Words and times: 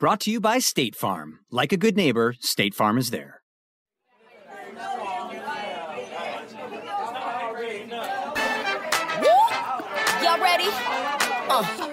Brought 0.00 0.20
to 0.20 0.30
you 0.30 0.40
by 0.40 0.60
State 0.60 0.96
Farm. 0.96 1.40
Like 1.50 1.72
a 1.72 1.76
good 1.76 1.94
neighbor, 1.94 2.34
State 2.40 2.74
Farm 2.74 2.96
is 2.96 3.10
there. 3.10 3.42
Y'all 10.22 10.40
ready? 10.40 10.68
Uh. 11.50 11.89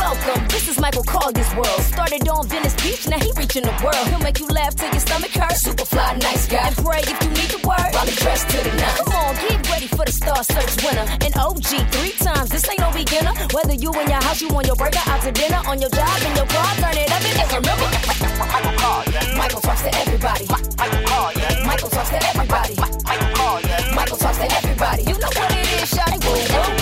Welcome. 0.00 0.48
This 0.48 0.66
is 0.66 0.80
Michael 0.80 1.04
Colyar's 1.04 1.52
world. 1.54 1.82
Started 1.84 2.26
on 2.26 2.48
Venice 2.48 2.72
Beach, 2.80 3.06
now 3.06 3.20
he 3.20 3.30
reaching 3.36 3.64
the 3.68 3.76
world. 3.84 4.00
He'll 4.08 4.24
make 4.24 4.40
you 4.40 4.48
laugh 4.48 4.74
till 4.74 4.88
your 4.88 5.04
stomach 5.04 5.30
hurts. 5.30 5.60
Super 5.60 5.84
fly, 5.84 6.16
nice 6.16 6.48
guy. 6.48 6.68
And 6.68 6.76
pray 6.80 7.04
if 7.04 7.20
you 7.20 7.28
need 7.36 7.50
the 7.52 7.60
word. 7.68 7.92
Probably 7.92 8.16
dressed 8.16 8.48
to 8.48 8.64
the 8.64 8.72
nines. 8.80 8.96
Come 8.96 9.12
on, 9.12 9.36
get 9.36 9.60
ready 9.68 9.88
for 9.92 10.04
the 10.08 10.12
Star 10.12 10.42
Search 10.42 10.72
winner. 10.80 11.04
An 11.20 11.36
OG 11.36 11.68
three 11.92 12.16
times. 12.16 12.48
This 12.48 12.64
ain't 12.70 12.80
no 12.80 12.88
beginner. 12.96 13.36
Whether 13.52 13.76
you 13.76 13.92
in 13.92 14.08
your 14.08 14.24
house, 14.24 14.40
you 14.40 14.48
on 14.56 14.64
your 14.64 14.76
burger, 14.76 15.04
out 15.04 15.20
to 15.20 15.32
dinner, 15.32 15.60
on 15.68 15.76
your 15.84 15.92
job, 15.92 16.16
in 16.24 16.32
your 16.32 16.48
car, 16.48 16.70
turn 16.80 16.96
it 16.96 17.12
up 17.12 17.20
and 17.20 17.52
remember. 17.60 17.88
Michael 18.40 18.76
Colyar. 18.80 19.36
Michael 19.36 19.60
talks 19.60 19.82
to 19.84 19.92
everybody. 20.00 20.48
Michael 20.48 21.04
Colyar. 21.12 21.66
Michael 21.68 21.90
talks 21.92 22.08
to 22.08 22.20
everybody. 22.24 22.74
Michael 23.04 23.32
Colyar. 23.36 23.80
Michael 23.92 24.16
talks 24.16 24.38
to 24.40 24.48
everybody. 24.48 25.02
You 25.04 25.16
know 25.20 25.28
what 25.28 25.52
it 25.52 25.68
is, 25.76 25.92
shawty. 25.92 26.16
Woo, 26.24 26.79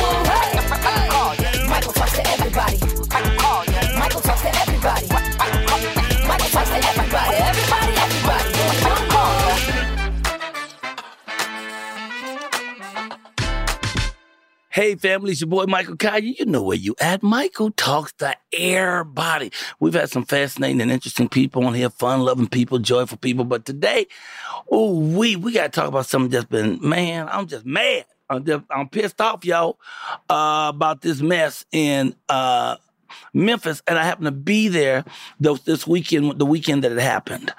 Hey, 14.78 14.94
family, 14.94 15.33
it's 15.33 15.41
your 15.41 15.49
boy 15.49 15.65
Michael 15.65 15.97
Colyar. 15.97 16.39
You 16.39 16.47
know 16.47 16.62
where 16.62 16.77
you 16.77 16.94
at. 17.00 17.21
Michael 17.21 17.72
talks 17.72 18.12
to 18.19 18.33
everybody. 18.53 19.50
We've 19.81 19.93
had 19.93 20.09
some 20.09 20.25
fascinating 20.25 20.81
and 20.81 20.93
interesting 20.93 21.28
people 21.28 21.66
on 21.66 21.75
here, 21.75 21.91
fun-loving 21.91 22.47
people, 22.47 22.78
joyful 22.78 23.19
people. 23.19 23.44
But 23.44 23.65
today, 23.65 24.06
oh, 24.71 24.97
we 24.97 25.34
we 25.34 25.50
got 25.50 25.72
to 25.72 25.81
talk 25.81 25.89
about 25.89 26.06
something 26.06 26.31
that's 26.31 26.44
been, 26.44 26.78
man, 26.81 27.28
I'm 27.28 27.49
just 27.49 27.66
mad. 27.66 28.05
I'm, 28.31 28.44
just, 28.44 28.66
I'm 28.71 28.89
pissed 28.89 29.21
off, 29.21 29.44
y'all, 29.44 29.81
uh, 30.31 30.71
about 30.72 31.00
this 31.00 31.21
mess 31.21 31.65
in 31.72 32.15
uh, 32.28 32.77
Memphis, 33.34 33.83
and 33.89 33.99
I 33.99 34.05
happened 34.05 34.27
to 34.27 34.31
be 34.31 34.69
there 34.69 35.05
this 35.41 35.89
weekend, 35.89 36.39
the 36.39 36.47
weekend 36.47 36.84
that 36.84 36.93
it 36.93 37.00
happened. 37.00 37.53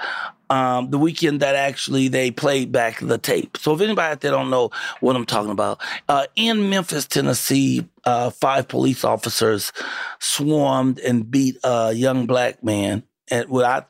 Um, 0.52 0.90
the 0.90 0.98
weekend 0.98 1.42
that 1.42 1.56
actually 1.56 2.08
they 2.08 2.32
played 2.32 2.72
back 2.72 3.00
the 3.00 3.20
tape. 3.20 3.56
So 3.58 3.76
if 3.76 3.82
anybody 3.82 4.14
out 4.14 4.22
there 4.22 4.32
don't 4.32 4.50
know 4.50 4.72
what 5.00 5.16
I'm 5.16 5.28
talking 5.28 5.52
about, 5.52 5.80
uh, 6.08 6.26
in 6.36 6.72
Memphis, 6.72 7.06
Tennessee, 7.06 7.88
uh, 8.04 8.32
five 8.32 8.68
police 8.68 9.04
officers 9.04 9.72
swarmed 10.18 10.98
and 11.00 11.30
beat 11.30 11.58
a 11.64 11.94
young 11.94 12.26
black 12.26 12.64
man. 12.64 13.04
And 13.30 13.48
what 13.48 13.66
I, 13.66 13.86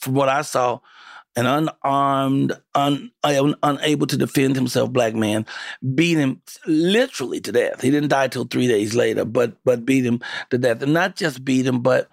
from 0.00 0.14
what 0.14 0.28
I 0.28 0.42
saw, 0.42 0.80
an 1.36 1.46
unarmed, 1.46 2.52
un, 2.74 3.12
un, 3.22 3.54
unable 3.62 4.06
to 4.08 4.16
defend 4.16 4.56
himself 4.56 4.92
black 4.92 5.14
man 5.14 5.46
beat 5.94 6.18
him 6.18 6.42
literally 6.66 7.40
to 7.40 7.52
death. 7.52 7.80
He 7.80 7.90
didn't 7.90 8.08
die 8.08 8.28
till 8.28 8.44
three 8.44 8.66
days 8.66 8.94
later, 8.94 9.24
but 9.24 9.56
but 9.64 9.86
beat 9.86 10.04
him 10.04 10.20
to 10.50 10.58
death, 10.58 10.82
and 10.82 10.92
not 10.92 11.14
just 11.14 11.44
beat 11.44 11.66
him, 11.66 11.82
but 11.82 12.08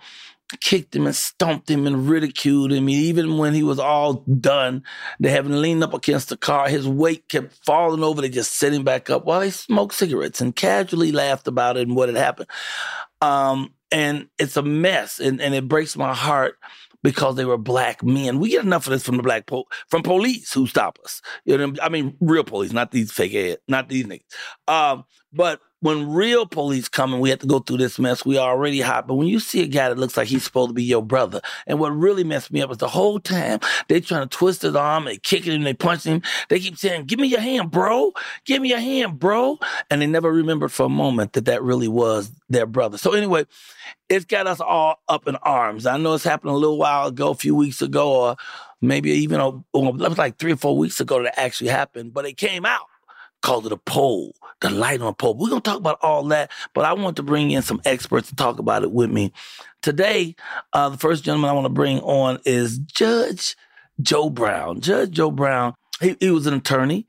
kicked 0.61 0.95
him 0.95 1.05
and 1.05 1.15
stomped 1.15 1.69
him 1.69 1.85
and 1.85 2.09
ridiculed 2.09 2.71
him. 2.71 2.89
Even 2.89 3.37
when 3.37 3.53
he 3.53 3.63
was 3.63 3.79
all 3.79 4.25
done, 4.39 4.83
they 5.19 5.29
have 5.29 5.45
him 5.45 5.61
leaned 5.61 5.83
up 5.83 5.93
against 5.93 6.29
the 6.29 6.37
car. 6.37 6.69
His 6.69 6.87
weight 6.87 7.27
kept 7.29 7.53
falling 7.65 8.03
over. 8.03 8.21
They 8.21 8.29
just 8.29 8.53
set 8.53 8.73
him 8.73 8.83
back 8.83 9.09
up 9.09 9.25
while 9.25 9.41
he 9.41 9.49
smoked 9.49 9.95
cigarettes 9.95 10.41
and 10.41 10.55
casually 10.55 11.11
laughed 11.11 11.47
about 11.47 11.77
it 11.77 11.87
and 11.87 11.95
what 11.95 12.09
had 12.09 12.17
happened. 12.17 12.49
Um, 13.21 13.73
and 13.91 14.27
it's 14.37 14.57
a 14.57 14.61
mess, 14.61 15.19
and, 15.19 15.41
and 15.41 15.55
it 15.55 15.67
breaks 15.67 15.95
my 15.95 16.13
heart 16.13 16.57
because 17.03 17.35
they 17.35 17.45
were 17.45 17.57
black 17.57 18.03
men. 18.03 18.39
We 18.39 18.49
get 18.49 18.65
enough 18.65 18.87
of 18.87 18.91
this 18.91 19.03
from 19.03 19.17
the 19.17 19.23
black 19.23 19.45
po- 19.45 19.67
from 19.89 20.03
police 20.03 20.51
who 20.51 20.67
stop 20.67 20.99
us. 21.03 21.21
You 21.45 21.57
know, 21.57 21.73
I 21.81 21.89
mean, 21.89 22.17
real 22.19 22.43
police, 22.43 22.73
not 22.73 22.91
these 22.91 23.11
fake 23.11 23.33
ass, 23.33 23.57
not 23.67 23.87
these 23.87 24.05
niggas. 24.05 24.23
Um, 24.67 25.05
but 25.31 25.61
when 25.79 26.09
real 26.11 26.45
police 26.45 26.89
come 26.89 27.13
and 27.13 27.21
we 27.21 27.29
have 27.29 27.39
to 27.39 27.47
go 27.47 27.59
through 27.59 27.77
this 27.77 27.99
mess, 27.99 28.25
we 28.25 28.37
already 28.37 28.81
hot. 28.81 29.07
But 29.07 29.15
when 29.15 29.27
you 29.27 29.39
see 29.39 29.61
a 29.63 29.67
guy 29.67 29.89
that 29.89 29.97
looks 29.97 30.17
like 30.17 30.27
he's 30.27 30.43
supposed 30.43 30.69
to 30.69 30.73
be 30.73 30.83
your 30.83 31.03
brother, 31.03 31.41
and 31.67 31.79
what 31.79 31.89
really 31.89 32.23
messed 32.23 32.51
me 32.51 32.61
up 32.61 32.71
is 32.71 32.77
the 32.77 32.87
whole 32.87 33.19
time 33.19 33.59
they 33.87 34.01
trying 34.01 34.27
to 34.27 34.37
twist 34.37 34.63
his 34.63 34.75
arm, 34.75 35.05
they 35.05 35.17
kicking 35.17 35.51
him, 35.51 35.57
and 35.57 35.67
they 35.67 35.73
punching 35.73 36.15
him, 36.15 36.21
they 36.49 36.59
keep 36.59 36.77
saying, 36.77 37.05
"Give 37.05 37.19
me 37.19 37.27
your 37.27 37.41
hand, 37.41 37.71
bro. 37.71 38.13
Give 38.45 38.61
me 38.61 38.69
your 38.69 38.79
hand, 38.79 39.19
bro," 39.19 39.59
and 39.89 40.01
they 40.01 40.07
never 40.07 40.31
remembered 40.31 40.71
for 40.71 40.87
a 40.87 40.89
moment 40.89 41.33
that 41.33 41.45
that 41.45 41.61
really 41.61 41.87
was 41.87 42.31
their 42.49 42.65
brother. 42.65 42.97
So 42.97 43.13
anyway, 43.13 43.45
it's 44.09 44.25
got 44.25 44.47
us 44.47 44.59
all 44.59 45.01
up 45.07 45.27
in 45.27 45.35
arms. 45.37 45.85
I 45.85 45.97
know 45.97 46.13
it's 46.13 46.23
happened 46.23 46.51
a 46.51 46.57
little 46.57 46.77
while 46.77 47.07
ago, 47.07 47.29
a 47.29 47.35
few 47.35 47.53
weeks 47.53 47.81
ago, 47.81 48.11
or 48.11 48.35
maybe 48.81 49.11
even 49.11 49.39
a, 49.39 49.49
like 49.77 50.37
three 50.37 50.53
or 50.53 50.57
four 50.57 50.77
weeks 50.77 50.99
ago 50.99 51.21
that 51.23 51.39
actually 51.39 51.69
happened, 51.69 52.13
but 52.13 52.25
it 52.25 52.37
came 52.37 52.65
out 52.65 52.87
called 53.41 53.65
it 53.65 53.71
a 53.71 53.77
pole, 53.77 54.35
the 54.61 54.69
light 54.69 55.01
on 55.01 55.07
a 55.07 55.13
pole. 55.13 55.35
We're 55.35 55.49
going 55.49 55.61
to 55.61 55.69
talk 55.69 55.77
about 55.77 55.99
all 56.01 56.23
that, 56.25 56.51
but 56.73 56.85
I 56.85 56.93
want 56.93 57.15
to 57.17 57.23
bring 57.23 57.51
in 57.51 57.61
some 57.61 57.81
experts 57.85 58.29
to 58.29 58.35
talk 58.35 58.59
about 58.59 58.83
it 58.83 58.91
with 58.91 59.09
me. 59.11 59.31
Today, 59.81 60.35
uh, 60.73 60.89
the 60.89 60.97
first 60.97 61.23
gentleman 61.23 61.49
I 61.49 61.53
want 61.53 61.65
to 61.65 61.69
bring 61.69 61.99
on 61.99 62.39
is 62.45 62.77
Judge 62.79 63.55
Joe 64.01 64.29
Brown. 64.29 64.81
Judge 64.81 65.11
Joe 65.11 65.31
Brown, 65.31 65.75
he, 66.01 66.17
he 66.19 66.31
was 66.31 66.47
an 66.47 66.55
attorney. 66.55 67.07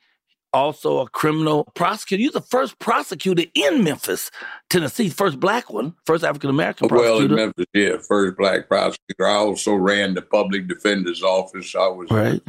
also 0.52 0.98
a 0.98 1.08
criminal 1.08 1.64
prosecutor. 1.74 2.22
You're 2.22 2.32
the 2.32 2.40
first 2.40 2.78
prosecutor 2.78 3.44
in 3.54 3.84
Memphis, 3.84 4.30
Tennessee, 4.70 5.08
first 5.08 5.38
black 5.40 5.70
one, 5.70 5.94
first 6.06 6.24
African 6.24 6.50
American 6.50 6.88
prosecutor. 6.88 7.14
Well, 7.14 7.24
in 7.24 7.34
Memphis, 7.34 7.66
yeah, 7.74 7.96
first 8.06 8.36
black 8.36 8.68
prosecutor. 8.68 9.26
I 9.26 9.34
also 9.34 9.74
ran 9.74 10.14
the 10.14 10.22
public 10.22 10.68
defender's 10.68 11.22
office. 11.22 11.74
I 11.74 11.88
was 11.88 12.10
right. 12.10 12.42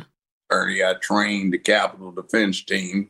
attorney. 0.49 0.83
I 0.83 0.93
trained 1.01 1.53
the 1.53 1.59
Capital 1.59 2.11
Defense 2.11 2.63
Team. 2.63 3.09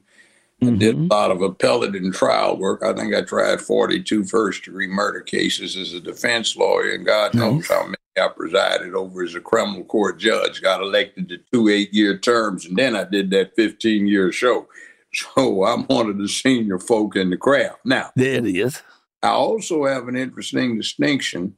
I 0.61 0.71
did 0.71 0.95
mm-hmm. 0.95 1.05
a 1.05 1.15
lot 1.15 1.31
of 1.31 1.41
appellate 1.41 1.95
and 1.95 2.13
trial 2.13 2.57
work. 2.57 2.83
I 2.83 2.93
think 2.93 3.15
I 3.15 3.21
tried 3.21 3.61
42 3.61 4.25
first 4.25 4.65
degree 4.65 4.87
murder 4.87 5.21
cases 5.21 5.77
as 5.77 5.93
a 5.93 6.01
defense 6.01 6.55
lawyer, 6.57 6.93
and 6.93 7.05
God 7.05 7.33
knows 7.33 7.67
how 7.67 7.83
many 7.85 7.95
I 8.17 8.27
presided 8.27 8.93
over 8.93 9.23
as 9.23 9.35
a 9.35 9.39
criminal 9.39 9.85
court 9.85 10.19
judge. 10.19 10.61
Got 10.61 10.81
elected 10.81 11.29
to 11.29 11.37
two 11.51 11.69
eight 11.69 11.93
year 11.93 12.17
terms, 12.17 12.65
and 12.65 12.75
then 12.75 12.95
I 12.95 13.05
did 13.05 13.29
that 13.31 13.55
15 13.55 14.07
year 14.07 14.31
show. 14.31 14.67
So 15.11 15.65
I'm 15.65 15.85
one 15.85 16.07
of 16.07 16.19
the 16.19 16.27
senior 16.27 16.77
folk 16.77 17.15
in 17.15 17.31
the 17.31 17.35
craft. 17.35 17.79
Now, 17.83 18.11
there 18.15 18.45
it 18.45 18.45
is. 18.45 18.83
I 19.23 19.29
also 19.29 19.85
have 19.85 20.07
an 20.07 20.15
interesting 20.15 20.77
distinction. 20.77 21.55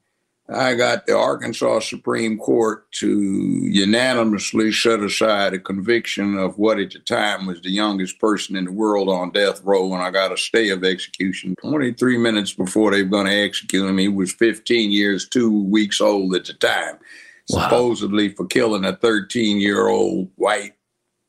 I 0.53 0.75
got 0.75 1.05
the 1.05 1.15
Arkansas 1.17 1.79
Supreme 1.79 2.37
Court 2.37 2.91
to 2.93 3.07
unanimously 3.63 4.71
set 4.71 5.01
aside 5.01 5.53
a 5.53 5.59
conviction 5.59 6.37
of 6.37 6.57
what 6.57 6.79
at 6.79 6.91
the 6.91 6.99
time 6.99 7.45
was 7.45 7.61
the 7.61 7.69
youngest 7.71 8.19
person 8.19 8.55
in 8.55 8.65
the 8.65 8.71
world 8.71 9.07
on 9.09 9.31
death 9.31 9.61
row, 9.63 9.93
and 9.93 10.03
I 10.03 10.11
got 10.11 10.33
a 10.33 10.37
stay 10.37 10.69
of 10.69 10.83
execution 10.83 11.55
23 11.61 12.17
minutes 12.17 12.53
before 12.53 12.91
they 12.91 13.03
were 13.03 13.09
going 13.09 13.27
to 13.27 13.33
execute 13.33 13.87
him. 13.89 13.97
He 13.97 14.07
was 14.07 14.33
15 14.33 14.91
years, 14.91 15.27
two 15.27 15.63
weeks 15.63 16.01
old 16.01 16.35
at 16.35 16.45
the 16.45 16.53
time, 16.53 16.97
Wow. 17.49 17.63
supposedly 17.63 18.29
for 18.29 18.45
killing 18.45 18.85
a 18.85 18.95
13 18.95 19.59
year 19.59 19.87
old 19.87 20.29
white 20.35 20.73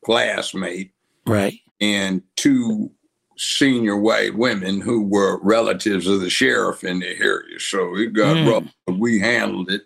classmate 0.05 0.91
Right. 1.25 1.59
and 1.81 2.21
two 2.35 2.91
senior 3.37 3.97
white 3.97 4.35
women 4.35 4.81
who 4.81 5.03
were 5.03 5.39
relatives 5.41 6.07
of 6.07 6.21
the 6.21 6.29
sheriff 6.29 6.83
in 6.83 6.99
the 6.99 7.17
area. 7.19 7.59
So 7.59 7.95
it 7.97 8.13
got 8.13 8.35
Mm. 8.37 8.49
rough, 8.51 8.73
but 8.85 8.99
we 8.99 9.19
handled 9.19 9.71
it. 9.71 9.81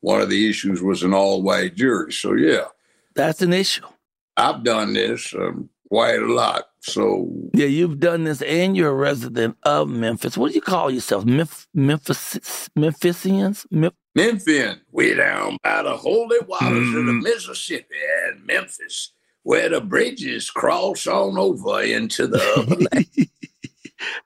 One 0.00 0.20
of 0.20 0.28
the 0.30 0.48
issues 0.48 0.82
was 0.82 1.02
an 1.02 1.14
all 1.14 1.42
white 1.42 1.74
jury. 1.76 2.12
So, 2.12 2.34
yeah, 2.34 2.66
That's 3.14 3.42
an 3.42 3.52
issue. 3.52 3.86
I've 4.36 4.64
done 4.64 4.92
this 4.92 5.32
um, 5.34 5.70
quite 5.88 6.20
a 6.20 6.26
lot. 6.32 6.64
So, 6.80 7.30
Yeah, 7.54 7.66
you've 7.66 8.00
done 8.00 8.24
this, 8.24 8.42
and 8.42 8.76
you're 8.76 8.90
a 8.90 8.94
resident 8.94 9.56
of 9.62 9.88
Memphis. 9.88 10.36
What 10.36 10.48
do 10.50 10.54
you 10.56 10.60
call 10.60 10.90
yourself? 10.90 11.24
Memphis, 11.24 11.66
Memphis, 11.72 12.68
Memphisians? 12.76 13.66
Mem- 13.70 13.92
Memphian, 14.14 14.80
we 14.92 15.14
down 15.14 15.56
by 15.62 15.82
the 15.82 15.96
holy 15.96 16.36
waters 16.46 16.88
of 16.94 17.06
the 17.06 17.12
Mm. 17.12 17.22
Mississippi 17.22 17.94
and 18.28 18.44
Memphis, 18.44 19.12
where 19.44 19.68
the 19.68 19.80
bridges 19.80 20.50
cross 20.50 21.06
on 21.06 21.38
over 21.38 21.80
into 21.82 22.26
the 22.26 22.38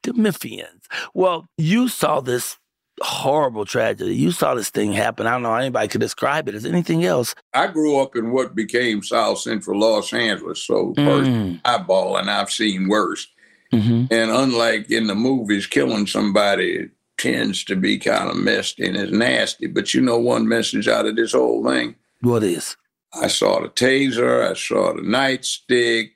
the 0.03 0.12
Memphians. 0.12 0.85
Well, 1.15 1.49
you 1.56 1.88
saw 1.88 2.20
this 2.20 2.56
horrible 3.00 3.65
tragedy. 3.65 4.15
You 4.17 4.32
saw 4.32 4.55
this 4.55 4.70
thing 4.70 4.93
happen. 4.93 5.26
I 5.26 5.32
don't 5.32 5.43
know 5.43 5.50
how 5.50 5.56
anybody 5.56 5.87
could 5.88 6.00
describe 6.00 6.49
it 6.49 6.55
as 6.56 6.65
anything 6.65 7.05
else. 7.05 7.35
I 7.55 7.69
grew 7.69 7.99
up 8.00 8.17
in 8.17 8.32
what 8.32 8.55
became 8.56 9.03
South 9.03 9.38
Central 9.38 9.79
Los 9.79 10.12
Angeles, 10.12 10.62
so 10.62 10.94
first 10.97 11.31
Mm. 11.31 11.61
eyeball, 11.64 12.17
and 12.17 12.29
I've 12.31 12.50
seen 12.50 12.88
worse. 12.88 13.26
hmm 13.71 14.06
And 14.11 14.31
unlike 14.31 14.91
in 14.91 15.06
the 15.06 15.14
movies, 15.14 15.67
killing 15.67 16.06
somebody 16.06 16.88
tends 17.19 17.64
to 17.64 17.76
be 17.76 17.99
kind 17.99 18.31
of 18.31 18.37
messed 18.37 18.79
and 18.81 18.97
is 18.97 19.12
nasty. 19.12 19.67
But 19.67 19.93
you 19.94 20.00
know, 20.00 20.19
one 20.19 20.49
message 20.49 20.88
out 20.88 21.06
of 21.06 21.17
this 21.17 21.32
whole 21.32 21.62
thing 21.69 21.94
What 22.21 22.43
is? 22.43 22.76
I 23.15 23.29
saw 23.29 23.61
the 23.61 23.69
taser, 23.69 24.51
I 24.51 24.55
saw 24.55 24.95
the 24.95 25.03
nightstick, 25.03 26.11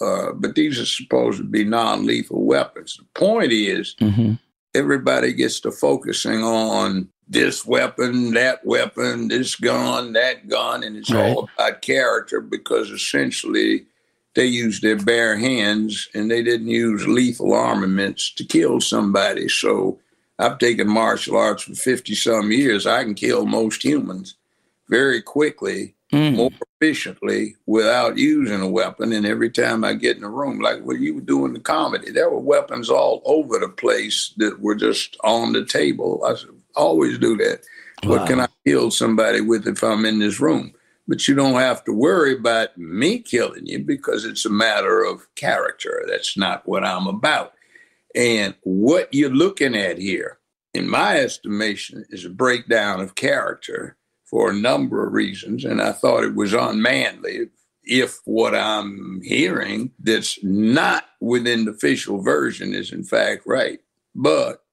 uh, 0.00 0.32
but 0.34 0.54
these 0.54 0.78
are 0.80 0.86
supposed 0.86 1.38
to 1.38 1.44
be 1.44 1.64
non 1.64 2.06
lethal 2.06 2.44
weapons. 2.44 2.96
The 2.98 3.04
point 3.18 3.52
is, 3.52 3.94
hmm 3.98 4.34
everybody 4.74 5.32
gets 5.32 5.60
to 5.60 5.70
focusing 5.70 6.42
on 6.42 7.08
this 7.28 7.64
weapon, 7.64 8.34
that 8.34 8.64
weapon, 8.66 9.28
this 9.28 9.54
gun, 9.54 10.12
that 10.12 10.48
gun, 10.48 10.82
and 10.82 10.96
it's 10.96 11.12
Right. 11.12 11.22
all 11.22 11.48
about 11.56 11.80
character 11.80 12.40
because 12.40 12.90
essentially 12.90 13.86
they 14.34 14.46
used 14.46 14.82
their 14.82 14.96
bare 14.96 15.36
hands 15.36 16.08
and 16.12 16.30
they 16.30 16.42
didn't 16.42 16.66
use 16.68 17.06
lethal 17.06 17.54
armaments 17.54 18.32
to 18.34 18.44
kill 18.44 18.80
somebody. 18.80 19.48
So 19.48 20.00
I've 20.40 20.58
taken 20.58 20.88
martial 20.88 21.36
arts 21.36 21.62
for 21.62 21.74
50 21.74 22.14
some 22.16 22.50
years. 22.50 22.84
I 22.84 23.04
can 23.04 23.14
kill 23.14 23.46
most 23.46 23.82
humans 23.84 24.34
very 24.88 25.22
quickly 25.22 25.93
Mm. 26.14 26.36
more 26.36 26.50
efficiently 26.80 27.56
without 27.66 28.16
using 28.16 28.60
a 28.60 28.68
weapon. 28.68 29.12
And 29.12 29.26
every 29.26 29.50
time 29.50 29.82
I 29.82 29.94
get 29.94 30.16
in 30.16 30.22
a 30.22 30.30
room, 30.30 30.60
like 30.60 30.80
when 30.82 31.02
you 31.02 31.16
were 31.16 31.20
doing 31.20 31.52
the 31.52 31.58
comedy, 31.58 32.12
there 32.12 32.30
were 32.30 32.38
weapons 32.38 32.88
all 32.88 33.20
over 33.24 33.58
the 33.58 33.68
place 33.68 34.32
that 34.36 34.60
were 34.60 34.76
just 34.76 35.16
on 35.24 35.52
the 35.52 35.64
table. 35.64 36.22
I 36.24 36.36
said, 36.36 36.50
always 36.76 37.18
do 37.18 37.36
that. 37.38 37.62
What 38.04 38.28
can 38.28 38.38
I 38.38 38.46
kill 38.64 38.92
somebody 38.92 39.40
with 39.40 39.66
if 39.66 39.82
I'm 39.82 40.04
in 40.04 40.20
this 40.20 40.38
room? 40.38 40.72
But 41.08 41.26
you 41.26 41.34
don't 41.34 41.54
have 41.54 41.82
to 41.84 41.92
worry 41.92 42.36
about 42.36 42.78
me 42.78 43.18
killing 43.18 43.66
you 43.66 43.80
because 43.80 44.24
it's 44.24 44.44
a 44.44 44.50
matter 44.50 45.02
of 45.02 45.26
character. 45.34 46.04
That's 46.06 46.36
not 46.36 46.68
what 46.68 46.84
I'm 46.84 47.08
about. 47.08 47.54
And 48.14 48.54
what 48.62 49.12
you're 49.12 49.30
looking 49.30 49.74
at 49.74 49.98
here, 49.98 50.38
in 50.74 50.88
my 50.88 51.18
estimation, 51.18 52.04
is 52.10 52.24
a 52.24 52.30
breakdown 52.30 53.00
of 53.00 53.16
character 53.16 53.96
for 54.34 54.50
a 54.50 54.52
number 54.52 55.06
of 55.06 55.12
reasons. 55.12 55.64
And 55.64 55.80
I 55.80 55.92
thought 55.92 56.24
it 56.24 56.34
was 56.34 56.54
unmanly 56.54 57.50
if 57.84 58.18
what 58.24 58.52
I'm 58.52 59.20
hearing 59.22 59.92
that's 60.00 60.42
not 60.42 61.04
within 61.20 61.66
the 61.66 61.70
official 61.70 62.20
version 62.20 62.74
is 62.74 62.92
in 62.92 63.04
fact 63.04 63.44
right. 63.46 63.78
But 64.12 64.64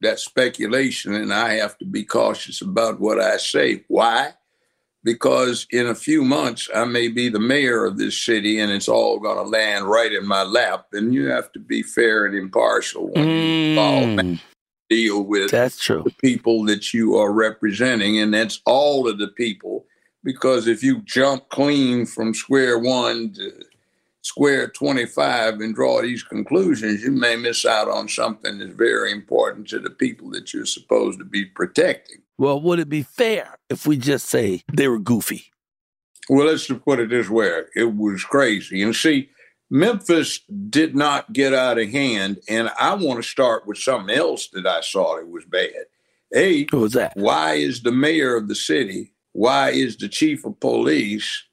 that's 0.00 0.24
speculation, 0.24 1.14
and 1.14 1.32
I 1.32 1.54
have 1.54 1.78
to 1.78 1.84
be 1.84 2.02
cautious 2.02 2.60
about 2.60 2.98
what 2.98 3.20
I 3.20 3.36
say. 3.36 3.84
Why? 3.86 4.32
Because 5.04 5.68
in 5.70 5.86
a 5.86 5.94
few 5.94 6.24
months, 6.24 6.68
I 6.74 6.84
may 6.84 7.06
be 7.06 7.28
the 7.28 7.38
mayor 7.38 7.84
of 7.84 7.98
this 7.98 8.20
city 8.20 8.58
and 8.58 8.72
it's 8.72 8.88
all 8.88 9.20
going 9.20 9.36
to 9.36 9.48
land 9.48 9.88
right 9.88 10.12
in 10.12 10.26
my 10.26 10.42
lap. 10.42 10.86
And 10.92 11.14
you 11.14 11.26
have 11.26 11.52
to 11.52 11.60
be 11.60 11.84
fair 11.84 12.26
and 12.26 12.34
impartial 12.34 13.12
when 13.12 13.28
you 13.28 13.76
Mm. 13.78 14.40
Deal 14.88 15.22
with 15.24 15.50
That's 15.50 15.78
true. 15.78 16.02
the 16.04 16.14
people 16.20 16.64
that 16.64 16.92
you 16.94 17.16
are 17.16 17.32
representing, 17.32 18.18
and 18.18 18.32
that's 18.32 18.60
all 18.66 19.08
of 19.08 19.18
the 19.18 19.28
people. 19.28 19.86
Because 20.22 20.66
if 20.66 20.82
you 20.82 21.02
jump 21.02 21.48
clean 21.50 22.06
from 22.06 22.32
square 22.32 22.78
one 22.78 23.32
to 23.34 23.52
square 24.22 24.68
25 24.68 25.60
and 25.60 25.74
draw 25.74 26.00
these 26.00 26.22
conclusions, 26.22 27.02
you 27.02 27.10
may 27.10 27.36
miss 27.36 27.66
out 27.66 27.88
on 27.88 28.08
something 28.08 28.58
that's 28.58 28.72
very 28.72 29.12
important 29.12 29.68
to 29.68 29.78
the 29.78 29.90
people 29.90 30.30
that 30.30 30.54
you're 30.54 30.64
supposed 30.64 31.18
to 31.18 31.24
be 31.24 31.44
protecting. 31.44 32.22
Well, 32.38 32.60
would 32.62 32.80
it 32.80 32.88
be 32.88 33.02
fair 33.02 33.58
if 33.68 33.86
we 33.86 33.96
just 33.96 34.26
say 34.26 34.62
they 34.72 34.88
were 34.88 34.98
goofy? 34.98 35.52
Well, 36.28 36.46
let's 36.46 36.66
just 36.66 36.84
put 36.84 37.00
it 37.00 37.10
this 37.10 37.28
way 37.28 37.64
it 37.76 37.94
was 37.94 38.24
crazy. 38.24 38.82
And 38.82 38.96
see, 38.96 39.28
Memphis 39.74 40.38
did 40.70 40.94
not 40.94 41.32
get 41.32 41.52
out 41.52 41.80
of 41.80 41.90
hand. 41.90 42.38
And 42.48 42.70
I 42.78 42.94
want 42.94 43.20
to 43.20 43.28
start 43.28 43.66
with 43.66 43.76
something 43.76 44.14
else 44.16 44.46
that 44.52 44.68
I 44.68 44.80
saw 44.82 45.16
that 45.16 45.26
was 45.26 45.44
bad. 45.46 45.86
A, 46.32 46.62
What 46.66 46.80
was 46.80 46.92
that? 46.92 47.16
why 47.16 47.54
is 47.54 47.82
the 47.82 47.90
mayor 47.90 48.36
of 48.36 48.46
the 48.46 48.54
city, 48.54 49.12
why 49.32 49.70
is 49.70 49.96
the 49.96 50.08
chief 50.08 50.44
of 50.44 50.60
police, 50.60 51.44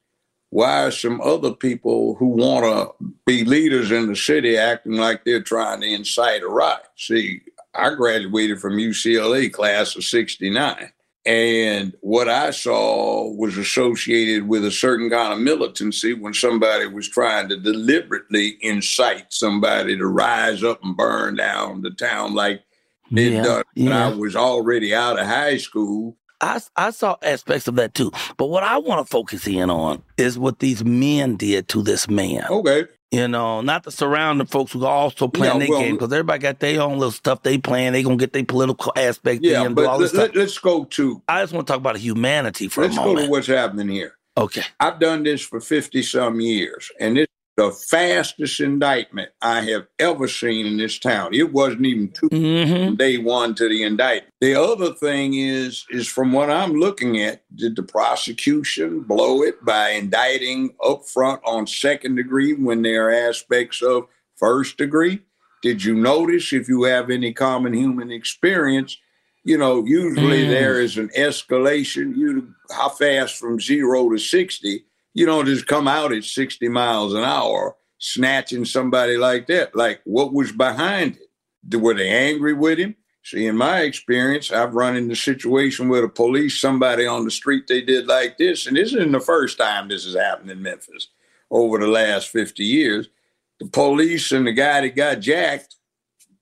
why 0.52 0.84
are 0.84 0.92
some 0.92 1.20
other 1.22 1.52
people 1.52 2.14
who 2.16 2.28
want 2.28 2.64
to 2.64 3.14
be 3.26 3.44
leaders 3.44 3.90
in 3.90 4.08
the 4.08 4.16
city 4.16 4.56
acting 4.56 4.98
like 4.98 5.24
they're 5.26 5.42
trying 5.42 5.82
to 5.82 5.88
incite 5.88 6.44
a 6.44 6.48
riot? 6.48 6.84
See, 6.98 7.42
I 7.74 7.96
graduated 7.96 8.60
from 8.62 8.78
UCLA 8.78 9.52
class 9.52 9.96
of 9.96 10.04
69. 10.04 10.92
And 11.26 11.96
what 12.02 12.28
I 12.28 12.50
saw 12.50 13.30
was 13.32 13.56
associated 13.58 14.48
with 14.48 14.66
a 14.66 14.72
certain 14.72 15.10
kind 15.10 15.34
of 15.34 15.40
militancy 15.40 16.14
when 16.14 16.34
somebody 16.34 16.88
was 16.88 17.08
trying 17.08 17.48
to 17.50 17.58
deliberately 17.58 18.58
incite 18.62 19.28
somebody 19.30 19.96
to 19.98 20.08
rise 20.08 20.64
up 20.64 20.84
and 20.84 20.98
burn 20.98 21.36
down 21.36 21.82
the 21.82 21.92
town 21.92 22.34
like 22.34 22.64
they'd 23.12 23.34
Yeah, 23.34 23.44
done 23.44 23.64
when 23.76 23.94
I 23.94 24.10
was 24.10 24.36
already 24.36 24.96
out 24.96 25.20
of 25.20 25.28
high 25.28 25.58
school. 25.58 26.18
I, 26.42 26.60
I 26.76 26.90
saw 26.90 27.18
aspects 27.22 27.68
of 27.68 27.76
that 27.76 27.94
too. 27.94 28.12
But 28.38 28.48
what 28.48 28.64
I 28.64 28.80
want 28.80 29.06
to 29.06 29.10
focus 29.10 29.46
in 29.46 29.70
on 29.70 30.02
is 30.18 30.40
what 30.40 30.58
these 30.58 30.84
men 30.84 31.36
did 31.36 31.68
to 31.70 31.84
this 31.84 32.10
man. 32.10 32.46
Okay. 32.50 32.86
You 33.12 33.28
know, 33.28 33.62
not 33.62 33.84
to 33.84 33.92
surround 33.92 34.40
the 34.40 34.46
surrounding 34.46 34.48
folks 34.48 34.72
who 34.72 34.86
are 34.86 34.92
also 34.94 35.28
playing 35.28 35.56
Yeah, 35.56 35.60
their 35.60 35.70
well, 35.70 35.82
game 35.82 35.96
because 35.96 36.14
everybody 36.14 36.40
got 36.40 36.60
their 36.60 36.82
own 36.82 36.94
little 36.94 37.12
stuff 37.12 37.44
they 37.44 37.58
playing. 37.58 37.94
They 37.94 38.04
gonna 38.04 38.16
get 38.18 38.34
their 38.34 38.46
political 38.46 38.94
aspect 38.96 39.44
Yeah, 39.44 39.66
in, 39.66 39.74
but 39.74 40.00
let, 40.00 40.38
us 40.38 40.58
go 40.60 40.86
to 40.86 41.22
I 41.28 41.42
just 41.44 41.54
want 41.54 41.68
to 41.68 41.74
talk 41.74 41.80
about 41.80 41.98
humanity 41.98 42.70
for 42.70 42.84
let's 42.84 42.96
a 42.98 43.02
go 43.02 43.16
to 43.16 43.28
what's 43.30 43.48
happening 43.48 43.90
here. 43.90 44.16
okay. 44.38 44.64
I've 44.80 45.00
done 45.00 45.24
this 45.24 45.42
for 45.42 45.60
50 45.60 46.04
some 46.04 46.40
years, 46.40 46.90
and 47.02 47.18
this 47.18 47.24
is 47.24 47.28
the 47.62 47.72
fastest 47.72 48.60
indictment 48.60 49.30
I 49.42 49.62
have 49.62 49.86
ever 50.00 50.28
seen 50.28 50.66
in 50.66 50.78
this 50.78 50.98
town. 50.98 51.32
It 51.34 51.54
wasn't 51.54 51.86
even 51.86 52.08
2 52.10 52.30
Mm-hmm. 52.30 52.86
from 52.86 52.96
day 52.96 53.18
one 53.20 53.54
to 53.56 53.70
the 53.70 53.84
indictment. 53.84 54.34
The 54.42 54.56
other 54.56 54.94
thing 54.94 55.36
is, 55.36 55.86
is 55.92 56.08
from 56.08 56.32
what 56.32 56.50
I'm 56.50 56.74
looking 56.74 57.20
at, 57.22 57.44
did 57.56 57.76
the 57.76 57.84
prosecution 57.84 59.02
blow 59.02 59.44
it 59.44 59.64
by 59.64 59.90
indicting 59.92 60.74
up 60.84 61.06
front 61.08 61.42
on 61.46 61.68
second 61.68 62.16
degree 62.16 62.54
when 62.54 62.82
there 62.82 63.10
are 63.10 63.30
aspects 63.30 63.84
of 63.84 64.08
first 64.38 64.78
degree? 64.78 65.20
Did 65.62 65.84
you 65.84 65.94
notice 65.94 66.52
if 66.54 66.68
you 66.68 66.84
have 66.84 67.12
any 67.12 67.32
common 67.32 67.74
human 67.74 68.10
experience? 68.10 68.98
You 69.44 69.60
know, 69.60 69.86
usually 69.86 70.46
Mm. 70.46 70.50
there 70.50 70.82
is 70.82 70.98
an 70.98 71.10
escalation. 71.10 72.18
You 72.18 72.54
how 72.72 72.90
fast 72.90 73.36
from 73.38 73.60
zero 73.60 74.10
to 74.10 74.18
sixty? 74.18 74.86
You 75.14 75.26
don't 75.26 75.46
just 75.46 75.68
come 75.68 75.88
out 75.88 76.14
at 76.14 76.24
sixty 76.24 76.68
miles 76.68 77.14
an 77.14 77.24
hour 77.24 77.76
snatching 77.98 78.66
somebody 78.66 79.18
like 79.18 79.48
that. 79.48 79.76
Like 79.76 80.02
what 80.06 80.34
was 80.34 80.52
behind 80.52 81.18
it? 81.18 81.78
Were 81.78 81.94
they 81.94 82.10
angry 82.10 82.54
with 82.54 82.80
him? 82.80 82.96
See, 83.24 83.46
in 83.46 83.56
my 83.56 83.82
experience, 83.82 84.52
I've 84.52 84.74
run 84.74 84.96
into 84.96 85.16
situation 85.16 85.90
where 85.90 86.02
the 86.02 86.10
police, 86.10 86.60
somebody 86.60 87.06
on 87.06 87.24
the 87.24 87.32
street, 87.32 87.68
they 87.68 87.82
did 87.82 88.08
like 88.08 88.38
this, 88.38 88.66
and 88.66 88.76
this 88.76 88.94
isn't 88.94 89.12
the 89.12 89.20
first 89.20 89.60
time 89.60 89.88
this 89.88 90.06
has 90.06 90.16
happened 90.16 90.50
in 90.50 90.64
Memphis 90.64 91.10
over 91.52 91.78
the 91.78 91.88
last 91.88 92.30
50 92.30 92.64
years. 92.64 93.10
The 93.60 93.68
police 93.68 94.32
and 94.32 94.48
the 94.48 94.54
guy 94.54 94.82
that 94.82 94.96
got 94.96 95.20
jacked, 95.20 95.76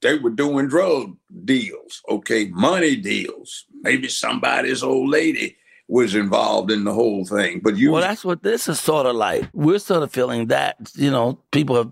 they 0.01 0.17
were 0.17 0.29
doing 0.29 0.69
drug 0.69 1.17
deals, 1.43 2.01
okay, 2.07 2.47
money 2.47 2.95
deals. 2.95 3.65
Maybe 3.81 4.07
somebody's 4.07 4.81
old 4.81 5.09
lady 5.09 5.57
was 5.89 6.13
involved 6.13 6.71
in 6.71 6.83
the 6.83 6.93
whole 6.93 7.25
thing. 7.25 7.59
But 7.61 7.75
you 7.75 7.91
Well, 7.91 8.01
that's 8.01 8.23
what 8.23 8.43
this 8.43 8.69
is 8.69 8.79
sort 8.79 9.07
of 9.07 9.15
like. 9.15 9.49
We're 9.53 9.79
sort 9.79 10.03
of 10.03 10.11
feeling 10.11 10.47
that, 10.47 10.77
you 10.95 11.09
know, 11.09 11.39
people 11.51 11.75
have 11.75 11.91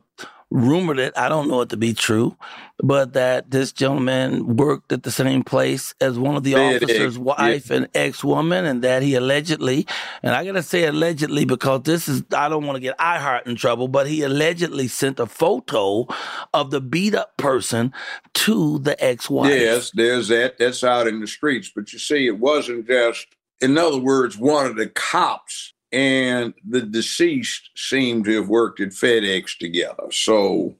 rumored 0.49 0.99
it. 0.99 1.17
I 1.17 1.27
don't 1.27 1.49
know 1.49 1.61
it 1.61 1.69
to 1.69 1.77
be 1.77 1.93
true, 1.93 2.37
but 2.79 3.13
that 3.13 3.51
this 3.51 3.71
gentleman 3.71 4.55
worked 4.55 4.93
at 4.93 5.03
the 5.03 5.11
same 5.11 5.43
place 5.43 5.95
as 5.99 6.17
one 6.17 6.35
of 6.35 6.43
the 6.43 6.55
officer's 6.55 7.17
yeah. 7.17 7.23
wife 7.23 7.69
and 7.71 7.89
ex 7.95 8.23
woman, 8.23 8.65
and 8.65 8.83
that 8.83 9.01
he 9.01 9.15
allegedly, 9.15 9.87
and 10.21 10.35
I 10.35 10.45
got 10.45 10.53
to 10.53 10.63
say 10.63 10.85
allegedly 10.85 11.43
because 11.43 11.81
this 11.83 12.07
is, 12.07 12.23
I 12.33 12.49
don't 12.49 12.65
want 12.65 12.77
to 12.77 12.81
get 12.81 12.97
iHeart 12.99 13.47
in 13.47 13.55
trouble, 13.55 13.87
but 13.87 14.07
he 14.07 14.21
allegedly 14.21 14.87
sent 14.87 15.19
a 15.19 15.25
photo 15.25 16.07
of 16.53 16.71
the 16.71 16.81
beat 16.81 17.15
up 17.15 17.35
person 17.37 17.91
to 18.35 18.79
the 18.79 19.03
ex 19.03 19.29
wife. 19.29 19.59
Yes, 19.59 19.91
there's 19.93 20.27
that. 20.27 20.59
That's 20.59 20.83
out 20.83 21.07
in 21.07 21.19
the 21.19 21.27
streets. 21.27 21.71
But 21.75 21.91
you 21.91 21.99
see, 21.99 22.27
it 22.27 22.37
wasn't 22.39 22.87
just, 22.87 23.27
in 23.61 23.77
other 23.77 23.97
words, 23.97 24.37
one 24.37 24.65
of 24.65 24.75
the 24.75 24.87
cops 24.87 25.73
and 25.91 26.53
the 26.67 26.81
deceased 26.81 27.69
seemed 27.75 28.25
to 28.25 28.35
have 28.35 28.49
worked 28.49 28.79
at 28.81 28.89
FedEx 28.89 29.57
together. 29.57 30.11
So 30.11 30.75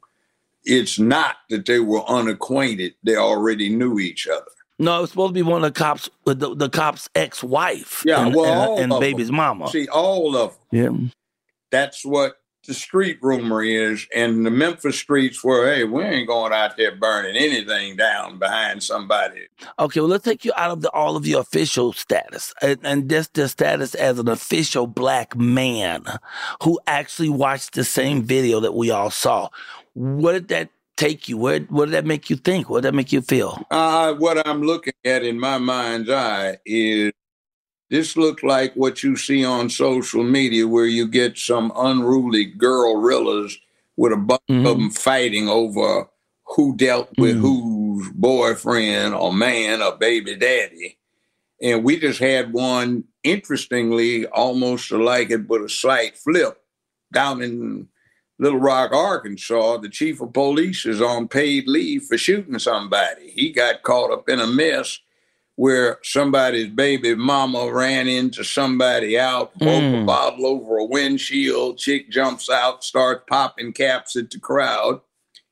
it's 0.63 1.00
not 1.00 1.38
that 1.50 1.65
they 1.65 1.79
were 1.79 2.03
unacquainted, 2.10 2.93
they 3.03 3.15
already 3.15 3.69
knew 3.69 4.00
each 4.00 4.27
other. 4.27 4.46
No, 4.79 4.98
it 5.00 5.01
was 5.01 5.10
supposed 5.12 5.29
to 5.29 5.34
be 5.34 5.41
one 5.41 5.63
of 5.63 5.74
the 5.74 5.79
cops, 5.79 6.10
uh, 6.27 6.34
the, 6.36 6.53
the 6.53 6.69
cop's 6.69 7.10
ex 7.15 7.41
wife 7.41 8.03
Yeah, 8.05 8.25
and, 8.27 8.36
well, 8.36 8.77
and- 8.77 8.91
and 8.91 9.00
baby's 9.01 9.27
them. 9.27 9.38
mama. 9.38 9.69
See, 9.69 9.88
all 9.88 10.36
of 10.36 10.57
them. 10.72 11.03
yeah. 11.03 11.10
That's 11.72 12.05
what 12.05 12.36
the 12.68 12.74
street 12.74 13.18
rumor 13.22 13.64
is. 13.64 14.08
And 14.14 14.46
the 14.46 14.52
Memphis 14.52 15.00
streets 15.00 15.44
where, 15.44 15.74
hey, 15.74 15.84
we 15.84 16.04
ain't 16.04 16.28
going 16.28 16.54
out 16.54 16.78
there 16.78 16.96
burning 16.96 17.36
anything 17.36 17.96
down 17.96 18.38
behind 18.38 18.84
somebody. 18.84 19.48
Okay, 19.80 20.00
well, 20.00 20.10
let's 20.10 20.24
take 20.24 20.46
you 20.46 20.52
out 20.56 20.72
of 20.72 20.82
the, 20.82 20.92
all 20.92 21.16
of 21.16 21.26
your 21.26 21.42
official 21.42 21.94
status 21.94 22.54
and, 22.62 22.80
and 22.84 23.10
just 23.10 23.34
the 23.34 23.50
status 23.50 23.96
as 23.96 24.20
an 24.20 24.28
official 24.28 24.86
black 24.86 25.36
man 25.36 26.06
who 26.62 26.80
actually 26.86 27.30
watched 27.30 27.74
the 27.74 27.84
same 27.84 28.22
video 28.22 28.60
that 28.60 28.76
we 28.76 28.92
all 28.92 29.10
saw. 29.10 29.50
What 29.94 30.34
did 30.34 30.50
that 30.50 30.70
take 30.98 31.30
you? 31.30 31.38
Where, 31.38 31.62
what 31.62 31.86
did 31.86 31.94
that 31.94 32.06
make 32.06 32.30
you 32.30 32.36
think? 32.36 32.70
What 32.70 32.82
did 32.82 32.90
that 32.90 32.96
make 32.96 33.12
you 33.12 33.22
feel? 33.22 33.66
Uh, 33.72 34.14
what 34.16 34.46
I'm 34.46 34.62
looking 34.62 34.94
at 35.06 35.24
in 35.24 35.40
my 35.40 35.58
mind's 35.58 36.10
eye 36.10 36.58
is 36.66 37.14
this 37.89 38.17
looked 38.17 38.44
like 38.44 38.74
what 38.74 39.03
you 39.03 39.15
see 39.15 39.46
on 39.46 39.70
social 39.70 40.24
media 40.24 40.67
where 40.67 40.86
you 40.86 41.08
get 41.08 41.38
some 41.38 41.72
unruly 41.75 42.46
girl 42.46 42.96
rillas 42.98 43.58
with 43.96 44.12
a 44.13 44.17
bunch 44.17 44.41
Mhm. 44.50 44.67
of 44.67 44.77
them 44.77 44.89
fighting 44.89 45.48
over 45.50 46.08
who 46.56 46.75
dealt 46.75 47.10
with 47.17 47.38
Mhm. 47.38 47.41
whose 47.41 48.10
boyfriend 48.13 49.13
or 49.13 49.34
man 49.34 49.82
or 49.82 49.96
baby 49.98 50.36
daddy. 50.36 50.98
And 51.62 51.84
we 51.84 51.98
just 52.00 52.20
had 52.20 52.53
one, 52.53 53.06
interestingly, 53.24 54.27
almost 54.27 54.91
like 54.91 55.32
it, 55.32 55.48
but 55.48 55.62
a 55.62 55.70
slight 55.70 56.17
flip 56.17 56.62
down 57.12 57.41
in 57.41 57.88
Little 58.39 58.60
Rock, 58.60 58.91
Arkansas. 58.94 59.77
The 59.77 59.89
chief 59.89 60.22
of 60.22 60.32
police 60.34 60.86
is 60.86 61.01
on 61.01 61.27
paid 61.27 61.67
leave 61.67 62.03
for 62.03 62.17
shooting 62.17 62.60
somebody. 62.60 63.32
He 63.32 63.50
got 63.51 63.82
caught 63.82 64.12
up 64.12 64.29
in 64.29 64.39
a 64.39 64.46
mess 64.46 65.00
where 65.58 65.98
somebody's 66.04 66.68
baby 66.70 67.16
mama 67.16 67.70
ran 67.74 68.08
into 68.08 68.44
somebody 68.44 69.18
out, 69.20 69.58
broke 69.58 69.70
a 69.82 69.98
Mm. 69.98 70.06
bottle 70.06 70.46
over 70.46 70.78
a 70.78 70.86
windshield. 70.86 71.80
Chick 71.80 72.12
jumps 72.12 72.48
out, 72.48 72.84
starts 72.84 73.24
popping 73.28 73.74
caps 73.74 74.16
at 74.16 74.30
the 74.30 74.40
crowd. 74.40 75.02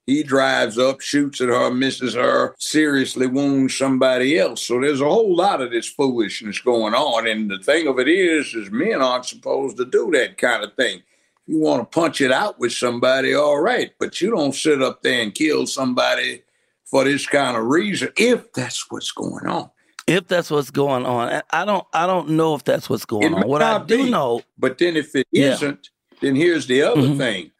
He 0.05 0.21
drives 0.21 0.77
up, 0.77 1.01
shoots 1.01 1.41
at 1.41 1.49
her, 1.49 1.71
misses 1.71 2.13
her, 2.13 2.53
seriously 2.59 3.25
wounds 3.25 3.75
somebody 3.75 4.37
else. 4.37 4.63
So 4.63 4.79
there's 4.79 5.01
a 5.01 5.09
whole 5.09 5.35
lot 5.35 5.59
of 5.61 5.71
this 5.71 5.87
foolishness 5.87 6.59
going 6.59 6.93
on. 6.93 7.25
And 7.27 7.49
the 7.49 7.57
thing 7.57 7.87
of 7.87 7.97
it 7.97 8.07
is, 8.07 8.53
is 8.53 8.69
men 8.69 9.01
aren't 9.01 9.25
supposed 9.25 9.77
to 9.77 9.85
do 9.85 10.11
that 10.13 10.37
kind 10.37 10.63
of 10.63 10.75
thing. 10.75 10.97
If 10.97 11.47
you 11.47 11.59
want 11.59 11.81
to 11.81 11.99
punch 11.99 12.21
it 12.21 12.31
out 12.31 12.59
with 12.59 12.73
somebody, 12.73 13.33
all 13.33 13.59
right, 13.59 13.91
but 13.99 14.21
you 14.21 14.29
don't 14.29 14.53
sit 14.53 14.83
up 14.83 15.01
there 15.01 15.23
and 15.23 15.33
kill 15.33 15.65
somebody 15.65 16.43
for 16.83 17.03
this 17.03 17.25
kind 17.25 17.57
of 17.57 17.65
reason 17.65 18.09
if 18.17 18.53
that's 18.53 18.85
what's 18.91 19.11
going 19.11 19.47
on. 19.47 19.71
If 20.07 20.27
that's 20.27 20.51
what's 20.51 20.69
going 20.69 21.05
on, 21.05 21.41
I 21.49 21.65
don't, 21.65 21.85
I 21.93 22.05
don't 22.05 22.29
know 22.31 22.53
if 22.53 22.63
that's 22.63 22.89
what's 22.89 23.05
going 23.05 23.23
It 23.23 23.33
on. 23.33 23.47
What 23.47 23.61
I 23.61 23.83
do 23.83 24.03
be. 24.05 24.11
know, 24.11 24.43
But 24.57 24.77
then 24.77 24.95
if 24.95 25.15
it 25.15 25.27
Yeah. 25.31 25.57
not 25.61 25.89
then 26.21 26.35
here's 26.35 26.67
the 26.67 26.81
other 26.83 27.01
Mhm. 27.01 27.17
thing. 27.17 27.51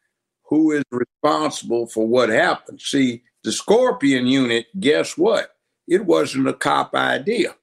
Who 0.50 0.72
is 0.72 0.84
responsible 0.92 1.88
for 1.88 2.08
what 2.08 2.30
happened? 2.30 2.82
See, 2.82 3.24
the 3.44 3.52
Scorpion 3.52 4.28
unit, 4.28 4.68
guess 4.80 5.18
what? 5.18 5.56
It 5.88 6.06
wasn't 6.06 6.48
a 6.48 6.54
cop 6.54 6.96
idea. 6.96 7.56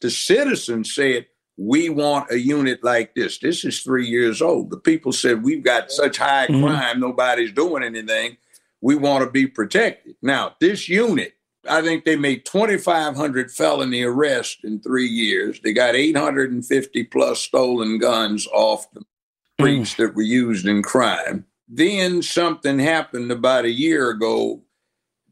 The 0.00 0.10
citizens 0.10 0.94
said, 0.94 1.26
we 1.56 1.88
want 1.88 2.30
a 2.30 2.38
unit 2.38 2.84
like 2.84 3.14
this. 3.16 3.38
This 3.38 3.64
is 3.64 3.80
three 3.82 4.06
years 4.06 4.40
old. 4.40 4.70
The 4.70 4.76
people 4.78 5.12
said, 5.12 5.42
we've 5.42 5.64
got 5.64 5.90
such 5.90 6.18
high 6.18 6.46
Mhm. 6.46 6.62
crime, 6.64 7.00
nobody's 7.00 7.52
doing 7.52 7.82
anything. 7.82 8.36
We 8.80 8.94
want 8.94 9.24
to 9.24 9.30
be 9.30 9.48
protected. 9.48 10.14
Now, 10.22 10.54
this 10.60 10.88
unit, 10.88 11.34
I 11.68 11.82
think 11.82 12.04
they 12.04 12.16
made 12.16 12.44
2,500 12.44 13.50
felony 13.50 14.02
arrests 14.02 14.58
in 14.64 14.80
three 14.80 15.06
years. 15.06 15.60
They 15.60 15.72
got 15.72 15.94
850 15.94 17.04
plus 17.04 17.40
stolen 17.40 17.98
guns 17.98 18.46
off 18.52 18.90
the 18.92 19.00
hmm. 19.00 19.64
streets 19.64 19.94
that 19.94 20.14
were 20.14 20.22
used 20.22 20.66
in 20.66 20.82
crime. 20.82 21.44
Then 21.68 22.22
something 22.22 22.78
happened 22.78 23.30
about 23.30 23.66
a 23.66 23.70
year 23.70 24.10
ago. 24.10 24.62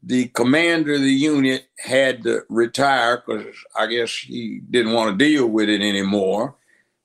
The 0.03 0.27
commander 0.29 0.93
of 0.93 1.01
the 1.01 1.11
unit 1.11 1.67
had 1.79 2.23
to 2.23 2.43
retire 2.49 3.23
because 3.25 3.55
I 3.77 3.87
guess 3.87 4.15
he 4.15 4.61
didn't 4.69 4.93
want 4.93 5.11
to 5.11 5.25
deal 5.25 5.47
with 5.47 5.69
it 5.69 5.81
anymore. 5.81 6.55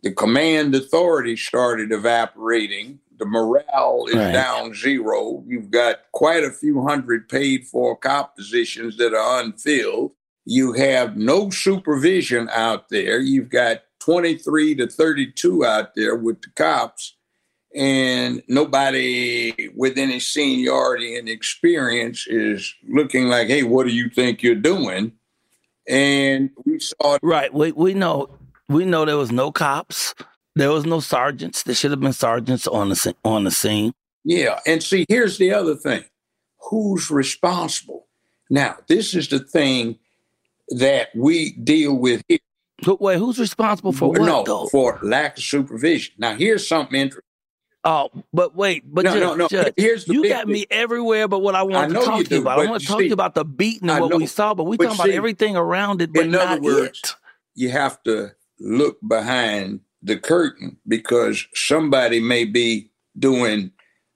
The 0.02 0.12
command 0.12 0.74
authority 0.74 1.36
started 1.36 1.92
evaporating. 1.92 2.98
The 3.22 3.28
morale 3.28 4.06
is 4.08 4.16
Right. 4.16 4.32
down 4.32 4.74
zero. 4.74 5.44
You've 5.46 5.70
got 5.70 6.00
quite 6.10 6.42
a 6.42 6.50
few 6.50 6.82
hundred 6.82 7.28
paid 7.28 7.68
for 7.68 7.96
cop 7.96 8.34
positions 8.36 8.96
that 8.96 9.14
are 9.14 9.40
unfilled. 9.40 10.10
You 10.44 10.72
have 10.72 11.16
no 11.16 11.50
supervision 11.50 12.48
out 12.52 12.88
there. 12.88 13.20
You've 13.20 13.48
got 13.48 13.82
23 14.00 14.74
to 14.74 14.88
32 14.88 15.64
out 15.64 15.94
there 15.94 16.16
with 16.16 16.42
the 16.42 16.48
cops 16.56 17.14
and 17.72 18.42
nobody 18.48 19.68
with 19.76 19.96
any 19.96 20.18
seniority 20.18 21.16
and 21.16 21.28
experience 21.28 22.26
is 22.26 22.74
looking 22.88 23.28
like, 23.28 23.46
hey, 23.46 23.62
what 23.62 23.86
do 23.86 23.92
you 23.92 24.08
think 24.10 24.42
you're 24.42 24.56
doing? 24.56 25.12
And 25.88 26.50
we 26.64 26.80
saw 26.80 27.18
right? 27.22 27.54
We 27.54 27.70
we 27.70 27.94
know, 27.94 28.30
we 28.68 28.84
know 28.84 29.04
there 29.04 29.16
was 29.16 29.30
no 29.30 29.52
cops, 29.52 30.12
there 30.54 30.71
was 30.71 30.85
no 30.85 31.00
sergeants. 31.00 31.62
There 31.62 31.75
should 31.75 31.90
have 31.90 32.00
been 32.00 32.12
sergeants 32.12 32.66
on 32.66 32.88
the 32.90 33.14
on 33.25 33.44
the 33.44 33.50
scene. 33.50 33.92
Yeah. 34.25 34.61
And 34.66 34.82
see, 34.82 35.06
here's 35.09 35.38
the 35.38 35.52
other 35.52 35.75
thing 35.75 36.04
who's 36.71 37.11
responsible? 37.11 38.06
Now, 38.50 38.76
this 38.87 39.14
is 39.14 39.28
the 39.28 39.40
thing 39.40 39.99
that 40.68 41.09
we 41.14 41.52
deal 41.52 41.94
with 41.94 42.23
here. 42.28 42.38
Who, 42.85 42.97
wait, 43.00 43.18
who's 43.18 43.38
responsible 43.38 43.92
for 43.92 44.11
what 44.11 44.23
no, 44.23 44.42
though? 44.42 44.66
for 44.66 44.99
lack 45.02 45.38
of 45.38 45.44
supervision. 45.44 46.14
Now, 46.18 46.35
here's 46.35 46.66
something 46.66 47.00
interesting. 47.00 47.23
Oh, 47.85 48.11
but 48.32 48.54
wait, 48.54 48.85
but 48.87 49.04
No, 49.04 49.12
Judge, 49.12 49.21
no, 49.21 49.35
no. 49.35 49.49
Judge, 49.49 49.75
Here's 49.76 50.04
the 50.04 50.14
you 50.14 50.28
got 50.28 50.44
thing. 50.44 50.52
me 50.52 50.66
everywhere. 50.71 51.26
But 51.26 51.40
what 51.40 51.54
I 51.56 51.61
I 51.61 51.62
want 51.62 51.92
to 51.92 51.94
talk 52.00 52.25
to 52.25 52.35
you 52.35 52.40
about, 52.40 52.61
I 52.61 52.66
want 52.68 52.80
to 52.80 52.87
talk 52.87 52.99
to 52.99 53.06
you 53.06 53.12
about 53.12 53.35
the 53.35 53.44
beating 53.44 53.90
and 53.90 54.00
what 54.00 54.14
we 54.14 54.26
saw. 54.26 54.54
But 54.54 54.64
we 54.64 54.76
but 54.76 54.85
talking 54.85 55.00
about 55.00 55.06
see, 55.06 55.16
everything 55.16 55.56
around 55.56 56.00
it, 56.00 56.12
but 56.12 56.25
in 56.25 56.30
not 56.30 56.47
other 56.47 56.61
words, 56.61 57.00
yet. 57.04 57.14
you 57.56 57.71
have 57.71 58.00
to 58.04 58.32
look 58.61 58.99
behind 59.06 59.80
the 60.02 60.18
curtain 60.18 60.76
because 60.87 61.47
somebody 61.54 62.21
may 62.21 62.44
be 62.44 62.90
doing 63.18 63.71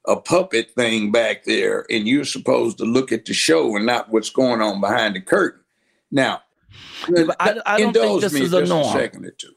a 0.06 0.16
puppet 0.16 0.70
thing 0.76 1.10
back 1.10 1.44
there, 1.44 1.84
and 1.90 2.06
you're 2.06 2.24
supposed 2.24 2.78
to 2.78 2.84
look 2.84 3.12
at 3.12 3.24
the 3.24 3.34
show 3.34 3.74
and 3.76 3.86
not 3.86 4.10
what's 4.10 4.30
going 4.30 4.60
on 4.60 4.80
behind 4.80 5.16
the 5.16 5.20
curtain. 5.20 5.60
Now, 6.10 6.42
I, 7.40 7.60
I 7.66 7.80
don't 7.80 7.92
think 7.92 8.20
this 8.20 8.34
is 8.34 8.52
a 8.52 8.64
norm. 8.64 8.86
A 8.86 8.92
second 8.92 9.26
or 9.26 9.30
two. 9.32 9.52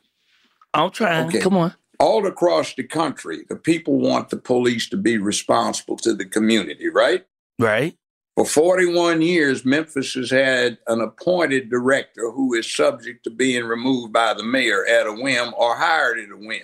I'm 0.74 0.92
trying. 0.92 1.28
Okay. 1.28 1.40
Come 1.40 1.58
on. 1.58 1.74
All 2.00 2.26
across 2.26 2.74
the 2.76 2.84
country, 2.84 3.46
the 3.50 3.56
people 3.56 4.00
want 4.00 4.30
the 4.30 4.38
police 4.38 4.88
to 4.90 4.98
be 4.98 5.18
responsible 5.18 5.98
to 5.98 6.14
the 6.14 6.26
community, 6.26 6.90
right? 6.90 7.26
Right. 7.60 7.98
For 8.40 8.46
41 8.46 9.22
years, 9.22 9.66
Memphis 9.66 10.14
has 10.14 10.32
had 10.32 10.78
an 10.88 11.02
appointed 11.02 11.70
director 11.70 12.32
who 12.32 12.54
is 12.54 12.74
subject 12.74 13.26
to 13.26 13.30
being 13.30 13.66
removed 13.66 14.14
by 14.14 14.34
the 14.34 14.46
mayor 14.46 14.86
at 14.86 15.08
a 15.08 15.12
whim 15.12 15.54
or 15.58 15.76
hired 15.76 16.20
at 16.20 16.32
a 16.32 16.38
whim. 16.38 16.64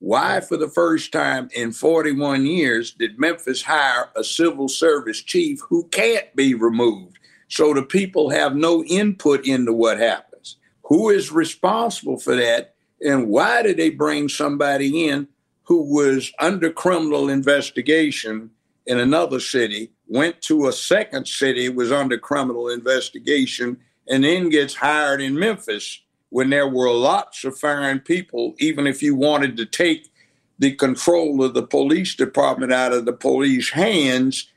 Why, 0.00 0.40
for 0.42 0.58
the 0.58 0.68
first 0.68 1.10
time 1.10 1.48
in 1.54 1.72
41 1.72 2.44
years, 2.44 2.90
did 2.92 3.18
Memphis 3.18 3.62
hire 3.62 4.10
a 4.16 4.22
civil 4.22 4.68
service 4.68 5.22
chief 5.22 5.60
who 5.70 5.88
can't 5.88 6.36
be 6.36 6.52
removed? 6.52 7.18
So 7.48 7.72
the 7.72 7.84
people 7.84 8.28
have 8.28 8.54
no 8.54 8.84
input 8.84 9.46
into 9.46 9.72
what 9.72 9.98
happens. 9.98 10.56
Who 10.82 11.08
is 11.08 11.32
responsible 11.32 12.18
for 12.18 12.36
that? 12.36 12.74
And 13.00 13.28
why 13.28 13.62
did 13.62 13.78
they 13.78 13.88
bring 13.88 14.28
somebody 14.28 15.08
in 15.08 15.28
who 15.62 15.84
was 15.84 16.30
under 16.38 16.70
criminal 16.70 17.30
investigation 17.30 18.50
in 18.84 18.98
another 18.98 19.40
city, 19.40 19.92
went 20.08 20.40
to 20.42 20.66
a 20.66 20.72
second 20.72 21.28
city, 21.28 21.68
was 21.68 21.92
under 21.92 22.18
criminal 22.18 22.68
investigation, 22.68 23.78
and 24.08 24.24
then 24.24 24.48
gets 24.48 24.74
hired 24.74 25.20
in 25.20 25.38
Memphis 25.38 26.00
when 26.30 26.50
there 26.50 26.68
were 26.68 26.90
lots 26.90 27.44
of 27.44 27.58
fine 27.58 28.00
people, 28.00 28.54
even 28.58 28.86
if 28.86 29.02
you 29.02 29.14
wanted 29.14 29.56
to 29.56 29.66
take 29.66 30.10
the 30.58 30.74
control 30.74 31.42
of 31.44 31.54
the 31.54 31.62
police 31.62 32.14
department 32.14 32.72
out 32.72 32.92
of 32.92 33.04
the 33.04 33.12
police 33.12 33.70
hands 33.70 34.50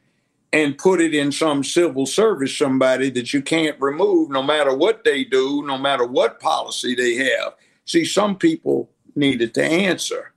and 0.54 0.78
put 0.78 1.00
it 1.00 1.14
in 1.14 1.32
some 1.32 1.64
civil 1.64 2.06
service 2.06 2.58
somebody 2.58 3.10
that 3.10 3.34
you 3.34 3.42
can't 3.42 3.80
remove 3.80 4.30
no 4.30 4.44
matter 4.44 4.76
what 4.76 5.04
they 5.04 5.24
do, 5.24 5.66
no 5.66 5.78
matter 5.78 6.06
what 6.06 6.40
policy 6.40 6.96
they 6.96 7.16
have. 7.16 7.54
See, 7.86 8.04
some 8.04 8.36
people 8.36 8.90
needed 9.16 9.54
to 9.54 9.64
answer. 9.64 10.34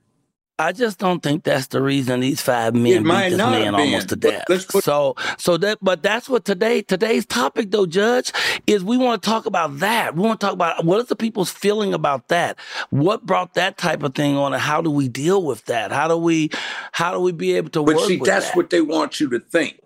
I 0.56 0.70
just 0.70 1.00
don't 1.00 1.20
think 1.20 1.42
that's 1.42 1.66
the 1.66 1.82
reason 1.82 2.20
these 2.20 2.40
five 2.40 2.74
men 2.74 3.02
beat 3.02 3.30
this 3.30 3.38
man 3.38 3.74
almost 3.74 4.10
to 4.10 4.16
death. 4.16 4.44
Put- 4.46 4.84
so, 4.84 5.16
so 5.36 5.56
that, 5.56 5.78
but 5.82 6.00
that's 6.00 6.28
what 6.28 6.44
today, 6.44 6.80
today's 6.80 7.26
topic 7.26 7.72
though, 7.72 7.86
Judge, 7.86 8.32
is 8.68 8.84
we 8.84 8.96
want 8.96 9.20
to 9.20 9.28
talk 9.28 9.46
about 9.46 9.80
that. 9.80 10.14
We 10.14 10.22
want 10.22 10.40
to 10.40 10.46
talk 10.46 10.54
about 10.54 10.84
what 10.84 11.00
is 11.00 11.06
the 11.06 11.16
people's 11.16 11.50
feeling 11.50 11.92
about 11.92 12.28
that? 12.28 12.56
What 12.90 13.26
brought 13.26 13.54
that 13.54 13.78
type 13.78 14.04
of 14.04 14.14
thing 14.14 14.36
on, 14.36 14.52
and 14.52 14.62
how 14.62 14.80
do 14.80 14.90
we 14.92 15.08
deal 15.08 15.42
with 15.42 15.64
that? 15.64 15.90
How 15.90 16.06
do 16.06 16.16
we, 16.16 16.50
how 16.92 17.12
do 17.12 17.18
we 17.18 17.32
be 17.32 17.54
able 17.54 17.70
to 17.70 17.82
but 17.82 17.98
see, 18.00 18.18
that's 18.18 18.46
that? 18.46 18.56
what 18.56 18.70
they 18.70 18.80
want 18.80 19.18
you 19.18 19.28
to 19.30 19.40
think. 19.40 19.80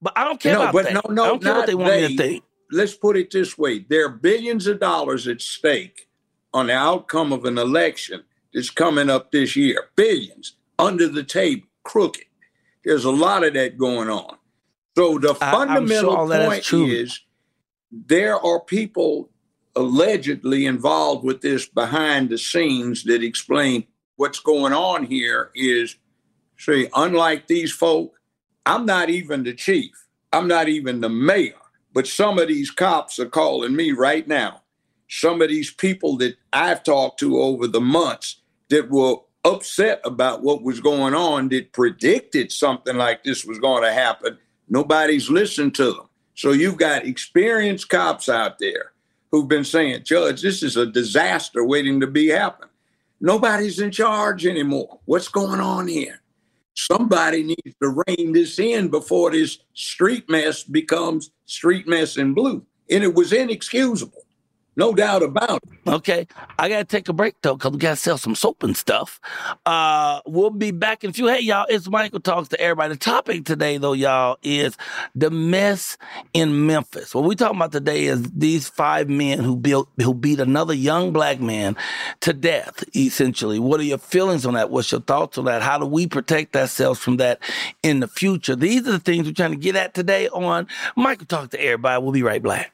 But 0.00 0.12
I 0.16 0.22
don't 0.22 0.38
care 0.38 0.54
no, 0.54 0.62
about 0.62 0.74
but 0.74 0.84
that. 0.84 0.94
No, 0.94 1.00
no, 1.10 1.24
I 1.24 1.26
don't 1.26 1.42
care 1.42 1.54
what 1.54 1.66
they 1.66 1.74
want 1.74 1.90
they. 1.90 2.08
me 2.08 2.16
to 2.16 2.22
think. 2.22 2.44
Let's 2.70 2.94
put 2.94 3.16
it 3.16 3.32
this 3.32 3.58
way: 3.58 3.80
there 3.80 4.06
are 4.06 4.10
billions 4.10 4.68
of 4.68 4.78
dollars 4.78 5.26
at 5.26 5.42
stake 5.42 6.08
on 6.52 6.68
the 6.68 6.74
outcome 6.74 7.32
of 7.32 7.44
an 7.46 7.58
election 7.58 8.22
that's 8.54 8.70
coming 8.70 9.10
up 9.10 9.32
this 9.32 9.56
year. 9.56 9.88
Billions 9.96 10.56
under 10.78 11.08
the 11.08 11.24
table, 11.24 11.66
crooked. 11.82 12.24
There's 12.84 13.04
a 13.04 13.10
lot 13.10 13.44
of 13.44 13.54
that 13.54 13.76
going 13.76 14.08
on. 14.08 14.36
So 14.96 15.18
the 15.18 15.34
fundamental 15.34 16.28
sure 16.28 16.46
point 16.46 16.72
is 16.72 17.20
there 17.90 18.38
are 18.38 18.60
people 18.60 19.30
allegedly 19.76 20.66
involved 20.66 21.24
with 21.24 21.40
this 21.40 21.66
behind 21.66 22.28
the 22.30 22.38
scenes 22.38 23.02
that 23.04 23.22
explain 23.22 23.84
what's 24.16 24.38
going 24.38 24.72
on 24.72 25.04
here 25.04 25.50
is 25.54 25.96
see, 26.56 26.88
unlike 26.94 27.48
these 27.48 27.72
folk, 27.72 28.12
I'm 28.66 28.86
not 28.86 29.10
even 29.10 29.42
the 29.42 29.52
chief. 29.52 29.90
I'm 30.32 30.46
not 30.46 30.68
even 30.68 31.00
the 31.00 31.08
mayor. 31.08 31.54
But 31.92 32.06
some 32.06 32.38
of 32.38 32.48
these 32.48 32.70
cops 32.70 33.18
are 33.18 33.26
calling 33.26 33.74
me 33.74 33.92
right 33.92 34.26
now. 34.26 34.62
Some 35.08 35.42
of 35.42 35.48
these 35.48 35.72
people 35.72 36.16
that 36.18 36.36
I've 36.52 36.82
talked 36.82 37.20
to 37.20 37.38
over 37.38 37.66
the 37.66 37.80
months 37.80 38.42
that 38.74 38.90
were 38.90 39.14
upset 39.44 40.00
about 40.02 40.42
what 40.42 40.62
was 40.64 40.80
going 40.80 41.14
on 41.14 41.48
that 41.48 41.72
predicted 41.72 42.50
something 42.50 42.96
like 42.96 43.22
this 43.22 43.44
was 43.44 43.60
going 43.60 43.84
to 43.84 43.92
happen. 43.92 44.36
Nobody's 44.68 45.30
listened 45.30 45.76
to 45.76 45.92
them. 45.92 46.08
So 46.34 46.50
you've 46.50 46.76
got 46.76 47.06
experienced 47.06 47.88
cops 47.88 48.28
out 48.28 48.58
there 48.58 48.90
who've 49.30 49.46
been 49.46 49.64
saying, 49.64 50.02
Judge, 50.02 50.42
this 50.42 50.64
is 50.64 50.76
a 50.76 50.86
disaster 50.86 51.64
waiting 51.64 52.00
to 52.00 52.08
be 52.08 52.26
happen. 52.26 52.68
Nobody's 53.20 53.78
in 53.78 53.92
charge 53.92 54.44
anymore. 54.44 54.98
What's 55.04 55.28
going 55.28 55.60
on 55.60 55.86
here? 55.86 56.20
Somebody 56.74 57.44
needs 57.44 57.76
to 57.80 58.02
rein 58.08 58.32
this 58.32 58.58
in 58.58 58.88
before 58.88 59.30
this 59.30 59.60
street 59.74 60.28
mess 60.28 60.64
becomes 60.64 61.30
street 61.46 61.86
mess 61.86 62.16
in 62.16 62.34
blue. 62.34 62.66
And 62.90 63.04
it 63.04 63.14
was 63.14 63.32
inexcusable. 63.32 64.23
No 64.76 64.92
doubt 64.92 65.22
about 65.22 65.62
it. 65.62 65.88
Okay. 65.88 66.26
I 66.58 66.68
got 66.68 66.78
to 66.78 66.84
take 66.84 67.08
a 67.08 67.12
break, 67.12 67.36
though, 67.42 67.54
because 67.54 67.72
we 67.72 67.78
got 67.78 67.90
to 67.90 67.96
sell 67.96 68.18
some 68.18 68.34
soap 68.34 68.64
and 68.64 68.76
stuff. 68.76 69.20
Uh, 69.64 70.20
we'll 70.26 70.50
be 70.50 70.72
back 70.72 71.04
in 71.04 71.10
a 71.10 71.12
few. 71.12 71.28
Hey, 71.28 71.40
y'all, 71.40 71.66
it's 71.68 71.88
Michael 71.88 72.20
Talks 72.20 72.48
to 72.48 72.60
everybody. 72.60 72.94
The 72.94 72.98
topic 72.98 73.44
today, 73.44 73.78
though, 73.78 73.92
y'all, 73.92 74.36
is 74.42 74.76
the 75.14 75.30
mess 75.30 75.96
in 76.32 76.66
Memphis. 76.66 77.14
What 77.14 77.24
we 77.24 77.36
talking 77.36 77.56
about 77.56 77.70
today 77.72 78.06
is 78.06 78.22
these 78.32 78.68
five 78.68 79.08
men 79.08 79.38
who 79.38 79.56
built, 79.56 79.88
who 79.98 80.12
beat 80.12 80.40
another 80.40 80.74
young 80.74 81.12
black 81.12 81.40
man 81.40 81.76
to 82.20 82.32
death, 82.32 82.82
essentially. 82.96 83.60
What 83.60 83.78
are 83.78 83.84
your 83.84 83.98
feelings 83.98 84.44
on 84.44 84.54
that? 84.54 84.70
What's 84.70 84.90
your 84.90 85.02
thoughts 85.02 85.38
on 85.38 85.44
that? 85.44 85.62
How 85.62 85.78
do 85.78 85.86
we 85.86 86.08
protect 86.08 86.56
ourselves 86.56 86.98
from 86.98 87.18
that 87.18 87.40
in 87.84 88.00
the 88.00 88.08
future? 88.08 88.56
These 88.56 88.88
are 88.88 88.92
the 88.92 88.98
things 88.98 89.26
we're 89.26 89.34
trying 89.34 89.52
to 89.52 89.56
get 89.56 89.76
at 89.76 89.94
today 89.94 90.28
on 90.30 90.66
Michael 90.96 91.26
Talks 91.26 91.50
to 91.50 91.60
everybody. 91.60 92.02
We'll 92.02 92.12
be 92.12 92.24
right 92.24 92.42
back. 92.42 92.73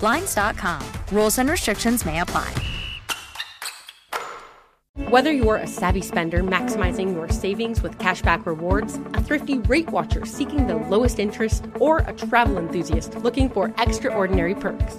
Blinds.com. 0.00 0.82
Rules 1.12 1.38
and 1.38 1.48
restrictions 1.50 2.04
may 2.04 2.20
apply. 2.20 2.52
Whether 5.08 5.32
you're 5.32 5.56
a 5.56 5.66
savvy 5.66 6.02
spender 6.02 6.42
maximizing 6.42 7.14
your 7.14 7.28
savings 7.28 7.82
with 7.82 7.98
cashback 7.98 8.46
rewards, 8.46 8.96
a 9.14 9.22
thrifty 9.22 9.58
rate 9.58 9.90
watcher 9.90 10.24
seeking 10.24 10.66
the 10.68 10.76
lowest 10.76 11.18
interest, 11.18 11.64
or 11.80 11.98
a 11.98 12.12
travel 12.12 12.58
enthusiast 12.58 13.16
looking 13.16 13.48
for 13.50 13.74
extraordinary 13.78 14.54
perks, 14.54 14.98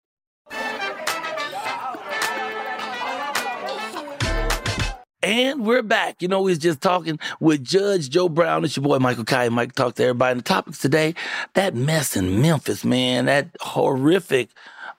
And 5.23 5.67
we're 5.67 5.83
back. 5.83 6.23
You 6.23 6.27
know, 6.27 6.41
we 6.41 6.51
was 6.51 6.57
just 6.57 6.81
talking 6.81 7.19
with 7.39 7.63
Judge 7.63 8.09
Joe 8.09 8.27
Brown. 8.27 8.65
It's 8.65 8.75
your 8.75 8.83
boy 8.83 8.97
Michael 8.97 9.23
Kai. 9.23 9.49
Mike 9.49 9.73
talked 9.73 9.97
to 9.97 10.03
everybody. 10.03 10.31
And 10.31 10.39
the 10.39 10.43
topics 10.43 10.79
today, 10.79 11.13
that 11.53 11.75
mess 11.75 12.15
in 12.15 12.41
Memphis, 12.41 12.83
man, 12.83 13.25
that 13.25 13.49
horrific 13.59 14.49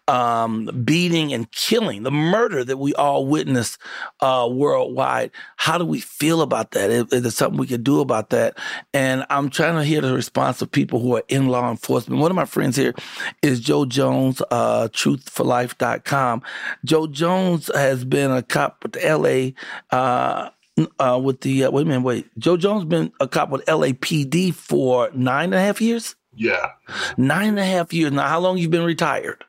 um, 0.09 0.67
beating 0.85 1.33
and 1.33 1.51
killing, 1.53 2.03
the 2.03 2.11
murder 2.11 2.65
that 2.65 2.77
we 2.77 2.95
all 2.95 3.27
witnessed 3.27 3.79
uh, 4.21 4.49
worldwide. 4.51 5.31
How 5.57 5.79
do 5.79 5.85
we 5.85 6.01
feel 6.01 6.43
about 6.43 6.73
that? 6.73 6.91
Is, 6.91 7.12
is 7.12 7.23
there 7.23 7.31
something 7.31 7.59
we 7.59 7.67
can 7.67 7.83
do 7.83 8.01
about 8.01 8.31
that? 8.31 8.59
And 8.93 9.25
I'm 9.31 9.49
trying 9.49 9.77
to 9.77 9.85
hear 9.85 10.01
the 10.01 10.15
response 10.15 10.61
of 10.61 10.71
people 10.71 11.01
who 11.01 11.17
are 11.17 11.23
in 11.29 11.49
law 11.49 11.71
enforcement. 11.71 12.21
One 12.21 12.31
of 12.31 12.37
my 12.37 12.45
friends 12.45 12.77
here 12.77 12.95
is 13.43 13.61
Joe 13.61 13.85
Jones, 13.85 14.43
uh, 14.51 14.88
truthforlife.com. 14.88 16.43
Joe 16.85 17.07
Jones 17.07 17.71
has 17.75 18.05
been 18.05 18.31
a 18.31 18.43
cop 18.43 18.83
with 18.83 18.93
the 18.93 19.55
LA. 19.93 19.97
Uh, 19.97 20.51
uh, 20.99 21.21
with 21.23 21.43
the 21.43 21.65
uh, 21.65 21.71
wait 21.71 21.83
a 21.83 21.85
minute, 21.85 22.01
wait. 22.01 22.38
Joe 22.38 22.57
Jones 22.57 22.87
been 22.87 23.12
a 23.21 23.29
cop 23.29 23.51
with 23.51 23.65
LAPD 23.67 24.55
for 24.55 25.11
nine 25.12 25.47
and 25.47 25.55
a 25.55 25.61
half 25.61 25.83
years. 25.83 26.17
Yeah, 26.35 26.71
nine 27.19 27.51
and 27.51 27.59
a 27.59 27.65
half 27.65 27.93
years. 27.93 28.11
Now, 28.11 28.27
how 28.27 28.41
long 28.41 28.57
you 28.57 28.71
been 28.71 28.85
retired? 28.85 29.45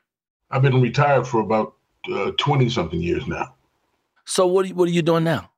I've 0.50 0.62
been 0.62 0.80
retired 0.80 1.26
for 1.26 1.40
about 1.40 1.74
twenty 2.38 2.66
uh, 2.66 2.70
something 2.70 3.00
years 3.00 3.26
now. 3.26 3.54
So 4.24 4.46
what 4.46 4.64
are 4.64 4.68
you, 4.68 4.74
what 4.74 4.88
are 4.88 4.92
you 4.92 5.02
doing 5.02 5.24
now? 5.24 5.50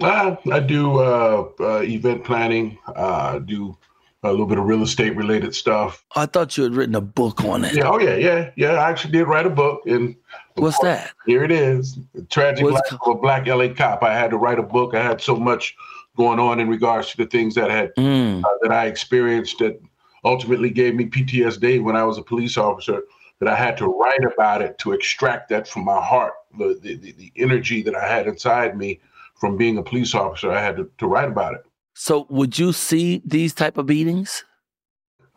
Uh, 0.00 0.36
I 0.50 0.60
do 0.60 0.98
uh, 0.98 1.48
uh, 1.60 1.82
event 1.82 2.24
planning. 2.24 2.78
Uh, 2.86 3.38
do 3.40 3.76
a 4.24 4.30
little 4.30 4.46
bit 4.46 4.58
of 4.58 4.64
real 4.64 4.82
estate 4.82 5.16
related 5.16 5.54
stuff. 5.54 6.04
I 6.14 6.26
thought 6.26 6.56
you 6.56 6.62
had 6.64 6.74
written 6.74 6.94
a 6.94 7.00
book 7.00 7.44
on 7.44 7.64
it. 7.64 7.74
Yeah. 7.74 7.88
Oh 7.88 7.98
yeah, 7.98 8.14
yeah, 8.14 8.50
yeah. 8.56 8.72
I 8.74 8.88
actually 8.88 9.12
did 9.12 9.24
write 9.24 9.46
a 9.46 9.50
book. 9.50 9.82
And 9.86 10.14
what's 10.54 10.76
course, 10.76 10.98
that? 10.98 11.12
Here 11.26 11.42
it 11.42 11.50
is. 11.50 11.98
Tragic 12.30 12.64
what's 12.64 12.92
life 12.92 13.00
of 13.04 13.16
a 13.16 13.20
black 13.20 13.46
LA 13.46 13.68
cop. 13.68 14.02
I 14.02 14.14
had 14.14 14.30
to 14.30 14.38
write 14.38 14.58
a 14.58 14.62
book. 14.62 14.94
I 14.94 15.02
had 15.02 15.20
so 15.20 15.36
much 15.36 15.74
going 16.16 16.38
on 16.38 16.60
in 16.60 16.68
regards 16.68 17.10
to 17.10 17.16
the 17.16 17.26
things 17.26 17.54
that 17.56 17.70
had 17.70 17.94
mm. 17.96 18.44
uh, 18.44 18.48
that 18.62 18.70
I 18.70 18.86
experienced 18.86 19.58
that 19.58 19.80
ultimately 20.24 20.70
gave 20.70 20.94
me 20.94 21.06
PTSD 21.06 21.82
when 21.82 21.96
I 21.96 22.04
was 22.04 22.16
a 22.16 22.22
police 22.22 22.56
officer 22.56 23.02
that 23.42 23.52
I 23.52 23.56
had 23.56 23.76
to 23.78 23.88
write 23.88 24.22
about 24.22 24.62
it 24.62 24.78
to 24.78 24.92
extract 24.92 25.48
that 25.48 25.66
from 25.66 25.84
my 25.84 26.00
heart, 26.00 26.34
the, 26.56 26.78
the, 26.80 26.94
the 26.94 27.32
energy 27.34 27.82
that 27.82 27.96
I 27.96 28.06
had 28.06 28.28
inside 28.28 28.78
me 28.78 29.00
from 29.34 29.56
being 29.56 29.78
a 29.78 29.82
police 29.82 30.14
officer. 30.14 30.52
I 30.52 30.62
had 30.62 30.76
to, 30.76 30.88
to 30.98 31.08
write 31.08 31.26
about 31.26 31.54
it. 31.54 31.66
So, 31.94 32.28
would 32.30 32.56
you 32.56 32.72
see 32.72 33.20
these 33.24 33.52
type 33.52 33.78
of 33.78 33.86
beatings? 33.86 34.44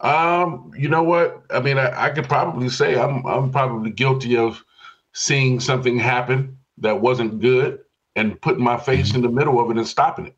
Um, 0.02 0.72
you 0.78 0.88
know 0.88 1.02
what? 1.02 1.46
I 1.50 1.60
mean, 1.62 1.80
I, 1.80 2.06
I 2.06 2.10
could 2.12 2.26
probably 2.30 2.70
say 2.70 2.96
I'm 2.96 3.26
I'm 3.26 3.52
probably 3.52 3.90
guilty 3.90 4.38
of 4.38 4.64
seeing 5.14 5.60
something 5.60 5.98
happen 5.98 6.60
that 6.78 7.02
wasn't 7.02 7.42
good 7.42 7.80
and 8.16 8.40
putting 8.40 8.64
my 8.64 8.78
face 8.78 9.08
mm-hmm. 9.08 9.16
in 9.16 9.22
the 9.24 9.30
middle 9.30 9.60
of 9.60 9.72
it 9.72 9.78
and 9.78 9.88
stopping 9.88 10.28
it. 10.28 10.38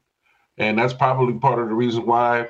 And 0.57 0.79
that's 0.79 0.93
probably 0.93 1.33
part 1.33 1.59
of 1.59 1.67
the 1.67 1.75
reason 1.75 2.05
why 2.05 2.47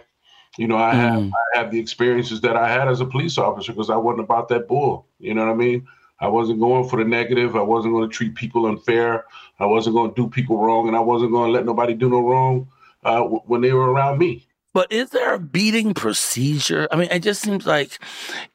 you 0.58 0.68
know, 0.68 0.78
I 0.78 0.94
mm. 0.94 0.96
have 0.96 1.24
I 1.24 1.58
have 1.58 1.72
the 1.72 1.80
experiences 1.80 2.42
that 2.42 2.56
I 2.56 2.68
had 2.68 2.88
as 2.88 3.00
a 3.00 3.06
police 3.06 3.38
officer 3.38 3.72
because 3.72 3.90
I 3.90 3.96
wasn't 3.96 4.22
about 4.22 4.50
that 4.50 4.68
bull. 4.68 5.08
You 5.20 5.34
know 5.34 5.46
what 5.46 5.52
I 5.52 5.56
mean? 5.56 5.88
I 6.20 6.28
wasn't 6.28 6.60
going 6.60 6.90
for 6.90 6.98
the 6.98 7.08
negative. 7.08 7.56
I 7.56 7.62
wasn't 7.62 7.94
going 7.94 8.10
to 8.10 8.16
treat 8.16 8.36
people 8.36 8.66
unfair. 8.66 9.26
I 9.60 9.66
wasn't 9.66 9.96
going 9.96 10.14
to 10.14 10.16
do 10.16 10.28
people 10.28 10.58
wrong, 10.58 10.88
and 10.88 10.98
I 10.98 11.00
wasn't 11.00 11.32
going 11.32 11.50
to 11.50 11.54
let 11.54 11.66
nobody 11.66 11.94
do 11.94 12.10
no 12.10 12.22
wrong 12.22 12.68
uh, 13.04 13.20
w- 13.20 13.42
when 13.46 13.62
they 13.62 13.72
were 13.72 13.92
around 13.92 14.18
me. 14.18 14.48
But 14.74 14.92
is 14.92 15.12
there 15.12 15.34
a 15.34 15.40
beating 15.40 15.94
procedure? 15.94 16.88
I 16.92 16.98
mean, 16.98 17.10
it 17.12 17.20
just 17.20 17.42
seems 17.42 17.66
like 17.66 18.00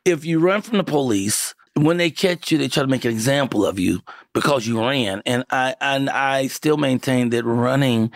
if 0.05 0.25
you 0.25 0.41
run 0.41 0.63
from 0.63 0.79
the 0.79 0.85
police, 0.85 1.55
when 1.75 1.97
they 1.97 2.11
catch 2.11 2.53
you, 2.53 2.59
they 2.59 2.69
try 2.69 2.83
to 2.83 2.89
make 2.89 3.05
an 3.05 3.11
example 3.11 3.65
of 3.65 3.79
you 3.79 4.01
because 4.33 4.67
you 4.67 4.81
ran. 4.81 5.23
And 5.25 5.45
I 5.51 5.75
and 5.81 6.11
I 6.11 6.49
still 6.49 6.77
maintain 6.77 7.31
that 7.31 7.45
running 7.45 8.11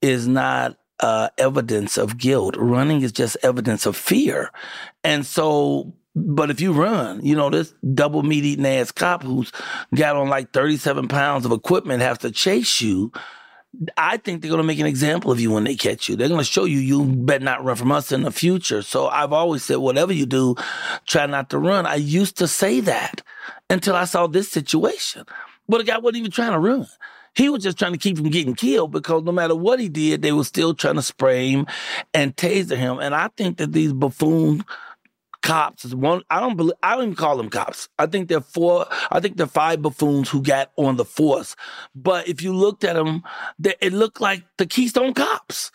is 0.00 0.28
not 0.28 0.76
uh, 1.00 1.30
evidence 1.38 1.96
of 1.96 2.18
guilt. 2.18 2.56
Running 2.58 3.02
is 3.02 3.12
just 3.12 3.36
evidence 3.42 3.86
of 3.86 3.96
fear. 3.96 4.50
And 5.02 5.24
so, 5.24 5.94
but 6.14 6.50
if 6.50 6.60
you 6.60 6.72
run, 6.72 7.24
you 7.24 7.34
know, 7.34 7.50
this 7.50 7.74
double 7.94 8.22
meat 8.22 8.44
eating 8.44 8.66
ass 8.66 8.92
cop 8.92 9.22
who's 9.22 9.52
got 9.94 10.16
on 10.16 10.28
like 10.28 10.52
37 10.52 11.08
pounds 11.08 11.46
of 11.46 11.52
equipment 11.52 12.02
has 12.02 12.18
to 12.18 12.30
chase 12.30 12.80
you. 12.80 13.12
I 13.96 14.16
think 14.16 14.42
they're 14.42 14.50
going 14.50 14.60
to 14.60 14.66
make 14.66 14.80
an 14.80 14.86
example 14.86 15.30
of 15.30 15.38
you 15.38 15.52
when 15.52 15.62
they 15.62 15.76
catch 15.76 16.08
you. 16.08 16.16
They're 16.16 16.28
going 16.28 16.40
to 16.40 16.44
show 16.44 16.64
you 16.64 16.78
you 16.78 17.04
better 17.04 17.44
not 17.44 17.64
run 17.64 17.76
from 17.76 17.92
us 17.92 18.10
in 18.10 18.22
the 18.22 18.32
future. 18.32 18.82
So 18.82 19.06
I've 19.06 19.32
always 19.32 19.62
said, 19.62 19.76
whatever 19.76 20.12
you 20.12 20.26
do, 20.26 20.56
try 21.06 21.26
not 21.26 21.50
to 21.50 21.58
run. 21.58 21.86
I 21.86 21.94
used 21.94 22.36
to 22.38 22.48
say 22.48 22.80
that 22.80 23.22
until 23.70 23.94
I 23.94 24.06
saw 24.06 24.26
this 24.26 24.50
situation. 24.50 25.24
But 25.68 25.78
the 25.78 25.84
guy 25.84 25.98
wasn't 25.98 26.18
even 26.18 26.32
trying 26.32 26.52
to 26.52 26.58
run. 26.58 26.88
He 27.34 27.48
was 27.48 27.62
just 27.62 27.78
trying 27.78 27.92
to 27.92 27.98
keep 27.98 28.16
from 28.18 28.30
getting 28.30 28.54
killed 28.54 28.92
because 28.92 29.22
no 29.22 29.32
matter 29.32 29.54
what 29.54 29.80
he 29.80 29.88
did, 29.88 30.22
they 30.22 30.32
were 30.32 30.44
still 30.44 30.74
trying 30.74 30.96
to 30.96 31.02
spray 31.02 31.50
him 31.50 31.66
and 32.12 32.34
taser 32.36 32.76
him. 32.76 32.98
And 32.98 33.14
I 33.14 33.28
think 33.36 33.58
that 33.58 33.72
these 33.72 33.92
buffoon 33.92 34.64
cops 35.42 35.94
one. 35.94 36.22
I 36.30 36.40
don't 36.40 36.56
believe. 36.56 36.74
I 36.82 36.94
don't 36.94 37.04
even 37.04 37.14
call 37.14 37.36
them 37.36 37.48
cops. 37.48 37.88
I 37.98 38.06
think 38.06 38.28
they're 38.28 38.40
four. 38.40 38.86
I 39.10 39.20
think 39.20 39.36
they're 39.36 39.46
five 39.46 39.82
buffoons 39.82 40.28
who 40.28 40.42
got 40.42 40.70
on 40.76 40.96
the 40.96 41.04
force. 41.04 41.56
But 41.94 42.28
if 42.28 42.42
you 42.42 42.54
looked 42.54 42.84
at 42.84 42.94
them, 42.94 43.22
they, 43.58 43.74
it 43.80 43.92
looked 43.92 44.20
like 44.20 44.44
the 44.58 44.66
Keystone 44.66 45.14
Cops. 45.14 45.70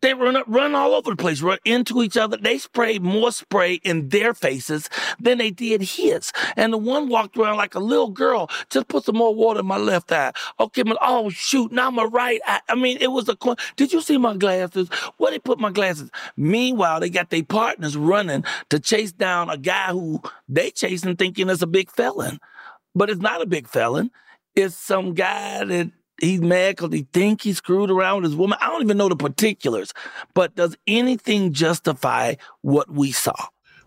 They 0.00 0.14
run 0.14 0.36
up, 0.36 0.44
run 0.48 0.74
all 0.74 0.94
over 0.94 1.10
the 1.10 1.16
place, 1.16 1.42
run 1.42 1.58
into 1.64 2.02
each 2.02 2.16
other. 2.16 2.36
They 2.36 2.58
sprayed 2.58 3.02
more 3.02 3.32
spray 3.32 3.74
in 3.74 4.08
their 4.08 4.34
faces 4.34 4.88
than 5.20 5.38
they 5.38 5.50
did 5.50 5.82
his. 5.82 6.32
And 6.56 6.72
the 6.72 6.78
one 6.78 7.08
walked 7.08 7.36
around 7.36 7.56
like 7.56 7.74
a 7.74 7.80
little 7.80 8.10
girl. 8.10 8.50
Just 8.70 8.88
put 8.88 9.04
some 9.04 9.16
more 9.16 9.34
water 9.34 9.60
in 9.60 9.66
my 9.66 9.76
left 9.76 10.10
eye. 10.12 10.32
Okay, 10.58 10.82
my, 10.84 10.96
oh 11.00 11.28
shoot, 11.28 11.72
now 11.72 11.90
my 11.90 12.04
right 12.04 12.40
eye. 12.46 12.60
I 12.68 12.74
mean, 12.74 12.98
it 13.00 13.12
was 13.12 13.28
a. 13.28 13.36
Did 13.76 13.92
you 13.92 14.00
see 14.00 14.18
my 14.18 14.36
glasses? 14.36 14.88
Where 15.16 15.30
they 15.30 15.38
put 15.38 15.58
my 15.58 15.70
glasses? 15.70 16.10
Meanwhile, 16.36 17.00
they 17.00 17.10
got 17.10 17.30
their 17.30 17.44
partners 17.44 17.96
running 17.96 18.44
to 18.70 18.78
chase 18.78 19.01
chase 19.02 19.12
down 19.12 19.50
a 19.50 19.56
guy 19.56 19.90
who 19.90 20.20
they 20.48 20.70
chasing 20.70 21.16
thinking 21.16 21.48
is 21.48 21.62
a 21.62 21.66
big 21.66 21.90
felon, 21.90 22.38
but 22.94 23.10
it's 23.10 23.20
not 23.20 23.42
a 23.42 23.46
big 23.46 23.68
felon. 23.68 24.10
It's 24.54 24.74
some 24.74 25.14
guy 25.14 25.64
that 25.64 25.90
he's 26.20 26.40
mad 26.40 26.76
because 26.76 26.92
he 26.92 27.06
think 27.12 27.42
he 27.42 27.52
screwed 27.52 27.90
around 27.90 28.22
with 28.22 28.30
his 28.30 28.36
woman. 28.36 28.58
I 28.60 28.68
don't 28.68 28.82
even 28.82 28.98
know 28.98 29.08
the 29.08 29.16
particulars, 29.16 29.92
but 30.34 30.54
does 30.54 30.76
anything 30.86 31.52
justify 31.52 32.34
what 32.60 32.90
we 32.90 33.12
saw? 33.12 33.34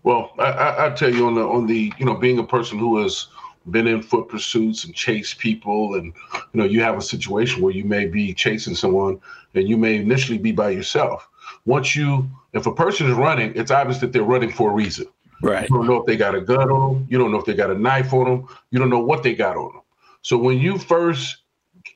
Well, 0.02 0.32
I, 0.38 0.50
I, 0.50 0.86
I 0.86 0.90
tell 0.90 1.12
you 1.12 1.26
on 1.26 1.34
the 1.34 1.46
on 1.46 1.66
the 1.66 1.92
you 1.98 2.04
know 2.04 2.14
being 2.14 2.38
a 2.38 2.44
person 2.44 2.78
who 2.78 3.02
has 3.02 3.28
been 3.70 3.86
in 3.88 4.02
foot 4.02 4.28
pursuits 4.28 4.84
and 4.84 4.94
chased 4.94 5.38
people, 5.38 5.94
and 5.94 6.12
you 6.52 6.60
know 6.60 6.64
you 6.64 6.82
have 6.82 6.98
a 6.98 7.02
situation 7.02 7.62
where 7.62 7.72
you 7.72 7.84
may 7.84 8.06
be 8.06 8.34
chasing 8.34 8.74
someone 8.74 9.18
and 9.54 9.68
you 9.68 9.76
may 9.76 9.96
initially 9.96 10.38
be 10.38 10.52
by 10.52 10.70
yourself. 10.70 11.28
Once 11.64 11.96
you 11.96 12.28
if 12.52 12.66
a 12.66 12.72
person 12.72 13.08
is 13.08 13.14
running, 13.14 13.52
it's 13.54 13.70
obvious 13.70 13.98
that 13.98 14.12
they're 14.12 14.22
running 14.22 14.52
for 14.52 14.70
a 14.70 14.74
reason. 14.74 15.06
Right. 15.42 15.68
You 15.68 15.76
don't 15.76 15.86
know 15.86 15.96
if 15.96 16.06
they 16.06 16.16
got 16.16 16.34
a 16.34 16.40
gun 16.40 16.70
on 16.70 16.94
them. 16.94 17.06
You 17.10 17.18
don't 17.18 17.30
know 17.30 17.38
if 17.38 17.44
they 17.44 17.54
got 17.54 17.70
a 17.70 17.78
knife 17.78 18.12
on 18.12 18.24
them. 18.24 18.48
You 18.70 18.78
don't 18.78 18.88
know 18.88 19.00
what 19.00 19.22
they 19.22 19.34
got 19.34 19.56
on 19.56 19.72
them. 19.72 19.82
So 20.22 20.38
when 20.38 20.58
you 20.58 20.78
first 20.78 21.38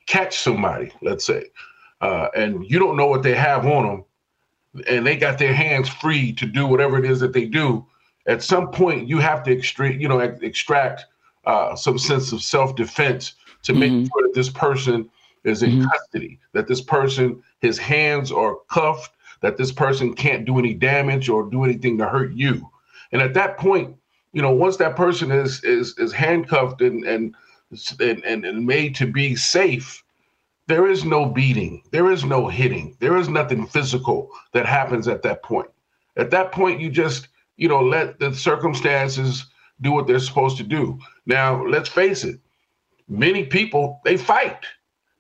catch 0.06 0.38
somebody, 0.38 0.92
let's 1.02 1.24
say, 1.24 1.46
uh, 2.00 2.28
and 2.36 2.68
you 2.70 2.78
don't 2.78 2.96
know 2.96 3.06
what 3.06 3.22
they 3.22 3.34
have 3.34 3.66
on 3.66 3.86
them, 3.86 4.04
and 4.86 5.06
they 5.06 5.16
got 5.16 5.38
their 5.38 5.54
hands 5.54 5.88
free 5.88 6.32
to 6.34 6.46
do 6.46 6.66
whatever 6.66 6.98
it 6.98 7.04
is 7.04 7.18
that 7.20 7.32
they 7.32 7.46
do, 7.46 7.84
at 8.26 8.42
some 8.42 8.70
point 8.70 9.08
you 9.08 9.18
have 9.18 9.42
to 9.44 9.50
extract, 9.50 9.96
you 9.96 10.08
know, 10.08 10.20
extract 10.20 11.06
uh, 11.46 11.74
some 11.74 11.98
sense 11.98 12.32
of 12.32 12.42
self-defense 12.42 13.34
to 13.62 13.72
make 13.72 13.90
mm-hmm. 13.90 14.04
sure 14.04 14.22
that 14.22 14.34
this 14.34 14.48
person 14.48 15.08
is 15.44 15.62
in 15.62 15.70
mm-hmm. 15.70 15.88
custody, 15.88 16.38
that 16.52 16.68
this 16.68 16.80
person, 16.80 17.42
his 17.60 17.78
hands 17.78 18.30
are 18.30 18.56
cuffed, 18.70 19.12
that 19.40 19.56
this 19.56 19.72
person 19.72 20.14
can't 20.14 20.44
do 20.44 20.58
any 20.58 20.74
damage 20.74 21.28
or 21.28 21.48
do 21.48 21.64
anything 21.64 21.98
to 21.98 22.06
hurt 22.06 22.32
you. 22.32 22.70
And 23.12 23.22
at 23.22 23.34
that 23.34 23.56
point, 23.56 23.96
you 24.32 24.42
know, 24.42 24.52
once 24.52 24.76
that 24.76 24.96
person 24.96 25.30
is 25.30 25.62
is 25.64 25.98
is 25.98 26.12
handcuffed 26.12 26.80
and 26.82 27.04
and 27.04 27.34
and, 28.00 28.44
and 28.44 28.66
made 28.66 28.94
to 28.96 29.06
be 29.06 29.36
safe, 29.36 30.02
there 30.66 30.86
is 30.86 31.04
no 31.04 31.26
beating, 31.26 31.82
there 31.90 32.10
is 32.10 32.24
no 32.24 32.48
hitting, 32.48 32.96
there 33.00 33.16
is 33.16 33.28
nothing 33.28 33.66
physical 33.66 34.30
that 34.52 34.66
happens 34.66 35.08
at 35.08 35.22
that 35.22 35.42
point. 35.42 35.70
At 36.16 36.30
that 36.30 36.52
point, 36.52 36.80
you 36.80 36.90
just 36.90 37.28
you 37.56 37.68
know 37.68 37.82
let 37.82 38.18
the 38.18 38.34
circumstances 38.34 39.46
do 39.80 39.92
what 39.92 40.06
they're 40.06 40.18
supposed 40.18 40.58
to 40.58 40.62
do. 40.62 40.98
Now, 41.26 41.64
let's 41.66 41.88
face 41.88 42.24
it, 42.24 42.38
many 43.08 43.44
people 43.44 44.00
they 44.04 44.16
fight. 44.16 44.64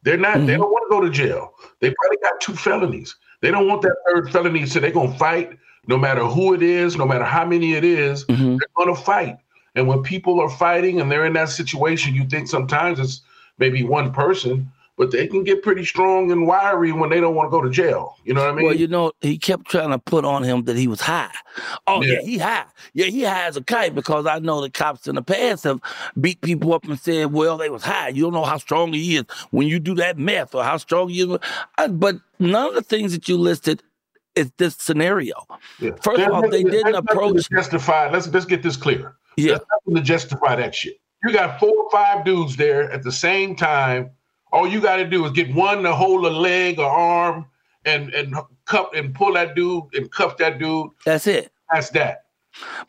They're 0.02 0.16
not. 0.16 0.36
Mm-hmm. 0.36 0.46
They 0.46 0.56
don't 0.56 0.70
want 0.70 0.90
to 0.90 0.96
go 0.96 1.00
to 1.00 1.10
jail. 1.10 1.54
They 1.80 1.92
probably 1.92 2.18
got 2.22 2.40
two 2.40 2.54
felonies. 2.54 3.14
They 3.40 3.50
don't 3.50 3.66
want 3.66 3.82
that 3.82 3.96
third 4.06 4.30
felony, 4.30 4.66
so 4.66 4.80
they're 4.80 4.90
gonna 4.90 5.16
fight 5.16 5.58
no 5.86 5.96
matter 5.96 6.24
who 6.24 6.54
it 6.54 6.62
is, 6.62 6.96
no 6.96 7.06
matter 7.06 7.24
how 7.24 7.44
many 7.44 7.74
it 7.74 7.84
is, 7.84 8.24
mm-hmm. 8.26 8.56
They're 8.56 8.68
gonna 8.76 8.96
fight. 8.96 9.38
And 9.74 9.86
when 9.86 10.02
people 10.02 10.40
are 10.40 10.50
fighting 10.50 11.00
and 11.00 11.10
they're 11.10 11.24
in 11.24 11.32
that 11.34 11.48
situation, 11.48 12.14
you 12.14 12.24
think 12.24 12.48
sometimes 12.48 12.98
it's 12.98 13.22
maybe 13.58 13.82
one 13.82 14.12
person, 14.12 14.70
but 15.00 15.12
they 15.12 15.26
can 15.26 15.42
get 15.44 15.62
pretty 15.62 15.82
strong 15.82 16.30
and 16.30 16.46
wiry 16.46 16.92
when 16.92 17.08
they 17.08 17.20
don't 17.20 17.34
want 17.34 17.46
to 17.46 17.50
go 17.50 17.62
to 17.62 17.70
jail. 17.70 18.18
You 18.24 18.34
know 18.34 18.42
what 18.42 18.50
I 18.50 18.54
mean? 18.54 18.66
Well, 18.66 18.74
you 18.74 18.86
know, 18.86 19.12
he 19.22 19.38
kept 19.38 19.64
trying 19.64 19.88
to 19.88 19.98
put 19.98 20.26
on 20.26 20.42
him 20.42 20.64
that 20.64 20.76
he 20.76 20.86
was 20.86 21.00
high. 21.00 21.32
Oh 21.86 22.02
yeah, 22.02 22.12
yeah 22.12 22.20
he 22.20 22.36
high. 22.36 22.66
Yeah, 22.92 23.06
he 23.06 23.24
high 23.24 23.46
as 23.46 23.56
a 23.56 23.64
kite 23.64 23.94
because 23.94 24.26
I 24.26 24.40
know 24.40 24.60
the 24.60 24.68
cops 24.68 25.08
in 25.08 25.14
the 25.14 25.22
past 25.22 25.64
have 25.64 25.80
beat 26.20 26.42
people 26.42 26.74
up 26.74 26.84
and 26.84 27.00
said, 27.00 27.32
"Well, 27.32 27.56
they 27.56 27.70
was 27.70 27.82
high." 27.82 28.08
You 28.08 28.24
don't 28.24 28.34
know 28.34 28.44
how 28.44 28.58
strong 28.58 28.92
he 28.92 29.16
is 29.16 29.24
when 29.52 29.68
you 29.68 29.80
do 29.80 29.94
that 29.94 30.18
meth 30.18 30.54
or 30.54 30.62
how 30.62 30.76
strong 30.76 31.08
he 31.08 31.22
is. 31.22 31.38
Uh, 31.78 31.88
but 31.88 32.16
none 32.38 32.68
of 32.68 32.74
the 32.74 32.82
things 32.82 33.12
that 33.12 33.26
you 33.26 33.38
listed 33.38 33.82
is 34.34 34.52
this 34.58 34.76
scenario. 34.76 35.32
Yeah. 35.78 35.92
First 36.02 36.18
there's 36.18 36.28
of 36.28 36.34
all, 36.34 36.50
they 36.50 36.62
didn't 36.62 36.94
approach. 36.94 37.48
Justify. 37.48 38.10
Let's 38.10 38.28
let's 38.28 38.44
get 38.44 38.62
this 38.62 38.76
clear. 38.76 39.16
Yeah, 39.38 39.52
there's 39.52 39.60
nothing 39.86 39.94
to 39.94 40.02
justify 40.02 40.56
that 40.56 40.74
shit. 40.74 41.00
You 41.24 41.32
got 41.32 41.58
four 41.58 41.74
or 41.74 41.90
five 41.90 42.26
dudes 42.26 42.56
there 42.56 42.92
at 42.92 43.02
the 43.02 43.12
same 43.12 43.56
time 43.56 44.10
all 44.52 44.66
you 44.66 44.80
got 44.80 44.96
to 44.96 45.06
do 45.06 45.24
is 45.24 45.32
get 45.32 45.54
one 45.54 45.82
to 45.82 45.94
hold 45.94 46.24
a 46.24 46.30
leg 46.30 46.78
or 46.78 46.90
arm 46.90 47.46
and 47.84 48.12
and 48.14 48.34
cuff 48.66 48.88
and 48.94 49.14
pull 49.14 49.34
that 49.34 49.54
dude 49.54 49.84
and 49.94 50.10
cuff 50.10 50.36
that 50.38 50.58
dude. 50.58 50.90
That's 51.04 51.26
it. 51.26 51.52
That's 51.70 51.90
that. 51.90 52.24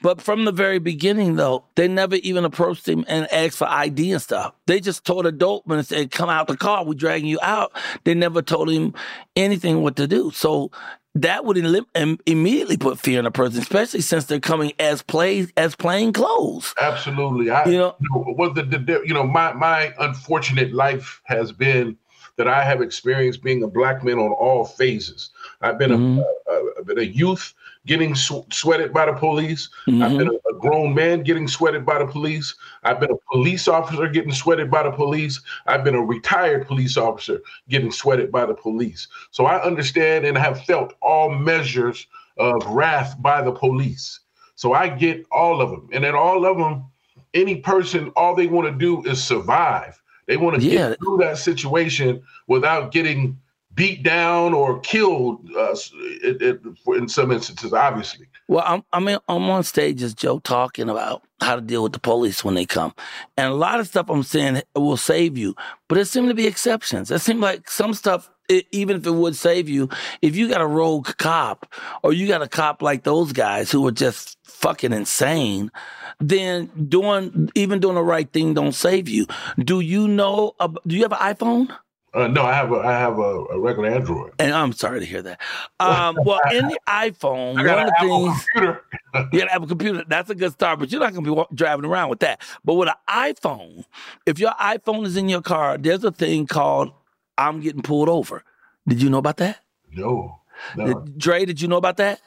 But 0.01 0.21
from 0.21 0.45
the 0.45 0.51
very 0.51 0.79
beginning, 0.79 1.35
though, 1.35 1.65
they 1.75 1.87
never 1.87 2.15
even 2.15 2.45
approached 2.45 2.87
him 2.87 3.05
and 3.07 3.31
asked 3.31 3.57
for 3.57 3.67
ID 3.67 4.11
and 4.11 4.21
stuff. 4.21 4.53
They 4.65 4.79
just 4.79 5.05
told 5.05 5.27
a 5.27 5.31
dope 5.31 5.67
man 5.67 5.77
and 5.77 5.87
said, 5.87 6.11
"Come 6.11 6.29
out 6.29 6.47
the 6.47 6.57
car. 6.57 6.83
We're 6.83 6.95
dragging 6.95 7.27
you 7.27 7.39
out." 7.41 7.71
They 8.03 8.15
never 8.15 8.41
told 8.41 8.71
him 8.71 8.93
anything 9.35 9.81
what 9.83 9.95
to 9.97 10.07
do. 10.07 10.31
So 10.31 10.71
that 11.15 11.43
would 11.45 11.57
Im- 11.57 12.19
immediately 12.25 12.77
put 12.77 12.99
fear 12.99 13.19
in 13.19 13.25
a 13.25 13.31
person, 13.31 13.59
especially 13.61 14.01
since 14.01 14.25
they're 14.25 14.39
coming 14.39 14.71
as 14.79 15.01
play 15.01 15.47
as 15.57 15.75
plain 15.75 16.13
clothes. 16.13 16.73
Absolutely, 16.79 17.49
I, 17.49 17.65
you 17.65 17.77
know, 17.77 17.95
you 17.99 18.35
know 18.37 18.49
the, 18.53 18.63
the, 18.63 19.01
you 19.05 19.13
know 19.13 19.23
my 19.23 19.53
my 19.53 19.93
unfortunate 19.99 20.73
life 20.73 21.21
has 21.25 21.51
been 21.51 21.97
that 22.37 22.47
I 22.47 22.63
have 22.63 22.81
experienced 22.81 23.43
being 23.43 23.61
a 23.61 23.67
black 23.67 24.03
man 24.03 24.17
on 24.17 24.31
all 24.31 24.65
phases. 24.65 25.31
I've 25.61 25.77
been 25.77 25.91
mm-hmm. 25.91 26.19
a, 26.19 26.53
a, 26.53 26.65
a, 26.79 26.83
been 26.83 26.97
a 26.97 27.03
youth 27.03 27.53
getting 27.85 28.13
sw- 28.15 28.45
sweated 28.51 28.93
by 28.93 29.05
the 29.05 29.13
police. 29.13 29.69
Mm-hmm. 29.87 30.03
I've 30.03 30.17
been 30.17 30.27
a, 30.27 30.55
a, 30.55 30.59
grown 30.59 30.93
man 30.93 31.23
getting 31.23 31.47
sweated 31.47 31.85
by 31.85 31.99
the 31.99 32.05
police. 32.05 32.55
I've 32.83 32.99
been 32.99 33.11
a 33.11 33.17
police 33.31 33.67
officer 33.67 34.07
getting 34.07 34.31
sweated 34.31 34.69
by 34.69 34.83
the 34.83 34.91
police. 34.91 35.41
I've 35.65 35.83
been 35.83 35.95
a 35.95 36.01
retired 36.01 36.67
police 36.67 36.97
officer 36.97 37.41
getting 37.69 37.91
sweated 37.91 38.31
by 38.31 38.45
the 38.45 38.53
police. 38.53 39.07
So 39.31 39.45
I 39.45 39.61
understand 39.63 40.25
and 40.25 40.37
have 40.37 40.63
felt 40.65 40.93
all 41.01 41.31
measures 41.31 42.05
of 42.37 42.65
wrath 42.67 43.15
by 43.19 43.41
the 43.41 43.51
police. 43.51 44.19
So 44.55 44.73
I 44.73 44.89
get 44.89 45.25
all 45.31 45.61
of 45.61 45.71
them. 45.71 45.89
And 45.91 46.03
then 46.03 46.13
all 46.13 46.45
of 46.45 46.57
them, 46.57 46.85
any 47.33 47.55
person, 47.55 48.11
all 48.15 48.35
they 48.35 48.47
want 48.47 48.67
to 48.67 48.77
do 48.77 49.03
is 49.09 49.23
survive. 49.23 49.99
They 50.27 50.37
want 50.37 50.61
to 50.61 50.65
yeah. 50.65 50.89
get 50.89 50.99
through 50.99 51.17
that 51.17 51.39
situation 51.39 52.21
without 52.47 52.91
getting 52.91 53.40
beat 53.73 54.03
down 54.03 54.53
or 54.53 54.79
killed 54.79 55.49
uh, 55.55 55.75
it, 56.23 56.41
it, 56.41 56.61
in 56.87 57.07
some 57.07 57.31
instances, 57.31 57.73
obviously. 57.73 58.27
Well, 58.47 58.63
I'm, 58.65 58.83
I 58.91 58.99
mean, 58.99 59.17
I'm 59.29 59.49
on 59.49 59.63
stage 59.63 60.03
as 60.03 60.13
Joe 60.13 60.39
talking 60.39 60.89
about 60.89 61.23
how 61.39 61.55
to 61.55 61.61
deal 61.61 61.83
with 61.83 61.93
the 61.93 61.99
police 61.99 62.43
when 62.43 62.55
they 62.55 62.65
come. 62.65 62.93
And 63.37 63.51
a 63.51 63.55
lot 63.55 63.79
of 63.79 63.87
stuff 63.87 64.09
I'm 64.09 64.23
saying 64.23 64.61
will 64.75 64.97
save 64.97 65.37
you, 65.37 65.55
but 65.87 65.97
it 65.97 66.05
seems 66.05 66.27
to 66.27 66.33
be 66.33 66.47
exceptions. 66.47 67.11
It 67.11 67.19
seems 67.19 67.39
like 67.39 67.69
some 67.69 67.93
stuff, 67.93 68.29
it, 68.49 68.65
even 68.71 68.97
if 68.97 69.05
it 69.05 69.11
would 69.11 69.35
save 69.35 69.69
you, 69.69 69.89
if 70.21 70.35
you 70.35 70.49
got 70.49 70.61
a 70.61 70.67
rogue 70.67 71.15
cop 71.17 71.73
or 72.03 72.11
you 72.11 72.27
got 72.27 72.41
a 72.41 72.49
cop 72.49 72.81
like 72.81 73.03
those 73.03 73.31
guys 73.31 73.71
who 73.71 73.87
are 73.87 73.91
just 73.91 74.37
fucking 74.43 74.91
insane, 74.91 75.71
then 76.19 76.69
doing, 76.89 77.49
even 77.55 77.79
doing 77.79 77.95
the 77.95 78.03
right 78.03 78.31
thing 78.31 78.53
don't 78.53 78.73
save 78.73 79.07
you. 79.07 79.27
Do 79.57 79.79
you 79.79 80.07
know, 80.07 80.55
do 80.85 80.95
you 80.95 81.03
have 81.03 81.13
an 81.13 81.19
iPhone? 81.19 81.75
Uh, 82.13 82.27
no, 82.27 82.43
I 82.43 82.53
have 82.53 82.71
a 82.73 82.75
I 82.75 82.91
have 82.91 83.17
a, 83.19 83.45
a, 83.45 83.59
regular 83.59 83.89
Android. 83.89 84.33
And 84.37 84.53
I'm 84.53 84.73
sorry 84.73 84.99
to 84.99 85.05
hear 85.05 85.21
that. 85.21 85.39
Um, 85.79 86.17
well, 86.25 86.41
in 86.51 86.67
the 86.67 86.77
iPhone, 86.87 87.55
one 87.55 87.67
of 87.67 87.85
the 87.85 87.95
things 88.01 88.45
computer. 88.53 89.49
have 89.49 89.63
a 89.63 89.67
computer. 89.67 90.03
That's 90.05 90.29
a 90.29 90.35
good 90.35 90.51
start, 90.51 90.79
but 90.79 90.91
you're 90.91 90.99
not 90.99 91.13
gonna 91.13 91.35
be 91.35 91.55
driving 91.55 91.85
around 91.85 92.09
with 92.09 92.19
that. 92.19 92.41
But 92.65 92.73
with 92.73 92.89
an 92.89 92.95
iPhone, 93.07 93.85
if 94.25 94.39
your 94.39 94.51
iPhone 94.51 95.05
is 95.05 95.15
in 95.15 95.29
your 95.29 95.41
car, 95.41 95.77
there's 95.77 96.03
a 96.03 96.11
thing 96.11 96.47
called 96.47 96.91
"I'm 97.37 97.61
getting 97.61 97.81
pulled 97.81 98.09
over." 98.09 98.43
Did 98.87 99.01
you 99.01 99.09
know 99.09 99.19
about 99.19 99.37
that? 99.37 99.59
No. 99.93 100.41
no. 100.75 101.05
Dre, 101.15 101.45
did 101.45 101.61
you 101.61 101.69
know 101.69 101.77
about 101.77 101.95
that? 101.97 102.19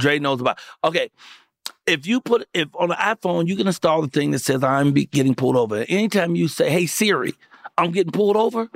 Dre 0.00 0.18
knows 0.18 0.40
about. 0.40 0.58
Okay. 0.82 1.10
If 1.86 2.06
you 2.08 2.20
put 2.20 2.48
if 2.54 2.68
on 2.74 2.88
the 2.88 2.96
iPhone, 2.96 3.46
you 3.46 3.54
can 3.54 3.68
install 3.68 4.02
the 4.02 4.08
thing 4.08 4.32
that 4.32 4.40
says 4.40 4.64
I'm 4.64 4.92
getting 4.92 5.36
pulled 5.36 5.56
over. 5.56 5.84
Anytime 5.88 6.34
you 6.34 6.48
say, 6.48 6.70
"Hey 6.70 6.86
Siri," 6.86 7.34
I'm 7.78 7.92
getting 7.92 8.12
pulled 8.12 8.36
over, 8.36 8.68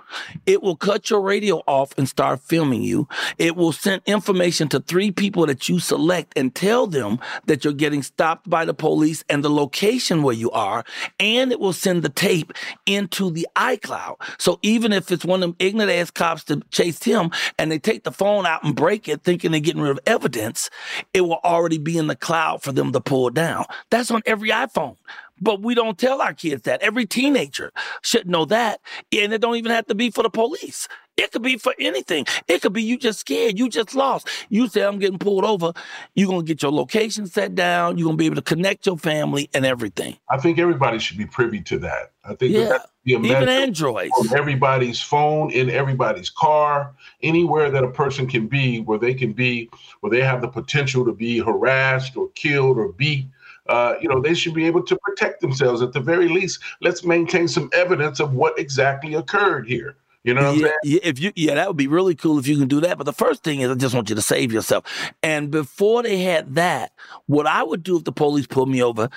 it 0.47 0.62
will 0.62 0.77
cut 0.77 1.11
your 1.11 1.21
radio 1.21 1.57
off 1.67 1.93
and 1.99 2.09
start 2.09 2.41
filming 2.41 2.83
you. 2.83 3.09
It 3.37 3.57
will 3.57 3.73
send 3.73 4.03
information 4.07 4.69
to 4.69 4.81
three 4.81 5.11
people 5.11 5.45
that 5.47 5.69
you 5.69 5.81
select 5.81 6.33
and 6.37 6.55
tell 6.55 6.87
them 6.87 7.19
that 7.47 7.65
you're 7.65 7.73
getting 7.73 8.05
stopped 8.05 8.49
by 8.49 8.65
the 8.65 8.75
police 8.75 9.25
and 9.29 9.43
the 9.43 9.51
location 9.51 10.23
where 10.23 10.35
you 10.35 10.53
are. 10.53 10.85
And 11.19 11.51
it 11.51 11.59
will 11.59 11.73
send 11.73 12.05
the 12.05 12.09
tape 12.09 12.53
into 12.87 13.31
the 13.33 13.47
iCloud. 13.57 14.17
So 14.38 14.61
even 14.62 14.93
if 14.93 15.11
it's 15.11 15.25
one 15.25 15.43
of 15.43 15.49
them 15.49 15.57
ignorant 15.59 15.91
ass 15.91 16.12
cops 16.12 16.45
that 16.45 16.71
chased 16.71 17.03
him 17.03 17.33
and 17.59 17.73
they 17.73 17.81
take 17.81 18.05
the 18.05 18.12
phone 18.12 18.47
out 18.47 18.62
and 18.62 18.77
break 18.77 19.09
it 19.09 19.23
thinking 19.25 19.51
they're 19.51 19.61
getting 19.61 19.83
rid 19.83 19.91
of 19.91 20.01
evidence, 20.07 20.71
it 21.12 21.23
will 21.23 21.41
already 21.43 21.79
be 21.79 21.99
in 21.99 22.07
the 22.07 22.17
cloud 22.17 22.62
for 22.62 22.71
them 22.71 22.93
to 22.93 23.01
pull 23.01 23.31
down. 23.31 23.65
That's 23.91 24.12
on 24.12 24.23
every 24.27 24.51
iPhone. 24.51 24.97
But 25.43 25.61
we 25.61 25.75
don't 25.75 25.99
tell 25.99 26.23
our 26.23 26.33
kids 26.33 26.63
that. 26.63 26.83
Every 26.83 27.05
teenager 27.05 27.73
should 28.03 28.29
know 28.29 28.45
that. 28.47 28.81
And 29.13 29.33
it 29.33 29.41
don't 29.41 29.57
even 29.57 29.73
have 29.73 29.87
to 29.87 29.95
be 29.95 30.11
for 30.11 30.23
the 30.23 30.31
police. 30.31 30.87
It 31.17 31.33
could 31.33 31.43
be 31.43 31.59
for 31.59 31.75
anything. 31.79 32.27
It 32.47 32.63
could 32.63 32.73
be 32.73 32.83
you 32.83 32.97
just 32.97 33.19
scared. 33.19 33.59
You 33.59 33.69
just 33.69 33.95
lost. 33.95 34.29
You 34.49 34.69
say, 34.69 34.83
I'm 34.83 34.99
getting 34.99 35.19
pulled 35.19 35.45
over. 35.45 35.73
You're 36.15 36.29
going 36.29 36.41
to 36.41 36.47
get 36.47 36.63
your 36.63 36.73
location 36.73 37.27
set 37.27 37.55
down. 37.55 37.99
You're 37.99 38.07
going 38.07 38.17
to 38.17 38.21
be 38.21 38.27
able 38.27 38.37
to 38.37 38.43
connect 38.43 38.87
your 38.87 38.97
family 38.97 39.51
and 39.53 39.67
everything. 39.67 40.17
I 40.31 40.39
think 40.39 40.59
everybody 40.59 40.99
should 41.01 41.19
be 41.19 41.27
privy 41.27 41.61
to 41.63 41.79
that. 41.81 42.13
I 42.25 42.35
think 42.35 42.53
yeah. 42.53 42.69
that 42.69 42.87
even 43.05 43.49
Androids. 43.49 44.13
On 44.19 44.39
everybody's 44.39 45.01
phone, 45.01 45.51
in 45.51 45.71
everybody's 45.71 46.31
car, 46.31 46.95
anywhere 47.23 47.71
that 47.71 47.83
a 47.83 47.91
person 47.91 48.29
can 48.29 48.47
be, 48.47 48.81
where 48.81 48.99
they 48.99 49.13
can 49.13 49.33
be, 49.33 49.69
where 50.01 50.11
they 50.11 50.23
have 50.23 50.41
the 50.41 50.49
potential 50.49 51.05
to 51.05 51.13
be 51.13 51.41
harassed 51.41 52.17
or 52.17 52.29
killed 52.37 52.79
or 52.79 52.93
beat 52.93 53.27
uh, 53.73 53.97
you 54.03 54.09
know, 54.09 54.21
they 54.21 54.35
should 54.35 54.53
be 54.53 54.67
able 54.67 54.83
to 54.83 54.99
protect 54.99 55.41
themselves 55.41 55.81
at 55.81 55.95
the 55.95 56.01
very 56.01 56.29
least. 56.29 56.61
Let's 56.83 57.05
maintain 57.05 57.49
some 57.49 57.71
evidence 57.73 58.21
of 58.21 58.35
what 58.35 58.59
exactly 58.59 59.15
occurred 59.15 59.67
here. 59.67 59.97
You 60.25 60.35
know 60.35 60.53
yeah, 60.53 60.69
yeah, 60.85 61.01
if 61.03 61.19
you 61.19 61.33
yeah, 61.35 61.55
that 61.55 61.67
would 61.67 61.77
be 61.77 61.89
really 61.89 62.15
cool 62.15 62.39
if 62.39 62.47
you 62.47 62.57
can 62.57 62.69
do 62.69 62.81
that. 62.83 62.97
But 62.97 63.05
the 63.05 63.13
first 63.13 63.43
thing 63.43 63.61
is 63.61 63.71
I 63.71 63.75
just 63.75 63.95
want 63.95 64.09
you 64.09 64.15
to 64.15 64.23
save 64.23 64.53
yourself. 64.53 64.85
And 65.23 65.51
before 65.51 66.03
they 66.05 66.19
had 66.19 66.55
that, 66.55 66.93
what 67.27 67.47
I 67.47 67.65
would 67.65 67.83
do 67.83 67.97
if 67.97 68.05
the 68.05 68.13
police 68.13 68.47
pulled 68.47 68.69
me 68.69 68.83
over 68.83 69.09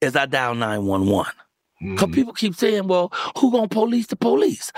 is 0.00 0.16
I 0.16 0.24
dial 0.26 0.54
911. 0.54 1.32
Because 1.80 2.08
mm. 2.08 2.14
people 2.14 2.32
keep 2.32 2.54
saying, 2.54 2.86
well, 2.86 3.12
who 3.36 3.52
gonna 3.52 3.68
police 3.68 4.06
the 4.06 4.16
police? 4.16 4.72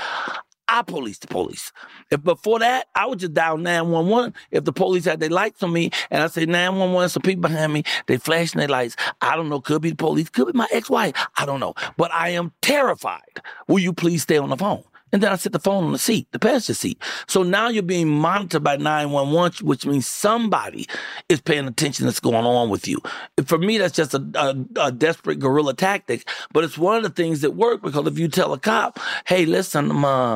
I 0.68 0.82
police 0.82 1.18
the 1.18 1.28
police. 1.28 1.72
If 2.10 2.22
before 2.22 2.58
that, 2.58 2.88
I 2.94 3.06
would 3.06 3.20
just 3.20 3.34
dial 3.34 3.56
911. 3.56 4.34
If 4.50 4.64
the 4.64 4.72
police 4.72 5.04
had 5.04 5.20
their 5.20 5.30
lights 5.30 5.62
on 5.62 5.72
me 5.72 5.90
and 6.10 6.22
I 6.22 6.26
say 6.26 6.46
911, 6.46 7.08
some 7.10 7.22
people 7.22 7.48
behind 7.48 7.72
me, 7.72 7.84
they 8.06 8.16
flashing 8.16 8.58
their 8.58 8.68
lights. 8.68 8.96
I 9.20 9.36
don't 9.36 9.48
know. 9.48 9.60
Could 9.60 9.82
be 9.82 9.90
the 9.90 9.96
police, 9.96 10.28
could 10.28 10.46
be 10.46 10.52
my 10.52 10.68
ex-wife. 10.72 11.14
I 11.36 11.46
don't 11.46 11.60
know. 11.60 11.74
But 11.96 12.12
I 12.12 12.30
am 12.30 12.52
terrified. 12.62 13.42
Will 13.68 13.78
you 13.78 13.92
please 13.92 14.22
stay 14.22 14.38
on 14.38 14.50
the 14.50 14.56
phone? 14.56 14.82
And 15.12 15.22
then 15.22 15.32
I 15.32 15.36
set 15.36 15.52
the 15.52 15.60
phone 15.60 15.84
on 15.84 15.92
the 15.92 15.98
seat, 15.98 16.26
the 16.32 16.38
passenger 16.38 16.74
seat. 16.74 17.00
So 17.28 17.42
now 17.42 17.68
you're 17.68 17.82
being 17.82 18.08
monitored 18.08 18.64
by 18.64 18.76
911, 18.76 19.66
which 19.66 19.86
means 19.86 20.06
somebody 20.06 20.86
is 21.28 21.40
paying 21.40 21.66
attention 21.66 22.06
that's 22.06 22.20
going 22.20 22.44
on 22.44 22.68
with 22.70 22.88
you. 22.88 23.00
For 23.46 23.56
me, 23.56 23.78
that's 23.78 23.94
just 23.94 24.14
a, 24.14 24.24
a, 24.34 24.86
a 24.86 24.92
desperate 24.92 25.38
guerrilla 25.38 25.74
tactic, 25.74 26.28
but 26.52 26.64
it's 26.64 26.76
one 26.76 26.96
of 26.96 27.02
the 27.04 27.10
things 27.10 27.40
that 27.42 27.52
work 27.52 27.82
because 27.82 28.06
if 28.06 28.18
you 28.18 28.28
tell 28.28 28.52
a 28.52 28.58
cop, 28.58 28.98
hey, 29.26 29.46
listen, 29.46 29.90
I'm, 29.90 30.04
uh, 30.04 30.34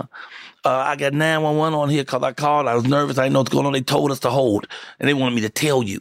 uh, 0.65 0.69
I 0.71 0.97
got 0.97 1.15
911 1.15 1.79
on 1.79 1.89
here 1.89 2.03
because 2.03 2.23
I 2.23 2.33
called. 2.33 2.69
I 2.69 2.75
was 2.75 2.85
nervous. 2.85 3.19
I 3.19 3.25
didn't 3.25 3.35
know 3.35 3.41
what's 3.41 3.51
going 3.51 3.67
on. 3.67 3.73
They 3.73 3.81
told 3.81 4.11
us 4.11 4.21
to 4.21 4.31
hold, 4.31 4.67
and 4.99 5.09
they 5.09 5.15
wanted 5.15 5.35
me 5.35 5.41
to 5.43 5.49
tell 5.49 5.83
you. 5.83 6.01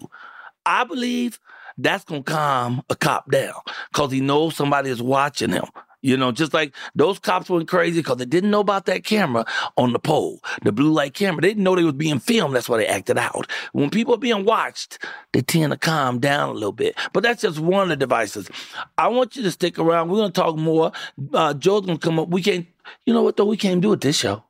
I 0.65 0.83
believe 0.83 1.39
that's 1.77 2.03
gonna 2.03 2.23
calm 2.23 2.83
a 2.89 2.95
cop 2.95 3.31
down 3.31 3.53
because 3.91 4.11
he 4.11 4.19
knows 4.19 4.55
somebody 4.55 4.89
is 4.89 5.01
watching 5.01 5.51
him. 5.51 5.65
You 6.01 6.15
know, 6.15 6.31
just 6.31 6.53
like 6.53 6.73
those 6.95 7.19
cops 7.19 7.49
went 7.49 7.67
crazy 7.67 7.99
because 7.99 8.17
they 8.17 8.25
didn't 8.25 8.51
know 8.51 8.61
about 8.61 8.85
that 8.85 9.03
camera 9.03 9.45
on 9.77 9.91
the 9.91 9.99
pole, 9.99 10.41
the 10.63 10.71
blue 10.71 10.91
light 10.91 11.13
camera. 11.13 11.41
They 11.41 11.49
didn't 11.49 11.63
know 11.63 11.75
they 11.75 11.83
was 11.83 11.93
being 11.93 12.19
filmed. 12.19 12.55
That's 12.55 12.69
why 12.69 12.77
they 12.77 12.87
acted 12.87 13.17
out. 13.17 13.49
When 13.73 13.89
people 13.89 14.15
are 14.15 14.19
being 14.19 14.45
watched, 14.45 14.99
they 15.33 15.41
tend 15.41 15.71
to 15.71 15.77
calm 15.77 16.19
down 16.19 16.49
a 16.49 16.53
little 16.53 16.71
bit. 16.71 16.95
But 17.11 17.23
that's 17.23 17.41
just 17.41 17.59
one 17.59 17.83
of 17.83 17.89
the 17.89 17.97
devices. 17.97 18.49
I 18.97 19.09
want 19.09 19.35
you 19.35 19.43
to 19.43 19.51
stick 19.51 19.77
around. 19.77 20.09
We're 20.09 20.19
gonna 20.19 20.31
talk 20.31 20.55
more. 20.55 20.91
Uh, 21.33 21.53
Joe's 21.53 21.85
gonna 21.85 21.99
come 21.99 22.19
up. 22.19 22.29
We 22.29 22.41
can't. 22.41 22.67
You 23.05 23.13
know 23.13 23.23
what 23.23 23.37
though? 23.37 23.45
We 23.45 23.57
can't 23.57 23.81
do 23.81 23.93
it 23.93 24.01
this 24.01 24.17
show. 24.17 24.43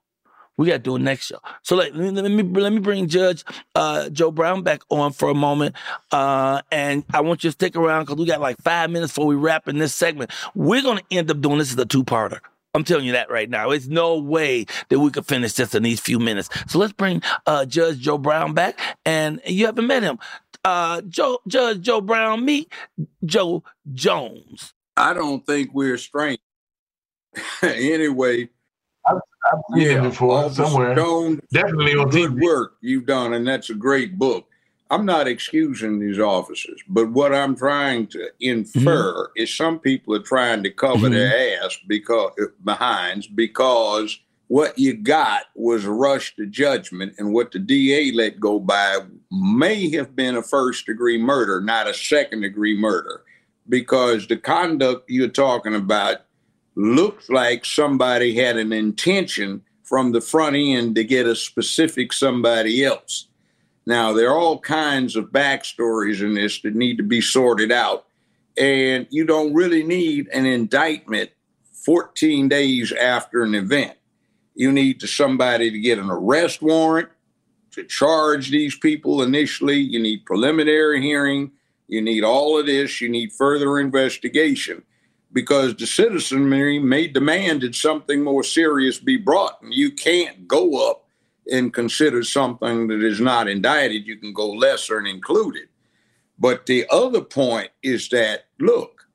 We 0.60 0.68
got 0.68 0.74
to 0.74 0.80
do 0.80 0.98
it 0.98 1.00
next 1.00 1.28
show. 1.28 1.40
So 1.62 1.78
let, 1.78 1.96
let 1.96 2.30
me 2.30 2.44
let 2.44 2.74
me 2.74 2.80
bring 2.80 3.08
Judge 3.08 3.46
uh, 3.76 4.10
Joe 4.10 4.30
Brown 4.30 4.62
back 4.62 4.82
on 4.90 5.14
for 5.14 5.30
a 5.30 5.34
moment, 5.34 5.74
uh, 6.12 6.62
and 6.70 7.06
I 7.14 7.22
want 7.22 7.46
you 7.46 7.50
to 7.50 7.54
stick 7.54 7.78
around 7.78 8.04
because 8.04 8.18
we 8.18 8.26
got 8.26 8.42
like 8.42 8.58
five 8.58 8.90
minutes 8.90 9.14
before 9.14 9.28
we 9.28 9.36
wrap 9.36 9.70
in 9.70 9.78
this 9.78 9.96
segment. 9.96 10.32
We're 10.56 10.82
gonna 10.82 11.02
end 11.12 11.32
up 11.32 11.40
doing 11.40 11.60
this 11.60 11.72
as 11.72 11.80
a 11.80 11.86
two 11.86 12.04
parter. 12.04 12.40
I'm 12.74 12.84
telling 12.84 13.06
you 13.06 13.14
that 13.14 13.32
right 13.32 13.50
now. 13.50 13.72
It's 13.72 13.88
no 13.88 14.20
way 14.20 14.66
that 14.90 15.00
we 15.00 15.10
could 15.12 15.26
finish 15.26 15.54
this 15.54 15.74
in 15.74 15.84
these 15.84 16.02
few 16.02 16.20
minutes. 16.20 16.50
So 16.68 16.78
let's 16.78 16.92
bring 16.92 17.22
uh, 17.46 17.64
Judge 17.64 18.00
Joe 18.00 18.18
Brown 18.18 18.54
back, 18.54 18.78
and 19.06 19.40
you 19.46 19.66
haven't 19.66 19.88
met 19.88 20.04
him. 20.04 20.20
Uh, 20.66 21.00
Joe 21.04 21.40
Judge 21.48 21.80
Joe 21.80 22.02
Brown, 22.02 22.44
meet 22.44 22.70
Joe 23.24 23.64
Jones. 23.94 24.74
I 24.98 25.14
don't 25.14 25.46
think 25.46 25.70
we're 25.74 25.98
strangers. 25.98 26.44
anyway, 27.62 28.50
I've, 29.08 29.18
I've 29.52 29.60
seen 29.74 29.82
yeah, 29.82 30.02
before 30.02 30.50
somewhere. 30.52 30.96
Stone, 30.96 31.42
Definitely 31.52 31.96
on 31.96 32.10
good 32.10 32.32
TV. 32.32 32.42
work 32.42 32.74
you've 32.82 33.06
done, 33.06 33.34
and 33.34 33.48
that's 33.48 33.70
a 33.70 33.76
great 33.76 34.18
book. 34.18 34.46
I'm 34.92 35.06
not 35.06 35.28
excusing 35.28 36.00
these 36.00 36.20
officers, 36.20 36.82
but 36.88 37.12
what 37.12 37.34
I'm 37.34 37.56
trying 37.56 38.08
to 38.08 38.30
infer 38.40 39.14
mm-hmm. 39.14 39.42
is 39.42 39.56
some 39.56 39.80
people 39.80 40.16
are 40.16 40.24
trying 40.24 40.64
to 40.64 40.72
cover 40.72 41.08
mm-hmm. 41.08 41.14
their 41.14 41.64
ass 41.64 41.78
because 41.88 42.32
behinds 42.64 43.28
because 43.28 44.20
what 44.48 44.80
you 44.80 44.96
got 44.96 45.44
was 45.54 45.86
a 45.86 45.92
rush 45.92 46.36
to 46.38 46.48
judgment, 46.48 47.14
and 47.20 47.32
what 47.32 47.52
the 47.52 47.60
DA 47.60 48.12
let 48.12 48.40
go 48.40 48.60
by 48.60 48.98
may 49.32 49.92
have 49.92 50.16
been 50.16 50.36
a 50.36 50.42
first 50.42 50.88
degree 50.88 51.20
murder, 51.20 51.62
not 51.62 51.88
a 51.88 51.94
second 51.94 52.42
degree 52.42 52.76
murder, 52.76 53.22
because 53.70 54.26
the 54.26 54.38
conduct 54.38 55.08
you're 55.08 55.28
talking 55.28 55.76
about 55.76 56.22
looks 56.80 57.30
like 57.30 57.66
somebody 57.66 58.34
had 58.34 58.56
an 58.56 58.72
intention 58.72 59.62
from 59.84 60.14
the 60.14 60.22
front 60.22 60.56
end 60.56 60.96
to 60.96 61.04
get 61.04 61.26
a 61.26 61.36
specific 61.36 62.14
somebody 62.14 62.86
else. 62.86 63.28
Now, 63.86 64.14
there 64.14 64.30
are 64.30 64.38
all 64.38 64.60
kinds 64.60 65.18
of 65.18 65.26
backstories 65.26 66.22
in 66.22 66.36
this 66.36 66.62
that 66.62 66.76
need 66.76 66.98
to 66.98 67.04
be 67.04 67.20
sorted 67.20 67.72
out. 67.72 68.06
And 68.58 69.08
you 69.10 69.26
don't 69.26 69.54
really 69.54 69.84
need 69.84 70.30
an 70.30 70.46
indictment 70.46 71.32
14 71.86 72.48
days 72.48 72.94
after 72.94 73.44
an 73.44 73.56
event. 73.56 73.98
You 74.56 74.72
need 74.72 75.02
to 75.02 75.08
somebody 75.08 75.72
to 75.72 75.80
get 75.80 76.00
an 76.00 76.10
arrest 76.10 76.62
warrant 76.62 77.10
to 77.72 77.84
charge 77.84 78.52
these 78.52 78.78
people 78.78 79.22
initially. 79.22 79.80
You 79.80 80.00
need 80.00 80.26
preliminary 80.26 81.02
hearing. 81.02 81.52
You 81.88 82.02
need 82.02 82.24
all 82.24 82.58
of 82.58 82.68
this. 82.68 83.02
You 83.02 83.10
need 83.10 83.34
further 83.34 83.80
investigation 83.80 84.84
because 85.32 85.76
the 85.76 85.86
citizenry 85.86 86.80
may 86.80 87.08
demand 87.08 87.62
that 87.62 87.76
something 87.76 88.24
more 88.24 88.44
serious 88.44 88.98
be 88.98 89.18
brought. 89.18 89.62
And 89.62 89.74
you 89.74 89.92
can't 89.92 90.48
go 90.48 90.90
up 90.90 91.06
and 91.52 91.74
consider 91.74 92.24
something 92.24 92.88
that 92.88 93.04
is 93.04 93.20
not 93.20 93.48
indicted. 93.48 94.08
You 94.08 94.18
can 94.18 94.34
go 94.34 94.50
lesser 94.52 94.98
and 94.98 95.08
include 95.08 95.56
it. 95.56 95.70
But 96.38 96.66
the 96.66 96.86
other 96.90 97.22
point 97.22 97.70
is 97.84 98.10
that, 98.10 98.46
look, 98.60 99.08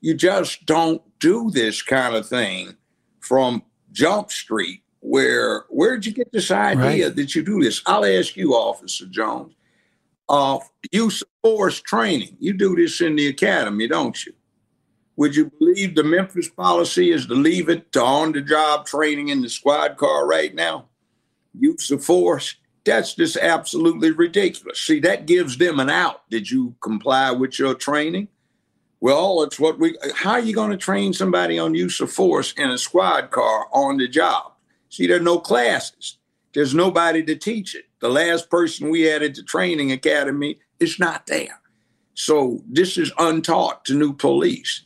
you 0.00 0.14
just 0.14 0.66
don't 0.66 1.02
do 1.18 1.50
this 1.50 1.82
kind 1.82 2.14
of 2.14 2.28
thing 2.28 2.76
from 3.20 3.62
Jump 3.92 4.30
Street. 4.30 4.82
Where 5.00 5.64
where'd 5.68 6.04
you 6.04 6.12
get 6.12 6.32
this 6.32 6.50
idea 6.50 7.06
right. 7.06 7.16
that 7.16 7.34
you 7.34 7.44
do 7.44 7.62
this? 7.62 7.80
I'll 7.86 8.04
ask 8.04 8.36
you, 8.36 8.54
Officer 8.54 9.06
Jones. 9.06 9.54
Uh, 10.28 10.58
use 10.90 11.22
of 11.22 11.28
force 11.42 11.80
training. 11.80 12.36
You 12.40 12.52
do 12.52 12.74
this 12.74 13.00
in 13.00 13.14
the 13.14 13.28
academy, 13.28 13.86
don't 13.86 14.26
you? 14.26 14.32
Would 15.16 15.34
you 15.34 15.50
believe 15.58 15.94
the 15.94 16.04
Memphis 16.04 16.48
policy 16.48 17.10
is 17.10 17.26
to 17.26 17.34
leave 17.34 17.68
it 17.68 17.90
to 17.92 18.02
on 18.02 18.32
the 18.32 18.42
job 18.42 18.86
training 18.86 19.28
in 19.28 19.40
the 19.40 19.48
squad 19.48 19.96
car 19.96 20.26
right 20.26 20.54
now? 20.54 20.86
Use 21.58 21.90
of 21.90 22.04
force. 22.04 22.54
That's 22.84 23.14
just 23.14 23.36
absolutely 23.38 24.10
ridiculous. 24.10 24.78
See, 24.78 25.00
that 25.00 25.26
gives 25.26 25.56
them 25.56 25.80
an 25.80 25.90
out. 25.90 26.28
Did 26.30 26.50
you 26.50 26.76
comply 26.80 27.30
with 27.32 27.58
your 27.58 27.74
training? 27.74 28.28
Well, 29.00 29.42
it's 29.42 29.58
what 29.58 29.78
we, 29.78 29.96
how 30.14 30.32
are 30.32 30.40
you 30.40 30.54
going 30.54 30.70
to 30.70 30.76
train 30.76 31.12
somebody 31.12 31.58
on 31.58 31.74
use 31.74 32.00
of 32.00 32.12
force 32.12 32.52
in 32.52 32.70
a 32.70 32.78
squad 32.78 33.30
car 33.30 33.66
on 33.72 33.96
the 33.96 34.08
job? 34.08 34.52
See, 34.90 35.06
there 35.06 35.16
are 35.16 35.20
no 35.20 35.38
classes. 35.38 36.18
There's 36.54 36.74
nobody 36.74 37.22
to 37.24 37.36
teach 37.36 37.74
it. 37.74 37.84
The 38.00 38.08
last 38.08 38.50
person 38.50 38.90
we 38.90 39.10
added 39.10 39.34
to 39.34 39.42
training 39.42 39.92
academy 39.92 40.58
is 40.78 40.98
not 40.98 41.26
there. 41.26 41.60
So 42.14 42.62
this 42.66 42.96
is 42.96 43.12
untaught 43.18 43.84
to 43.86 43.94
new 43.94 44.14
police. 44.14 44.85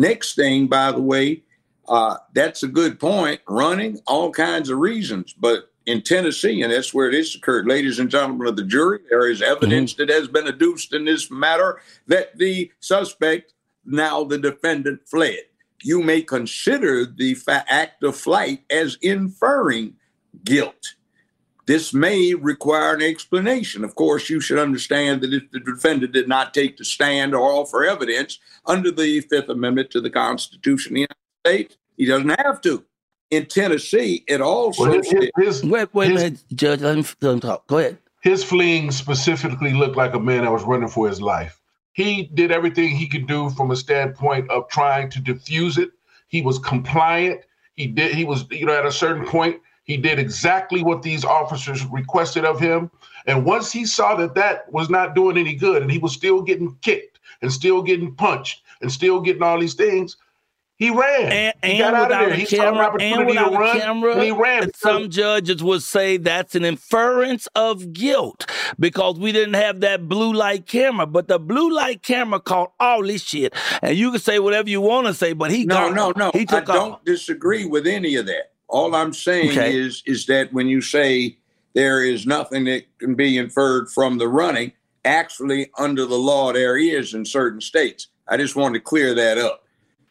Next 0.00 0.34
thing, 0.34 0.66
by 0.66 0.92
the 0.92 1.02
way, 1.02 1.42
uh, 1.86 2.16
that's 2.32 2.62
a 2.62 2.68
good 2.68 2.98
point. 2.98 3.42
Running, 3.46 4.00
all 4.06 4.30
kinds 4.30 4.70
of 4.70 4.78
reasons. 4.78 5.34
But 5.34 5.70
in 5.84 6.00
Tennessee, 6.00 6.62
and 6.62 6.72
that's 6.72 6.94
where 6.94 7.10
this 7.10 7.34
occurred, 7.34 7.66
ladies 7.66 7.98
and 7.98 8.10
gentlemen 8.10 8.46
of 8.46 8.56
the 8.56 8.64
jury, 8.64 9.00
there 9.10 9.28
is 9.28 9.42
evidence 9.42 9.92
mm-hmm. 9.92 10.06
that 10.06 10.14
has 10.14 10.26
been 10.26 10.46
adduced 10.46 10.94
in 10.94 11.04
this 11.04 11.30
matter 11.30 11.82
that 12.06 12.38
the 12.38 12.72
suspect, 12.80 13.52
now 13.84 14.24
the 14.24 14.38
defendant, 14.38 15.00
fled. 15.06 15.40
You 15.82 16.02
may 16.02 16.22
consider 16.22 17.04
the 17.04 17.34
fa- 17.34 17.66
act 17.68 18.02
of 18.02 18.16
flight 18.16 18.64
as 18.70 18.96
inferring 19.02 19.96
guilt. 20.44 20.94
This 21.66 21.94
may 21.94 22.34
require 22.34 22.94
an 22.94 23.02
explanation. 23.02 23.84
Of 23.84 23.94
course, 23.94 24.28
you 24.28 24.40
should 24.40 24.58
understand 24.58 25.20
that 25.20 25.32
if 25.32 25.50
the 25.50 25.60
defendant 25.60 26.12
did 26.12 26.28
not 26.28 26.54
take 26.54 26.76
the 26.76 26.84
stand 26.84 27.34
or 27.34 27.52
offer 27.52 27.84
evidence 27.84 28.38
under 28.66 28.90
the 28.90 29.20
Fifth 29.20 29.48
Amendment 29.48 29.90
to 29.90 30.00
the 30.00 30.10
Constitution 30.10 30.92
of 30.92 30.94
the 30.94 31.00
United 31.00 31.16
States, 31.46 31.76
he 31.96 32.06
doesn't 32.06 32.40
have 32.40 32.60
to. 32.62 32.84
In 33.30 33.46
Tennessee, 33.46 34.24
it 34.26 34.40
also 34.40 34.88
well, 34.88 34.92
his, 34.94 35.30
his, 35.36 35.64
wait, 35.64 35.94
wait 35.94 36.10
his, 36.10 36.22
minute, 36.22 36.44
Judge. 36.54 36.80
Let 36.80 36.98
him, 36.98 37.04
let 37.20 37.32
him 37.34 37.40
talk. 37.40 37.66
Go 37.68 37.78
ahead. 37.78 37.98
His 38.22 38.42
fleeing 38.42 38.90
specifically 38.90 39.72
looked 39.72 39.96
like 39.96 40.14
a 40.14 40.20
man 40.20 40.42
that 40.42 40.50
was 40.50 40.64
running 40.64 40.88
for 40.88 41.08
his 41.08 41.22
life. 41.22 41.60
He 41.92 42.24
did 42.34 42.50
everything 42.50 42.90
he 42.90 43.08
could 43.08 43.26
do 43.26 43.50
from 43.50 43.70
a 43.70 43.76
standpoint 43.76 44.50
of 44.50 44.68
trying 44.68 45.10
to 45.10 45.20
diffuse 45.20 45.78
it. 45.78 45.90
He 46.28 46.42
was 46.42 46.58
compliant. 46.58 47.42
He 47.74 47.86
did. 47.86 48.14
He 48.14 48.24
was, 48.24 48.44
you 48.50 48.66
know, 48.66 48.76
at 48.76 48.86
a 48.86 48.92
certain 48.92 49.26
point, 49.26 49.60
he 49.90 49.96
did 49.96 50.18
exactly 50.18 50.82
what 50.82 51.02
these 51.02 51.24
officers 51.24 51.84
requested 51.86 52.44
of 52.44 52.60
him. 52.60 52.90
And 53.26 53.44
once 53.44 53.72
he 53.72 53.84
saw 53.84 54.14
that 54.16 54.34
that 54.36 54.72
was 54.72 54.88
not 54.88 55.14
doing 55.14 55.36
any 55.36 55.54
good 55.54 55.82
and 55.82 55.90
he 55.90 55.98
was 55.98 56.12
still 56.12 56.42
getting 56.42 56.76
kicked 56.80 57.18
and 57.42 57.52
still 57.52 57.82
getting 57.82 58.14
punched 58.14 58.62
and 58.80 58.92
still 58.92 59.20
getting 59.20 59.42
all 59.42 59.58
these 59.58 59.74
things, 59.74 60.16
he 60.76 60.90
ran. 60.90 61.32
And, 61.32 61.54
and 61.62 61.72
he 61.72 61.78
got 61.78 61.92
out 61.92 62.12
of 62.12 62.18
there. 62.20 62.34
He 62.34 62.46
camera, 62.46 62.66
saw 62.66 62.78
an 62.78 62.86
opportunity 62.86 63.32
to 63.34 63.58
run. 63.58 63.80
Camera, 63.80 64.12
and 64.14 64.22
he 64.22 64.30
ran. 64.30 64.72
Some 64.74 65.10
judges 65.10 65.62
would 65.62 65.82
say 65.82 66.16
that's 66.16 66.54
an 66.54 66.64
inference 66.64 67.48
of 67.54 67.92
guilt 67.92 68.48
because 68.78 69.18
we 69.18 69.32
didn't 69.32 69.54
have 69.54 69.80
that 69.80 70.08
blue 70.08 70.32
light 70.32 70.66
camera. 70.66 71.04
But 71.04 71.28
the 71.28 71.38
blue 71.38 71.70
light 71.70 72.02
camera 72.02 72.40
caught 72.40 72.72
all 72.80 73.02
this 73.02 73.22
shit. 73.24 73.54
And 73.82 73.94
you 73.98 74.12
can 74.12 74.20
say 74.20 74.38
whatever 74.38 74.70
you 74.70 74.80
want 74.80 75.08
to 75.08 75.14
say, 75.14 75.34
but 75.34 75.50
he 75.50 75.66
no, 75.66 75.74
got, 75.74 75.94
no, 75.94 76.12
no. 76.16 76.30
He 76.32 76.46
took 76.46 76.70
I 76.70 76.76
off. 76.76 76.78
don't 76.78 77.04
disagree 77.04 77.66
with 77.66 77.86
any 77.86 78.14
of 78.14 78.24
that. 78.26 78.52
All 78.70 78.94
I'm 78.94 79.12
saying 79.12 79.50
okay. 79.50 79.76
is 79.76 80.02
is 80.06 80.26
that 80.26 80.52
when 80.52 80.68
you 80.68 80.80
say 80.80 81.36
there 81.74 82.02
is 82.02 82.26
nothing 82.26 82.64
that 82.64 82.84
can 82.98 83.14
be 83.14 83.36
inferred 83.36 83.90
from 83.90 84.18
the 84.18 84.28
running, 84.28 84.72
actually 85.04 85.70
under 85.78 86.06
the 86.06 86.18
law 86.18 86.52
there 86.52 86.76
is 86.76 87.14
in 87.14 87.24
certain 87.24 87.60
states. 87.60 88.08
I 88.28 88.36
just 88.36 88.56
wanted 88.56 88.78
to 88.78 88.84
clear 88.84 89.14
that 89.14 89.38
up. 89.38 89.64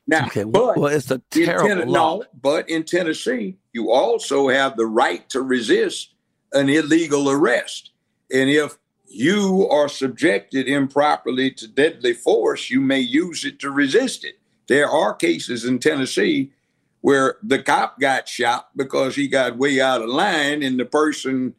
Now, 0.07 0.25
okay. 0.25 0.43
but 0.43 0.77
well, 0.77 0.87
it's 0.87 1.11
a 1.11 1.19
terrible 1.29 1.67
ten- 1.67 1.87
law. 1.87 2.17
No, 2.17 2.25
but 2.41 2.69
in 2.69 2.83
Tennessee, 2.83 3.57
you 3.73 3.91
also 3.91 4.49
have 4.49 4.75
the 4.75 4.87
right 4.87 5.27
to 5.29 5.41
resist 5.41 6.13
an 6.51 6.67
illegal 6.67 7.29
arrest, 7.29 7.91
and 8.31 8.49
if 8.49 8.77
you 9.07 9.67
are 9.69 9.87
subjected 9.87 10.67
improperly 10.67 11.51
to 11.51 11.67
deadly 11.67 12.13
force, 12.13 12.69
you 12.69 12.81
may 12.81 12.99
use 12.99 13.45
it 13.45 13.59
to 13.59 13.71
resist 13.71 14.23
it. 14.23 14.39
There 14.67 14.89
are 14.89 15.13
cases 15.13 15.65
in 15.65 15.79
Tennessee 15.79 16.51
where 17.01 17.37
the 17.43 17.61
cop 17.61 17.99
got 17.99 18.27
shot 18.27 18.69
because 18.75 19.15
he 19.15 19.27
got 19.27 19.57
way 19.57 19.79
out 19.79 20.01
of 20.01 20.09
line 20.09 20.63
and 20.63 20.79
the 20.79 20.85
person 20.85 21.53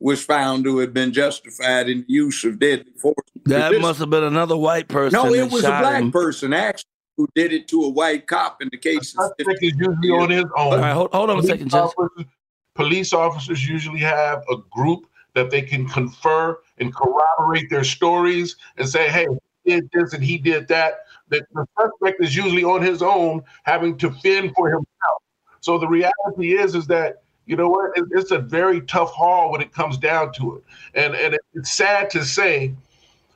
was 0.00 0.22
found 0.22 0.64
to 0.64 0.78
have 0.78 0.92
been 0.92 1.12
justified 1.12 1.88
in 1.88 2.00
the 2.00 2.12
use 2.12 2.44
of 2.44 2.58
deadly 2.58 2.92
force. 3.00 3.16
That 3.46 3.80
must 3.80 3.98
have 4.00 4.10
been 4.10 4.24
another 4.24 4.56
white 4.56 4.88
person. 4.88 5.18
No, 5.18 5.32
it 5.32 5.50
was 5.50 5.64
a 5.64 5.68
black 5.68 6.02
him. 6.02 6.12
person 6.12 6.52
actually 6.52 6.90
who 7.16 7.28
did 7.34 7.52
it 7.52 7.68
to 7.68 7.84
a 7.84 7.88
white 7.88 8.26
cop 8.26 8.60
in 8.60 8.68
the 8.70 8.78
case. 8.78 9.16
I 9.18 9.28
think 9.38 9.58
it's 9.60 9.76
usually 9.76 10.10
on 10.10 10.30
his 10.30 10.44
own. 10.44 10.50
All 10.56 10.78
right, 10.78 10.92
hold, 10.92 11.12
hold 11.12 11.30
on 11.30 11.36
police 11.36 11.50
a 11.50 11.52
second, 11.52 11.70
Judge. 11.70 11.92
Officers, 11.96 12.26
police 12.74 13.12
officers 13.12 13.66
usually 13.66 14.00
have 14.00 14.42
a 14.50 14.56
group 14.70 15.06
that 15.34 15.50
they 15.50 15.62
can 15.62 15.88
confer 15.88 16.58
and 16.78 16.94
corroborate 16.94 17.70
their 17.70 17.84
stories 17.84 18.56
and 18.76 18.88
say, 18.88 19.08
hey, 19.08 19.26
did 19.64 19.88
this 19.92 20.12
and 20.12 20.22
he 20.22 20.38
did 20.38 20.68
that. 20.68 21.00
That 21.34 21.46
the 21.54 21.66
suspect 21.80 22.22
is 22.22 22.36
usually 22.36 22.64
on 22.64 22.82
his 22.82 23.02
own, 23.02 23.42
having 23.64 23.96
to 23.98 24.10
fend 24.10 24.54
for 24.54 24.68
himself. 24.68 25.22
So 25.60 25.78
the 25.78 25.88
reality 25.88 26.56
is, 26.56 26.74
is 26.74 26.86
that 26.88 27.22
you 27.46 27.56
know 27.56 27.68
what? 27.68 27.90
It's 28.12 28.30
a 28.30 28.38
very 28.38 28.80
tough 28.82 29.12
haul 29.12 29.52
when 29.52 29.60
it 29.60 29.72
comes 29.72 29.98
down 29.98 30.32
to 30.34 30.56
it, 30.56 30.64
and 30.94 31.14
and 31.14 31.36
it's 31.54 31.72
sad 31.72 32.08
to 32.10 32.24
say, 32.24 32.74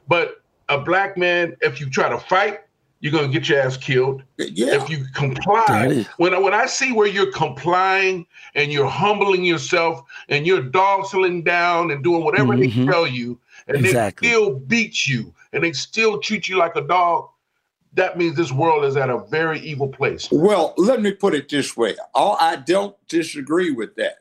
but 0.09 0.41
a 0.69 0.79
black 0.79 1.17
man, 1.17 1.57
if 1.61 1.81
you 1.81 1.91
try 1.91 2.09
to 2.09 2.19
fight, 2.19 2.61
you're 3.01 3.13
gonna 3.13 3.29
get 3.29 3.49
your 3.49 3.61
ass 3.61 3.77
killed. 3.77 4.23
Yeah. 4.39 4.75
If 4.75 4.89
you 4.89 5.05
comply, 5.15 6.07
when 6.17 6.43
when 6.43 6.55
I 6.55 6.67
see 6.67 6.93
where 6.93 7.07
you're 7.07 7.33
complying 7.33 8.27
and 8.55 8.73
you're 8.73 8.89
humbling 8.89 9.45
yourself 9.45 10.03
and 10.29 10.47
you're 10.47 10.63
dog 10.63 11.05
settling 11.07 11.43
down 11.43 11.91
and 11.91 12.03
doing 12.03 12.25
whatever 12.25 12.55
Mhm. 12.55 12.61
they 12.61 12.87
tell 12.91 13.07
you, 13.07 13.39
and 13.67 13.77
Exactly. 13.77 14.29
they 14.29 14.35
still 14.35 14.55
beat 14.55 15.07
you 15.07 15.35
and 15.53 15.63
they 15.63 15.73
still 15.73 16.19
treat 16.19 16.49
you 16.49 16.57
like 16.57 16.77
a 16.77 16.83
dog, 16.83 17.29
that 17.95 18.19
means 18.19 18.37
this 18.37 18.53
world 18.53 18.85
is 18.85 18.97
at 18.97 19.11
a 19.11 19.25
very 19.31 19.61
evil 19.61 19.89
place. 19.89 20.29
Well, 20.31 20.75
let 20.77 21.01
me 21.01 21.13
put 21.13 21.35
it 21.35 21.49
this 21.49 21.77
way. 21.77 21.97
All, 22.15 22.37
I 22.41 22.57
don't 22.57 22.97
disagree 23.09 23.71
with 23.71 23.95
that. 23.97 24.19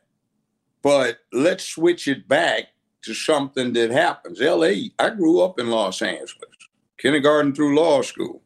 But 0.82 1.18
let's 1.32 1.64
switch 1.64 2.08
it 2.08 2.28
back 2.28 2.68
to 3.02 3.14
something 3.14 3.72
that 3.74 3.90
happens. 3.90 4.40
LA, 4.40 4.90
I 4.98 5.10
grew 5.10 5.40
up 5.40 5.58
in 5.58 5.70
Los 5.70 6.02
Angeles, 6.02 6.34
kindergarten 6.98 7.54
through 7.54 7.76
law 7.76 8.02
school. 8.02 8.42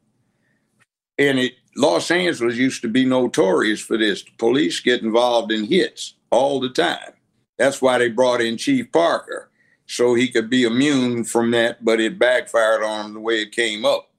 And 1.17 1.39
it 1.39 1.53
Los 1.75 2.11
Angeles 2.11 2.55
used 2.55 2.81
to 2.83 2.87
be 2.87 3.05
notorious 3.05 3.81
for 3.81 3.97
this. 3.97 4.23
The 4.23 4.31
police 4.37 4.79
get 4.79 5.01
involved 5.01 5.51
in 5.51 5.65
hits 5.65 6.15
all 6.31 6.59
the 6.59 6.69
time. 6.69 7.13
That's 7.57 7.81
why 7.81 7.97
they 7.97 8.09
brought 8.09 8.41
in 8.41 8.57
Chief 8.57 8.91
Parker, 8.91 9.49
so 9.87 10.13
he 10.13 10.27
could 10.27 10.49
be 10.49 10.63
immune 10.63 11.23
from 11.23 11.51
that, 11.51 11.83
but 11.83 11.99
it 11.99 12.19
backfired 12.19 12.83
on 12.83 13.07
him 13.07 13.13
the 13.13 13.19
way 13.19 13.41
it 13.41 13.51
came 13.51 13.85
up. 13.85 14.09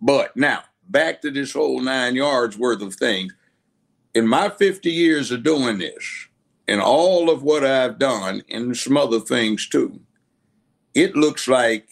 But 0.00 0.36
now, 0.36 0.64
back 0.88 1.22
to 1.22 1.30
this 1.30 1.52
whole 1.52 1.80
nine 1.80 2.14
yards 2.14 2.56
worth 2.58 2.82
of 2.82 2.94
things. 2.94 3.32
In 4.14 4.26
my 4.26 4.48
50 4.48 4.90
years 4.90 5.30
of 5.30 5.42
doing 5.42 5.78
this, 5.78 6.28
and 6.68 6.80
all 6.80 7.30
of 7.30 7.42
what 7.42 7.64
I've 7.64 7.98
done, 7.98 8.42
and 8.50 8.76
some 8.76 8.96
other 8.96 9.20
things 9.20 9.68
too, 9.68 10.00
it 10.94 11.14
looks 11.14 11.46
like 11.46 11.88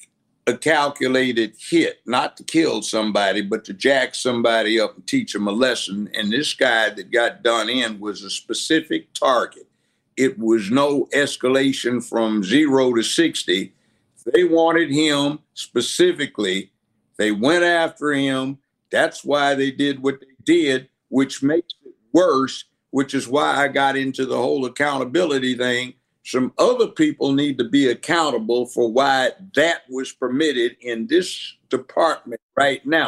a 0.47 0.57
calculated 0.57 1.55
hit, 1.59 2.01
not 2.07 2.37
to 2.37 2.45
kill 2.45 2.83
somebody, 2.83 3.41
but 3.41 3.65
to 3.65 3.73
jack 3.73 4.15
somebody 4.15 4.79
up 4.79 4.95
and 4.95 5.07
teach 5.07 5.33
them 5.33 5.49
a 5.49 5.53
lesson. 5.53 6.11
And 6.15 6.33
this 6.33 6.53
guy 6.55 6.91
that 6.91 7.11
got 7.11 7.43
done 7.43 7.69
in 7.69 8.01
was 8.01 8.23
a 8.23 8.31
specific 8.31 9.13
target. 9.15 9.67
It 10.17 10.39
was 10.39 10.71
no 10.71 11.07
escalation 11.15 12.07
from 12.07 12.45
zero 12.45 12.93
to 12.95 13.03
60. 13.03 13.73
They 14.33 14.45
wanted 14.45 14.91
him 14.91 15.41
specifically. 15.55 16.71
They 17.17 17.33
went 17.33 17.65
after 17.65 18.13
him. 18.13 18.59
That's 18.91 19.25
why 19.25 19.55
they 19.55 19.71
did 19.71 20.03
what 20.03 20.21
they 20.21 20.27
did, 20.45 20.89
which 21.09 21.43
makes 21.43 21.75
it 21.85 21.95
worse, 22.13 22.65
which 22.91 23.15
is 23.15 23.27
why 23.29 23.57
I 23.57 23.69
got 23.69 23.97
into 23.97 24.27
the 24.27 24.37
whole 24.37 24.65
accountability 24.67 25.57
thing. 25.57 25.95
Some 26.25 26.53
other 26.59 26.87
people 26.87 27.33
need 27.33 27.59
to 27.59 27.65
be 27.69 27.89
accountable 27.89 28.67
for 28.67 28.91
why 28.91 29.33
that 29.55 29.83
was 29.91 30.13
permitted 30.13 30.77
in 30.81 31.07
this 31.07 31.55
department 31.69 32.41
right 32.57 32.85
now, 32.87 33.07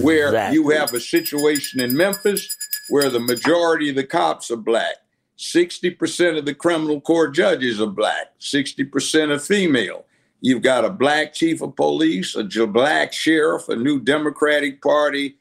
where 0.00 0.32
you 0.52 0.70
have 0.70 0.94
a 0.94 1.00
situation 1.00 1.80
in 1.80 1.96
Memphis 1.96 2.56
where 2.88 3.10
the 3.10 3.20
majority 3.20 3.90
of 3.90 3.96
the 3.96 4.04
cops 4.04 4.50
are 4.50 4.56
black. 4.56 4.96
60% 5.38 6.38
of 6.38 6.44
the 6.44 6.54
criminal 6.54 7.00
court 7.00 7.34
judges 7.34 7.80
are 7.80 7.86
black, 7.86 8.38
60% 8.40 9.30
are 9.30 9.38
female. 9.38 10.04
You've 10.40 10.62
got 10.62 10.84
a 10.84 10.90
black 10.90 11.34
chief 11.34 11.60
of 11.60 11.76
police, 11.76 12.34
a 12.34 12.66
black 12.66 13.12
sheriff, 13.12 13.68
a 13.68 13.76
new 13.76 14.00
Democratic 14.00 14.80
Party 14.80 15.36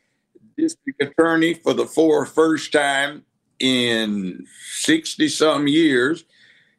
district 0.57 1.01
attorney 1.01 1.53
for 1.53 1.73
the 1.73 1.85
first 1.85 2.73
time 2.73 3.23
in 3.59 4.45
60 4.71 5.29
some 5.29 5.67
years. 5.67 6.25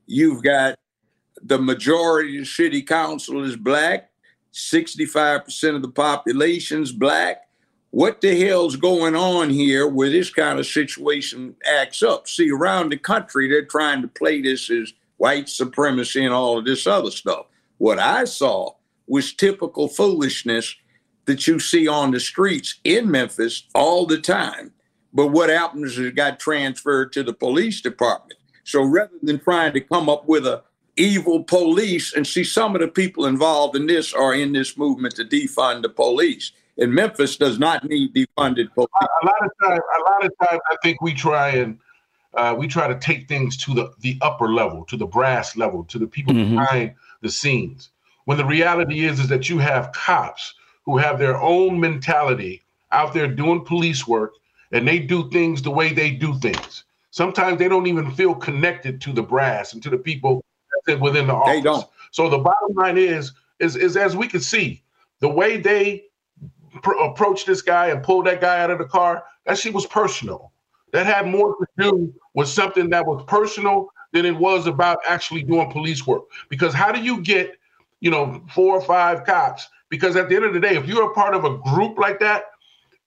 You've 0.06 0.42
got 0.42 0.78
the 1.42 1.58
majority 1.58 2.38
of 2.38 2.46
city 2.46 2.82
council 2.82 3.42
is 3.42 3.56
black, 3.56 4.10
65% 4.52 5.76
of 5.76 5.82
the 5.82 5.88
population's 5.88 6.92
black. 6.92 7.48
What 7.90 8.20
the 8.20 8.38
hell's 8.46 8.76
going 8.76 9.16
on 9.16 9.50
here 9.50 9.88
where 9.88 10.10
this 10.10 10.30
kind 10.30 10.58
of 10.58 10.66
situation 10.66 11.56
acts 11.66 12.02
up? 12.02 12.28
See, 12.28 12.50
around 12.50 12.90
the 12.90 12.98
country, 12.98 13.48
they're 13.48 13.64
trying 13.64 14.02
to 14.02 14.08
play 14.08 14.42
this 14.42 14.70
as 14.70 14.92
white 15.16 15.48
supremacy 15.48 16.24
and 16.24 16.34
all 16.34 16.58
of 16.58 16.64
this 16.64 16.86
other 16.86 17.10
stuff. 17.10 17.46
What 17.80 17.98
I 17.98 18.24
saw 18.24 18.72
was 19.06 19.32
typical 19.32 19.88
foolishness 19.88 20.76
that 21.24 21.46
you 21.46 21.58
see 21.58 21.88
on 21.88 22.10
the 22.10 22.20
streets 22.20 22.78
in 22.84 23.10
Memphis 23.10 23.62
all 23.74 24.04
the 24.04 24.20
time. 24.20 24.72
But 25.14 25.28
what 25.28 25.48
happens 25.48 25.92
is 25.92 26.00
it 26.00 26.14
got 26.14 26.38
transferred 26.38 27.10
to 27.14 27.22
the 27.22 27.32
police 27.32 27.80
department. 27.80 28.38
So 28.64 28.82
rather 28.82 29.16
than 29.22 29.38
trying 29.38 29.72
to 29.72 29.80
come 29.80 30.10
up 30.10 30.28
with 30.28 30.46
a 30.46 30.62
evil 30.96 31.42
police 31.42 32.12
and 32.12 32.26
see 32.26 32.44
some 32.44 32.74
of 32.74 32.82
the 32.82 32.88
people 32.88 33.24
involved 33.24 33.74
in 33.74 33.86
this 33.86 34.12
are 34.12 34.34
in 34.34 34.52
this 34.52 34.76
movement 34.76 35.16
to 35.16 35.24
defund 35.24 35.80
the 35.80 35.88
police. 35.88 36.52
And 36.76 36.92
Memphis 36.92 37.38
does 37.38 37.58
not 37.58 37.88
need 37.88 38.14
defunded 38.14 38.74
police. 38.74 38.90
A 39.00 39.24
lot 39.24 39.42
of 39.42 39.50
times, 39.64 39.80
a 39.80 40.10
lot 40.10 40.26
of 40.26 40.32
times, 40.46 40.60
I 40.70 40.76
think 40.82 41.00
we 41.00 41.14
try 41.14 41.48
and 41.48 41.78
uh, 42.34 42.54
we 42.58 42.68
try 42.68 42.88
to 42.88 42.98
take 42.98 43.26
things 43.26 43.56
to 43.56 43.72
the 43.72 43.90
the 44.00 44.18
upper 44.20 44.52
level, 44.52 44.84
to 44.84 44.98
the 44.98 45.06
brass 45.06 45.56
level, 45.56 45.82
to 45.84 45.98
the 45.98 46.06
people 46.06 46.34
behind 46.34 46.94
the 47.22 47.30
scenes. 47.30 47.90
When 48.24 48.38
the 48.38 48.44
reality 48.44 49.04
is, 49.04 49.20
is 49.20 49.28
that 49.28 49.48
you 49.48 49.58
have 49.58 49.92
cops 49.92 50.54
who 50.84 50.98
have 50.98 51.18
their 51.18 51.40
own 51.40 51.80
mentality 51.80 52.62
out 52.92 53.12
there 53.14 53.28
doing 53.28 53.64
police 53.64 54.06
work, 54.06 54.34
and 54.72 54.86
they 54.86 54.98
do 54.98 55.30
things 55.30 55.62
the 55.62 55.70
way 55.70 55.92
they 55.92 56.10
do 56.10 56.38
things. 56.38 56.84
Sometimes 57.10 57.58
they 57.58 57.68
don't 57.68 57.86
even 57.86 58.10
feel 58.12 58.34
connected 58.34 59.00
to 59.02 59.12
the 59.12 59.22
brass 59.22 59.72
and 59.72 59.82
to 59.82 59.90
the 59.90 59.98
people 59.98 60.44
that 60.86 61.00
within 61.00 61.26
the 61.26 61.34
office. 61.34 61.54
They 61.54 61.60
don't. 61.60 61.86
So 62.12 62.28
the 62.28 62.38
bottom 62.38 62.74
line 62.74 62.98
is, 62.98 63.32
is, 63.58 63.76
is 63.76 63.96
as 63.96 64.16
we 64.16 64.28
can 64.28 64.40
see, 64.40 64.82
the 65.20 65.28
way 65.28 65.56
they 65.56 66.04
pr- 66.82 66.92
approached 66.94 67.46
this 67.46 67.62
guy 67.62 67.88
and 67.88 68.02
pulled 68.02 68.26
that 68.26 68.40
guy 68.40 68.60
out 68.60 68.70
of 68.70 68.78
the 68.78 68.84
car, 68.84 69.24
that 69.46 69.58
shit 69.58 69.74
was 69.74 69.86
personal. 69.86 70.52
That 70.92 71.06
had 71.06 71.26
more 71.26 71.56
to 71.56 71.66
do 71.78 72.14
with 72.34 72.48
something 72.48 72.90
that 72.90 73.06
was 73.06 73.24
personal 73.28 73.92
than 74.12 74.26
it 74.26 74.36
was 74.36 74.66
about 74.66 74.98
actually 75.06 75.42
doing 75.42 75.70
police 75.70 76.06
work. 76.06 76.22
Because 76.48 76.74
how 76.74 76.92
do 76.92 77.00
you 77.00 77.20
get, 77.20 77.58
you 78.00 78.10
know, 78.10 78.42
four 78.52 78.76
or 78.76 78.82
five 78.82 79.24
cops? 79.24 79.68
Because 79.88 80.16
at 80.16 80.28
the 80.28 80.36
end 80.36 80.44
of 80.44 80.54
the 80.54 80.60
day, 80.60 80.76
if 80.76 80.86
you're 80.86 81.10
a 81.10 81.14
part 81.14 81.34
of 81.34 81.44
a 81.44 81.58
group 81.58 81.98
like 81.98 82.20
that, 82.20 82.44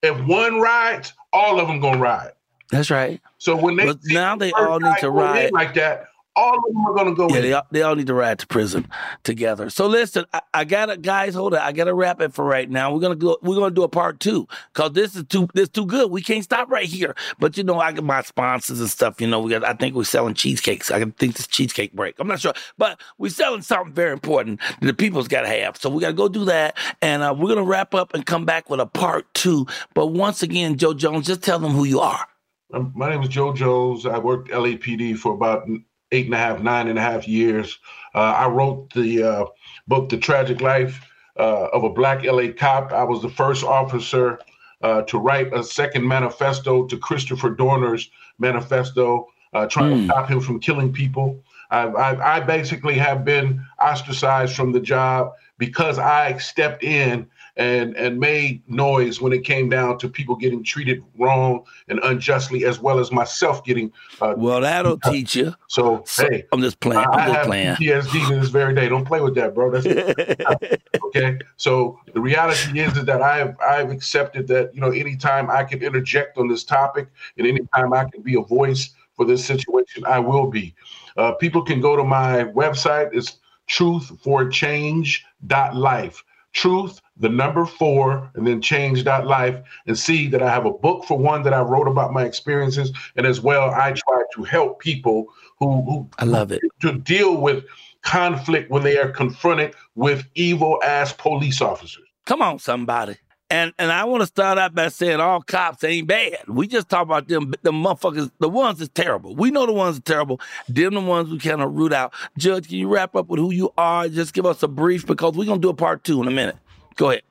if 0.01 0.19
one 0.25 0.59
rides, 0.59 1.13
all 1.31 1.59
of 1.59 1.67
them 1.67 1.79
gonna 1.79 1.99
ride. 1.99 2.31
That's 2.69 2.89
right. 2.89 3.21
So 3.37 3.55
when 3.55 3.75
they 3.75 3.85
But 3.85 3.99
now 4.05 4.35
they 4.35 4.51
all 4.51 4.79
need 4.79 4.97
to 4.99 5.09
ride. 5.09 5.51
like 5.51 5.73
that, 5.75 6.05
all 6.35 6.57
of 6.57 6.63
them 6.73 6.85
are 6.85 6.93
gonna 6.95 7.13
go 7.15 7.27
Yeah, 7.29 7.35
in. 7.37 7.41
they 7.43 7.53
all, 7.53 7.67
they 7.71 7.81
all 7.83 7.95
need 7.95 8.07
to 8.07 8.13
ride 8.13 8.39
to 8.39 8.47
prison 8.47 8.87
together. 9.23 9.69
So 9.69 9.87
listen, 9.87 10.25
I, 10.33 10.41
I 10.53 10.63
gotta 10.65 10.97
guys, 10.97 11.35
hold 11.35 11.53
on. 11.53 11.61
I 11.61 11.71
gotta 11.71 11.93
wrap 11.93 12.21
it 12.21 12.33
for 12.33 12.43
right 12.45 12.69
now. 12.69 12.93
We're 12.93 13.01
gonna 13.01 13.15
go. 13.15 13.37
We're 13.41 13.55
gonna 13.55 13.73
do 13.73 13.83
a 13.83 13.87
part 13.89 14.19
two 14.19 14.47
because 14.73 14.93
this 14.93 15.15
is 15.15 15.23
too 15.25 15.47
this 15.53 15.69
too 15.69 15.85
good. 15.85 16.09
We 16.11 16.21
can't 16.21 16.43
stop 16.43 16.69
right 16.71 16.85
here. 16.85 17.15
But 17.39 17.57
you 17.57 17.63
know, 17.63 17.79
I 17.79 17.91
got 17.91 18.03
my 18.03 18.21
sponsors 18.23 18.79
and 18.79 18.89
stuff. 18.89 19.21
You 19.21 19.27
know, 19.27 19.39
we 19.41 19.51
got. 19.51 19.63
I 19.63 19.73
think 19.73 19.95
we're 19.95 20.03
selling 20.05 20.33
cheesecakes. 20.33 20.89
I 20.91 20.99
think 21.03 21.35
this 21.35 21.47
cheesecake 21.47 21.93
break. 21.93 22.15
I'm 22.19 22.27
not 22.27 22.39
sure, 22.39 22.53
but 22.77 22.99
we're 23.17 23.29
selling 23.29 23.61
something 23.61 23.93
very 23.93 24.11
important 24.13 24.59
that 24.81 24.87
the 24.87 24.93
people's 24.93 25.27
got 25.27 25.41
to 25.41 25.47
have. 25.49 25.77
So 25.77 25.89
we 25.89 26.01
gotta 26.01 26.13
go 26.13 26.27
do 26.29 26.45
that, 26.45 26.77
and 27.01 27.21
uh, 27.23 27.35
we're 27.37 27.49
gonna 27.49 27.63
wrap 27.63 27.93
up 27.93 28.13
and 28.13 28.25
come 28.25 28.45
back 28.45 28.69
with 28.69 28.79
a 28.79 28.85
part 28.87 29.31
two. 29.33 29.67
But 29.93 30.07
once 30.07 30.41
again, 30.43 30.77
Joe 30.77 30.93
Jones, 30.93 31.27
just 31.27 31.41
tell 31.43 31.59
them 31.59 31.71
who 31.71 31.83
you 31.83 31.99
are. 31.99 32.25
Um, 32.73 32.91
My 32.95 33.09
name 33.09 33.21
is 33.21 33.29
Joe 33.29 33.53
Jones. 33.53 34.05
I 34.07 34.17
worked 34.17 34.49
LAPD 34.49 35.15
for 35.17 35.33
about 35.33 35.67
eight 36.13 36.25
and 36.25 36.33
a 36.35 36.37
half, 36.37 36.61
nine 36.61 36.87
and 36.87 36.97
a 36.97 37.01
half 37.01 37.27
years. 37.27 37.79
Uh, 38.15 38.19
I 38.19 38.47
wrote 38.47 38.93
the 38.93 39.23
uh, 39.23 39.45
book, 39.87 40.09
The 40.09 40.17
Tragic 40.17 40.61
Life 40.61 41.01
uh, 41.37 41.67
of 41.73 41.83
a 41.83 41.89
Black 41.89 42.23
LA 42.23 42.53
Cop. 42.55 42.93
I 42.93 43.03
was 43.03 43.21
the 43.21 43.29
first 43.29 43.63
officer 43.63 44.39
uh, 44.81 45.01
to 45.03 45.17
write 45.17 45.53
a 45.53 45.63
second 45.63 46.07
manifesto 46.07 46.85
to 46.85 46.97
Christopher 46.97 47.49
Dorner's 47.49 48.09
manifesto, 48.37 49.27
uh, 49.53 49.65
trying 49.65 49.97
to 49.97 50.05
stop 50.05 50.29
him 50.29 50.39
from 50.39 50.59
killing 50.59 50.93
people. 50.93 51.43
I, 51.71 51.83
I, 51.87 52.35
I 52.35 52.39
basically 52.41 52.95
have 52.95 53.25
been 53.25 53.65
ostracized 53.81 54.55
from 54.55 54.71
the 54.71 54.79
job 54.79 55.31
because 55.57 55.97
I 55.97 56.37
stepped 56.37 56.83
in 56.83 57.27
and 57.55 57.95
and 57.95 58.19
made 58.19 58.67
noise 58.67 59.21
when 59.21 59.31
it 59.31 59.43
came 59.43 59.69
down 59.69 59.99
to 59.99 60.09
people 60.09 60.35
getting 60.35 60.63
treated 60.63 61.03
wrong 61.19 61.63
and 61.87 61.99
unjustly, 62.03 62.65
as 62.65 62.79
well 62.79 62.97
as 62.99 63.11
myself 63.11 63.63
getting. 63.63 63.91
Uh, 64.19 64.33
Well, 64.37 64.61
that'll 64.61 64.97
teach 64.99 65.35
you. 65.35 65.53
So, 65.67 66.03
hey, 66.17 66.45
I'm 66.51 66.61
just 66.61 66.79
playing. 66.79 67.05
I'm 67.05 67.13
I 67.13 67.25
just 67.25 67.37
have 67.37 67.45
playing. 67.45 67.75
PTSD 67.75 68.27
to 68.29 68.39
this 68.39 68.49
very 68.49 68.73
day. 68.73 68.89
Don't 68.89 69.05
play 69.05 69.21
with 69.21 69.35
that, 69.35 69.53
bro. 69.53 69.69
That's 69.69 69.85
okay. 71.05 71.37
So 71.57 71.99
the 72.13 72.21
reality 72.21 72.79
is, 72.79 72.97
is 72.97 73.05
that 73.05 73.21
I've 73.21 73.55
I've 73.59 73.91
accepted 73.91 74.47
that 74.47 74.73
you 74.73 74.81
know 74.81 74.89
anytime 74.89 75.51
I 75.51 75.63
can 75.63 75.83
interject 75.83 76.37
on 76.37 76.47
this 76.47 76.63
topic 76.63 77.09
and 77.37 77.45
anytime 77.45 77.93
I 77.93 78.05
can 78.05 78.23
be 78.23 78.35
a 78.35 78.41
voice 78.41 78.95
for 79.15 79.25
this 79.25 79.45
situation, 79.45 80.03
I 80.05 80.17
will 80.19 80.47
be. 80.47 80.73
Uh, 81.17 81.33
people 81.33 81.61
can 81.61 81.81
go 81.81 81.95
to 81.95 82.03
my 82.03 82.45
website. 82.45 83.11
It's 83.13 83.37
truthforchange.life. 83.69 86.23
truth, 86.53 87.01
the 87.17 87.29
number 87.29 87.65
four, 87.65 88.31
and 88.35 88.47
then 88.47 88.61
change.life 88.61 89.61
and 89.87 89.97
see 89.97 90.27
that 90.29 90.41
I 90.41 90.49
have 90.49 90.65
a 90.65 90.71
book 90.71 91.05
for 91.05 91.17
one 91.17 91.43
that 91.43 91.53
I 91.53 91.61
wrote 91.61 91.87
about 91.87 92.13
my 92.13 92.23
experiences. 92.23 92.91
And 93.15 93.25
as 93.25 93.41
well, 93.41 93.69
I 93.69 93.91
try 93.91 94.23
to 94.35 94.43
help 94.43 94.79
people 94.79 95.25
who, 95.59 95.81
who 95.83 96.09
I 96.19 96.25
love 96.25 96.51
it 96.51 96.61
to 96.81 96.93
deal 96.93 97.37
with 97.37 97.65
conflict 98.03 98.69
when 98.69 98.83
they 98.83 98.97
are 98.97 99.09
confronted 99.09 99.73
with 99.95 100.25
evil 100.35 100.79
ass 100.83 101.13
police 101.13 101.61
officers. 101.61 102.03
Come 102.25 102.41
on, 102.41 102.59
somebody. 102.59 103.17
And 103.53 103.71
and 103.77 103.91
I 103.91 104.05
want 104.05 104.21
to 104.21 104.25
start 104.25 104.57
out 104.57 104.73
by 104.73 104.87
saying 104.87 105.19
all 105.19 105.39
cops 105.39 105.83
ain't 105.83 106.07
bad. 106.07 106.39
We 106.47 106.67
just 106.67 106.89
talk 106.89 107.03
about 107.03 107.27
them, 107.27 107.53
the 107.61 107.71
motherfuckers, 107.71 108.31
the 108.39 108.49
ones 108.49 108.79
that's 108.79 108.89
terrible. 108.91 109.35
We 109.35 109.51
know 109.51 109.67
the 109.67 109.73
ones 109.73 109.97
that 109.97 110.05
terrible. 110.05 110.41
Them 110.67 110.95
the 110.95 111.01
ones 111.01 111.29
we 111.29 111.37
kind 111.37 111.61
of 111.61 111.71
root 111.75 111.93
out. 111.93 112.15
Judge, 112.35 112.67
can 112.67 112.77
you 112.77 112.87
wrap 112.87 113.15
up 113.15 113.27
with 113.27 113.39
who 113.39 113.51
you 113.51 113.71
are? 113.77 114.09
Just 114.09 114.33
give 114.33 114.47
us 114.47 114.63
a 114.63 114.67
brief 114.67 115.05
because 115.05 115.35
we're 115.35 115.45
gonna 115.45 115.61
do 115.61 115.69
a 115.69 115.75
part 115.75 116.03
two 116.03 116.19
in 116.19 116.27
a 116.27 116.31
minute. 116.31 116.57
Go 116.95 117.11
ahead. 117.11 117.21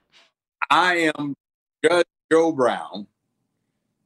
I 0.70 1.10
am 1.18 1.34
Judge 1.84 2.06
Joe 2.30 2.52
Brown. 2.52 3.08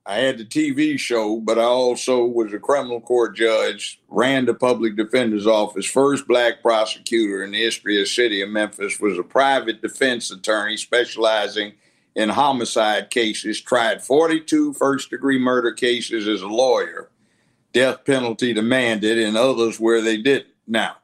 I 0.06 0.14
had 0.14 0.38
the 0.38 0.46
TV 0.46 0.98
show, 0.98 1.38
but 1.40 1.58
I 1.58 1.64
also 1.64 2.24
was 2.24 2.50
a 2.54 2.58
criminal 2.58 3.02
court 3.02 3.36
judge, 3.36 4.00
ran 4.08 4.46
the 4.46 4.54
public 4.54 4.96
defender's 4.96 5.46
office, 5.46 5.84
first 5.84 6.26
black 6.26 6.62
prosecutor 6.62 7.44
in 7.44 7.50
the 7.50 7.60
history 7.60 7.98
of 7.98 8.04
the 8.04 8.10
city 8.10 8.40
of 8.40 8.48
Memphis, 8.48 9.00
was 9.00 9.18
a 9.18 9.22
private 9.22 9.82
defense 9.82 10.30
attorney 10.30 10.78
specializing 10.78 11.74
in 12.16 12.30
homicide 12.30 13.10
cases, 13.10 13.60
tried 13.60 14.02
42 14.02 14.72
first 14.72 15.10
degree 15.10 15.38
murder 15.38 15.72
cases 15.72 16.26
as 16.26 16.40
a 16.40 16.48
lawyer, 16.48 17.10
death 17.72 18.04
penalty 18.04 18.54
demanded, 18.54 19.18
and 19.18 19.36
others 19.36 19.78
where 19.78 20.00
they 20.00 20.16
didn't. 20.16 20.54
Now, 20.66 20.96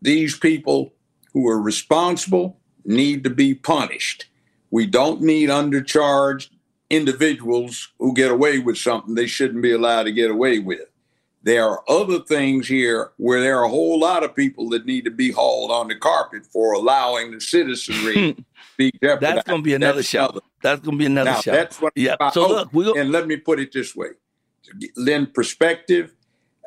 these 0.00 0.36
people 0.38 0.94
who 1.34 1.46
are 1.46 1.60
responsible 1.60 2.58
need 2.84 3.22
to 3.24 3.30
be 3.30 3.54
punished. 3.54 4.26
We 4.70 4.86
don't 4.86 5.20
need 5.20 5.50
undercharged 5.50 6.48
individuals 6.88 7.92
who 7.98 8.14
get 8.14 8.30
away 8.30 8.58
with 8.58 8.78
something 8.78 9.14
they 9.14 9.26
shouldn't 9.26 9.62
be 9.62 9.72
allowed 9.72 10.04
to 10.04 10.12
get 10.12 10.30
away 10.30 10.58
with. 10.58 10.89
There 11.42 11.66
are 11.66 11.82
other 11.88 12.20
things 12.20 12.68
here 12.68 13.12
where 13.16 13.40
there 13.40 13.58
are 13.58 13.64
a 13.64 13.68
whole 13.68 13.98
lot 13.98 14.22
of 14.24 14.36
people 14.36 14.68
that 14.70 14.84
need 14.84 15.04
to 15.06 15.10
be 15.10 15.30
hauled 15.32 15.70
on 15.70 15.88
the 15.88 15.94
carpet 15.96 16.44
for 16.44 16.74
allowing 16.74 17.30
the 17.30 17.40
citizenry 17.40 18.34
to 18.34 18.44
be 18.76 18.90
jeopardized. 19.02 19.36
That's 19.38 19.48
gonna 19.48 19.62
be 19.62 19.74
another 19.74 19.96
That's 19.96 20.08
show. 20.08 20.24
other. 20.24 20.40
That's 20.62 20.80
gonna 20.82 20.98
be 20.98 21.06
another 21.06 21.30
Now, 21.30 21.40
show. 21.40 21.52
that's 21.52 21.80
what 21.80 21.94
yeah. 21.96 22.16
So 22.32 22.46
look, 22.46 22.72
we 22.74 22.84
go, 22.84 22.92
and 22.94 23.10
let 23.10 23.26
me 23.26 23.36
put 23.36 23.58
it 23.58 23.72
this 23.72 23.96
way: 23.96 24.08
to 24.64 24.88
lend 24.96 25.32
perspective. 25.32 26.14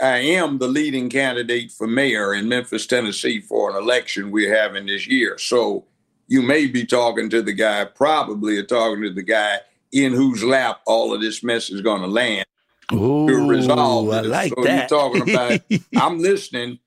I 0.01 0.17
am 0.17 0.57
the 0.57 0.67
leading 0.67 1.07
candidate 1.07 1.71
for 1.71 1.85
mayor 1.85 2.33
in 2.33 2.49
Memphis, 2.49 2.87
Tennessee, 2.87 3.41
for 3.41 3.69
an 3.69 3.75
election 3.75 4.31
we're 4.31 4.53
having 4.55 4.87
this 4.87 5.05
year. 5.05 5.37
So 5.37 5.85
you 6.27 6.41
may 6.41 6.65
be 6.65 6.83
talking 6.83 7.29
to 7.29 7.43
the 7.43 7.53
guy, 7.53 7.85
probably 7.85 8.57
are 8.57 8.63
talking 8.63 9.03
to 9.03 9.11
the 9.13 9.21
guy 9.21 9.59
in 9.91 10.13
whose 10.13 10.43
lap 10.43 10.81
all 10.87 11.13
of 11.13 11.21
this 11.21 11.43
mess 11.43 11.69
is 11.69 11.81
going 11.81 12.01
to 12.01 12.07
land 12.07 12.45
Ooh, 12.91 13.27
to 13.27 13.47
resolve 13.47 14.09
I 14.09 14.21
like 14.21 14.53
so 14.55 14.63
that. 14.63 14.89
you're 14.89 14.99
talking 14.99 15.29
about. 15.29 15.61
I'm 15.95 16.19
listening, 16.19 16.79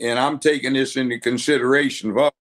and 0.00 0.18
I'm 0.18 0.38
taking 0.38 0.74
this 0.74 0.96
into 0.96 1.18
consideration. 1.20 2.14
Well, 2.14 2.32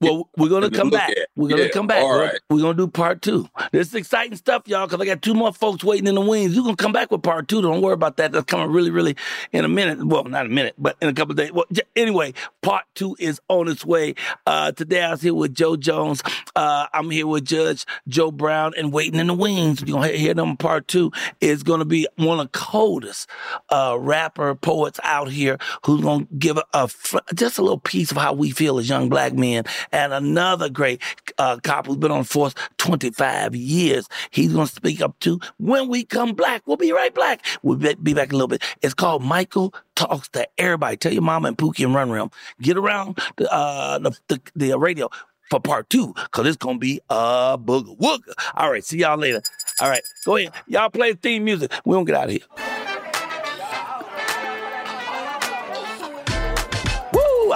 we're 0.00 0.48
gonna 0.48 0.70
come 0.70 0.90
back. 0.90 1.10
at. 1.10 1.28
We're 1.36 1.48
gonna 1.48 1.62
Yeah, 1.64 1.68
come 1.68 1.86
back. 1.86 2.02
all 2.02 2.18
We're- 2.18 2.38
We're 2.50 2.60
gonna 2.62 2.74
do 2.74 2.86
part 2.86 3.20
two. 3.22 3.48
This 3.72 3.88
is 3.88 3.94
exciting 3.94 4.36
stuff, 4.36 4.62
y'all, 4.66 4.86
because 4.86 5.00
I 5.00 5.04
got 5.06 5.20
two 5.22 5.34
more 5.34 5.52
folks 5.52 5.82
waiting 5.84 6.06
in 6.06 6.14
the 6.14 6.20
wings. 6.20 6.54
You're 6.54 6.64
gonna 6.64 6.76
come 6.76 6.92
back 6.92 7.10
with 7.10 7.22
part 7.22 7.48
two. 7.48 7.60
Don't 7.60 7.82
worry 7.82 7.94
about 7.94 8.16
that. 8.18 8.32
That's 8.32 8.44
coming 8.46 8.70
really, 8.70 8.90
really 8.90 9.16
in 9.52 9.64
a 9.64 9.68
minute. 9.68 10.04
Well, 10.06 10.24
not 10.24 10.46
a 10.46 10.48
minute, 10.48 10.74
but 10.78 10.96
in 11.02 11.08
a 11.08 11.12
couple 11.12 11.32
of 11.32 11.36
days. 11.38 11.52
Well, 11.52 11.66
j- 11.72 11.82
anyway, 11.96 12.32
part 12.62 12.84
two 12.94 13.16
is 13.18 13.40
on 13.48 13.68
its 13.68 13.84
way. 13.84 14.14
Uh, 14.46 14.72
today 14.72 15.02
I 15.02 15.10
was 15.10 15.22
here 15.22 15.34
with 15.34 15.54
Joe 15.54 15.76
Jones. 15.76 16.22
Uh, 16.56 16.86
I'm 16.94 17.10
here 17.10 17.26
with 17.26 17.44
Judge 17.44 17.84
Joe 18.06 18.30
Brown 18.30 18.72
and 18.76 18.92
waiting 18.92 19.20
in 19.20 19.26
the 19.26 19.34
wings. 19.34 19.82
You're 19.84 20.00
gonna 20.00 20.08
hear 20.12 20.34
them 20.34 20.56
part 20.56 20.88
two 20.88 21.12
is 21.40 21.62
gonna 21.62 21.84
be 21.84 22.06
one 22.16 22.40
of 22.40 22.50
the 22.50 22.58
coldest 22.58 23.28
uh, 23.70 23.96
rapper 23.98 24.54
poets 24.54 24.98
out 25.02 25.30
here 25.30 25.58
who's 25.84 26.00
gonna 26.02 26.26
give 26.38 26.56
a, 26.58 26.64
a 26.74 26.88
just 27.34 27.58
a 27.58 27.62
little 27.62 27.78
piece 27.80 28.10
of 28.10 28.16
how 28.16 28.32
we 28.32 28.50
feel 28.50 28.78
as 28.78 28.88
young 28.88 29.08
black 29.08 29.34
men. 29.34 29.57
And 29.92 30.12
another 30.12 30.68
great 30.68 31.00
uh, 31.38 31.58
cop 31.62 31.86
who's 31.86 31.96
been 31.96 32.10
on 32.10 32.24
force 32.24 32.54
25 32.78 33.54
years. 33.54 34.08
He's 34.30 34.52
gonna 34.52 34.66
speak 34.66 35.00
up 35.00 35.18
too. 35.20 35.40
When 35.58 35.88
we 35.88 36.04
come 36.04 36.32
black, 36.32 36.62
we'll 36.66 36.76
be 36.76 36.92
right 36.92 37.14
back. 37.14 37.44
We'll 37.62 37.76
be 37.76 38.14
back 38.14 38.28
in 38.28 38.34
a 38.34 38.36
little 38.36 38.48
bit. 38.48 38.62
It's 38.82 38.94
called 38.94 39.22
Michael 39.22 39.74
Talks 39.94 40.28
to 40.30 40.48
Everybody. 40.58 40.96
Tell 40.96 41.12
your 41.12 41.22
mama 41.22 41.48
and 41.48 41.58
Pookie 41.58 41.84
and 41.84 41.94
Run 41.94 42.10
Rim. 42.10 42.30
Get 42.60 42.76
around 42.76 43.18
the, 43.36 43.52
uh, 43.52 43.98
the, 43.98 44.12
the, 44.28 44.40
the 44.54 44.78
radio 44.78 45.08
for 45.50 45.60
part 45.60 45.88
two, 45.88 46.12
because 46.14 46.46
it's 46.46 46.56
going 46.56 46.76
to 46.76 46.80
be 46.80 47.00
a 47.08 47.58
booger. 47.58 48.32
All 48.54 48.70
right, 48.70 48.84
see 48.84 48.98
y'all 48.98 49.16
later. 49.16 49.42
All 49.80 49.88
right, 49.88 50.02
go 50.24 50.36
ahead. 50.36 50.52
Y'all 50.66 50.90
play 50.90 51.12
the 51.12 51.18
theme 51.18 51.44
music. 51.44 51.72
we 51.84 51.94
don't 51.94 52.04
get 52.04 52.16
out 52.16 52.26
of 52.26 52.30
here. 52.32 52.97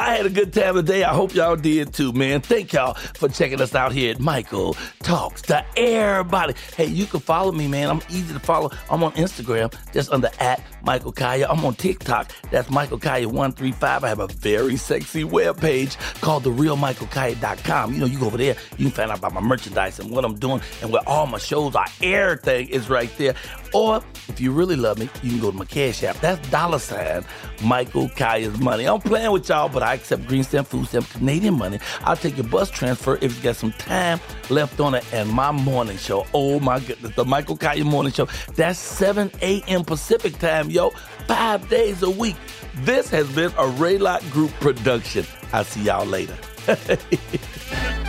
I 0.02 0.16
had 0.16 0.26
a 0.26 0.30
good 0.30 0.52
time 0.52 0.74
today. 0.74 1.04
I 1.04 1.14
hope 1.14 1.32
y'all 1.32 1.54
did 1.54 1.94
too, 1.94 2.12
man. 2.12 2.40
Thank 2.40 2.72
y'all 2.72 2.94
for 2.94 3.28
checking 3.28 3.60
us 3.60 3.72
out 3.72 3.92
here 3.92 4.10
at 4.10 4.18
Michael 4.18 4.76
Talks 5.04 5.42
to 5.42 5.64
Everybody. 5.76 6.54
Hey, 6.76 6.86
you 6.86 7.06
can 7.06 7.20
follow 7.20 7.52
me, 7.52 7.68
man. 7.68 7.88
I'm 7.88 8.02
easy 8.10 8.34
to 8.34 8.40
follow. 8.40 8.72
I'm 8.90 9.04
on 9.04 9.12
Instagram, 9.12 9.72
just 9.92 10.10
under 10.10 10.28
at 10.40 10.60
Michael 10.82 11.12
Colyar. 11.12 11.46
I'm 11.48 11.64
on 11.64 11.76
TikTok. 11.76 12.32
That's 12.50 12.68
Michael 12.68 12.98
Colyar135. 12.98 14.02
I 14.02 14.08
have 14.08 14.18
a 14.18 14.26
very 14.26 14.74
sexy 14.74 15.22
webpage 15.22 15.96
called 16.20 16.42
therealmichaelcolyar.com. 16.42 17.94
You 17.94 18.00
know, 18.00 18.06
you 18.06 18.18
go 18.18 18.26
over 18.26 18.38
there, 18.38 18.56
you 18.78 18.86
can 18.86 18.90
find 18.90 19.10
out 19.12 19.18
about 19.18 19.34
my 19.34 19.40
merchandise 19.40 20.00
and 20.00 20.10
what 20.10 20.24
I'm 20.24 20.36
doing 20.36 20.60
and 20.80 20.92
where 20.92 21.08
all 21.08 21.26
my 21.26 21.38
shows 21.38 21.76
are. 21.76 21.86
Everything 22.02 22.68
is 22.70 22.90
right 22.90 23.10
there. 23.18 23.36
Or 23.72 24.02
if 24.28 24.40
you 24.40 24.50
really 24.50 24.76
love 24.76 24.98
me, 24.98 25.08
you 25.22 25.30
can 25.30 25.40
go 25.40 25.52
to 25.52 25.56
my 25.56 25.64
Cash 25.64 26.02
App. 26.02 26.16
That's 26.16 26.46
dollar 26.50 26.80
sign 26.80 27.24
Michael 27.62 28.08
Colyar's 28.08 28.58
money. 28.58 28.86
I'm 28.86 29.00
playing 29.00 29.30
with 29.30 29.48
y'all, 29.48 29.68
but 29.68 29.82
I 29.82 29.91
accept 29.94 30.26
green 30.26 30.44
stamp, 30.44 30.68
food 30.68 30.86
stamp, 30.86 31.08
Canadian 31.10 31.54
money. 31.54 31.78
I'll 32.02 32.16
take 32.16 32.36
your 32.36 32.46
bus 32.46 32.70
transfer 32.70 33.18
if 33.20 33.36
you 33.36 33.42
got 33.42 33.56
some 33.56 33.72
time 33.72 34.20
left 34.50 34.80
on 34.80 34.94
it. 34.94 35.04
And 35.12 35.28
my 35.30 35.52
morning 35.52 35.96
show, 35.96 36.26
oh 36.34 36.60
my 36.60 36.80
goodness, 36.80 37.14
the 37.14 37.24
Michael 37.24 37.56
Colyar 37.56 37.84
morning 37.84 38.12
show. 38.12 38.28
That's 38.54 38.78
7 38.78 39.30
a.m. 39.42 39.84
Pacific 39.84 40.38
time, 40.38 40.70
yo. 40.70 40.90
Five 41.26 41.68
days 41.68 42.02
a 42.02 42.10
week. 42.10 42.36
This 42.76 43.10
has 43.10 43.30
been 43.34 43.50
a 43.52 43.68
Raylock 43.78 44.28
Group 44.30 44.52
production. 44.54 45.26
I'll 45.52 45.64
see 45.64 45.82
y'all 45.82 46.06
later. 46.06 46.36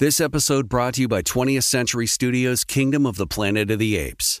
This 0.00 0.18
episode 0.18 0.66
brought 0.66 0.94
to 0.94 1.02
you 1.02 1.08
by 1.08 1.20
20th 1.20 1.64
Century 1.64 2.06
Studios' 2.06 2.64
Kingdom 2.64 3.04
of 3.04 3.16
the 3.16 3.26
Planet 3.26 3.70
of 3.70 3.78
the 3.78 3.98
Apes. 3.98 4.40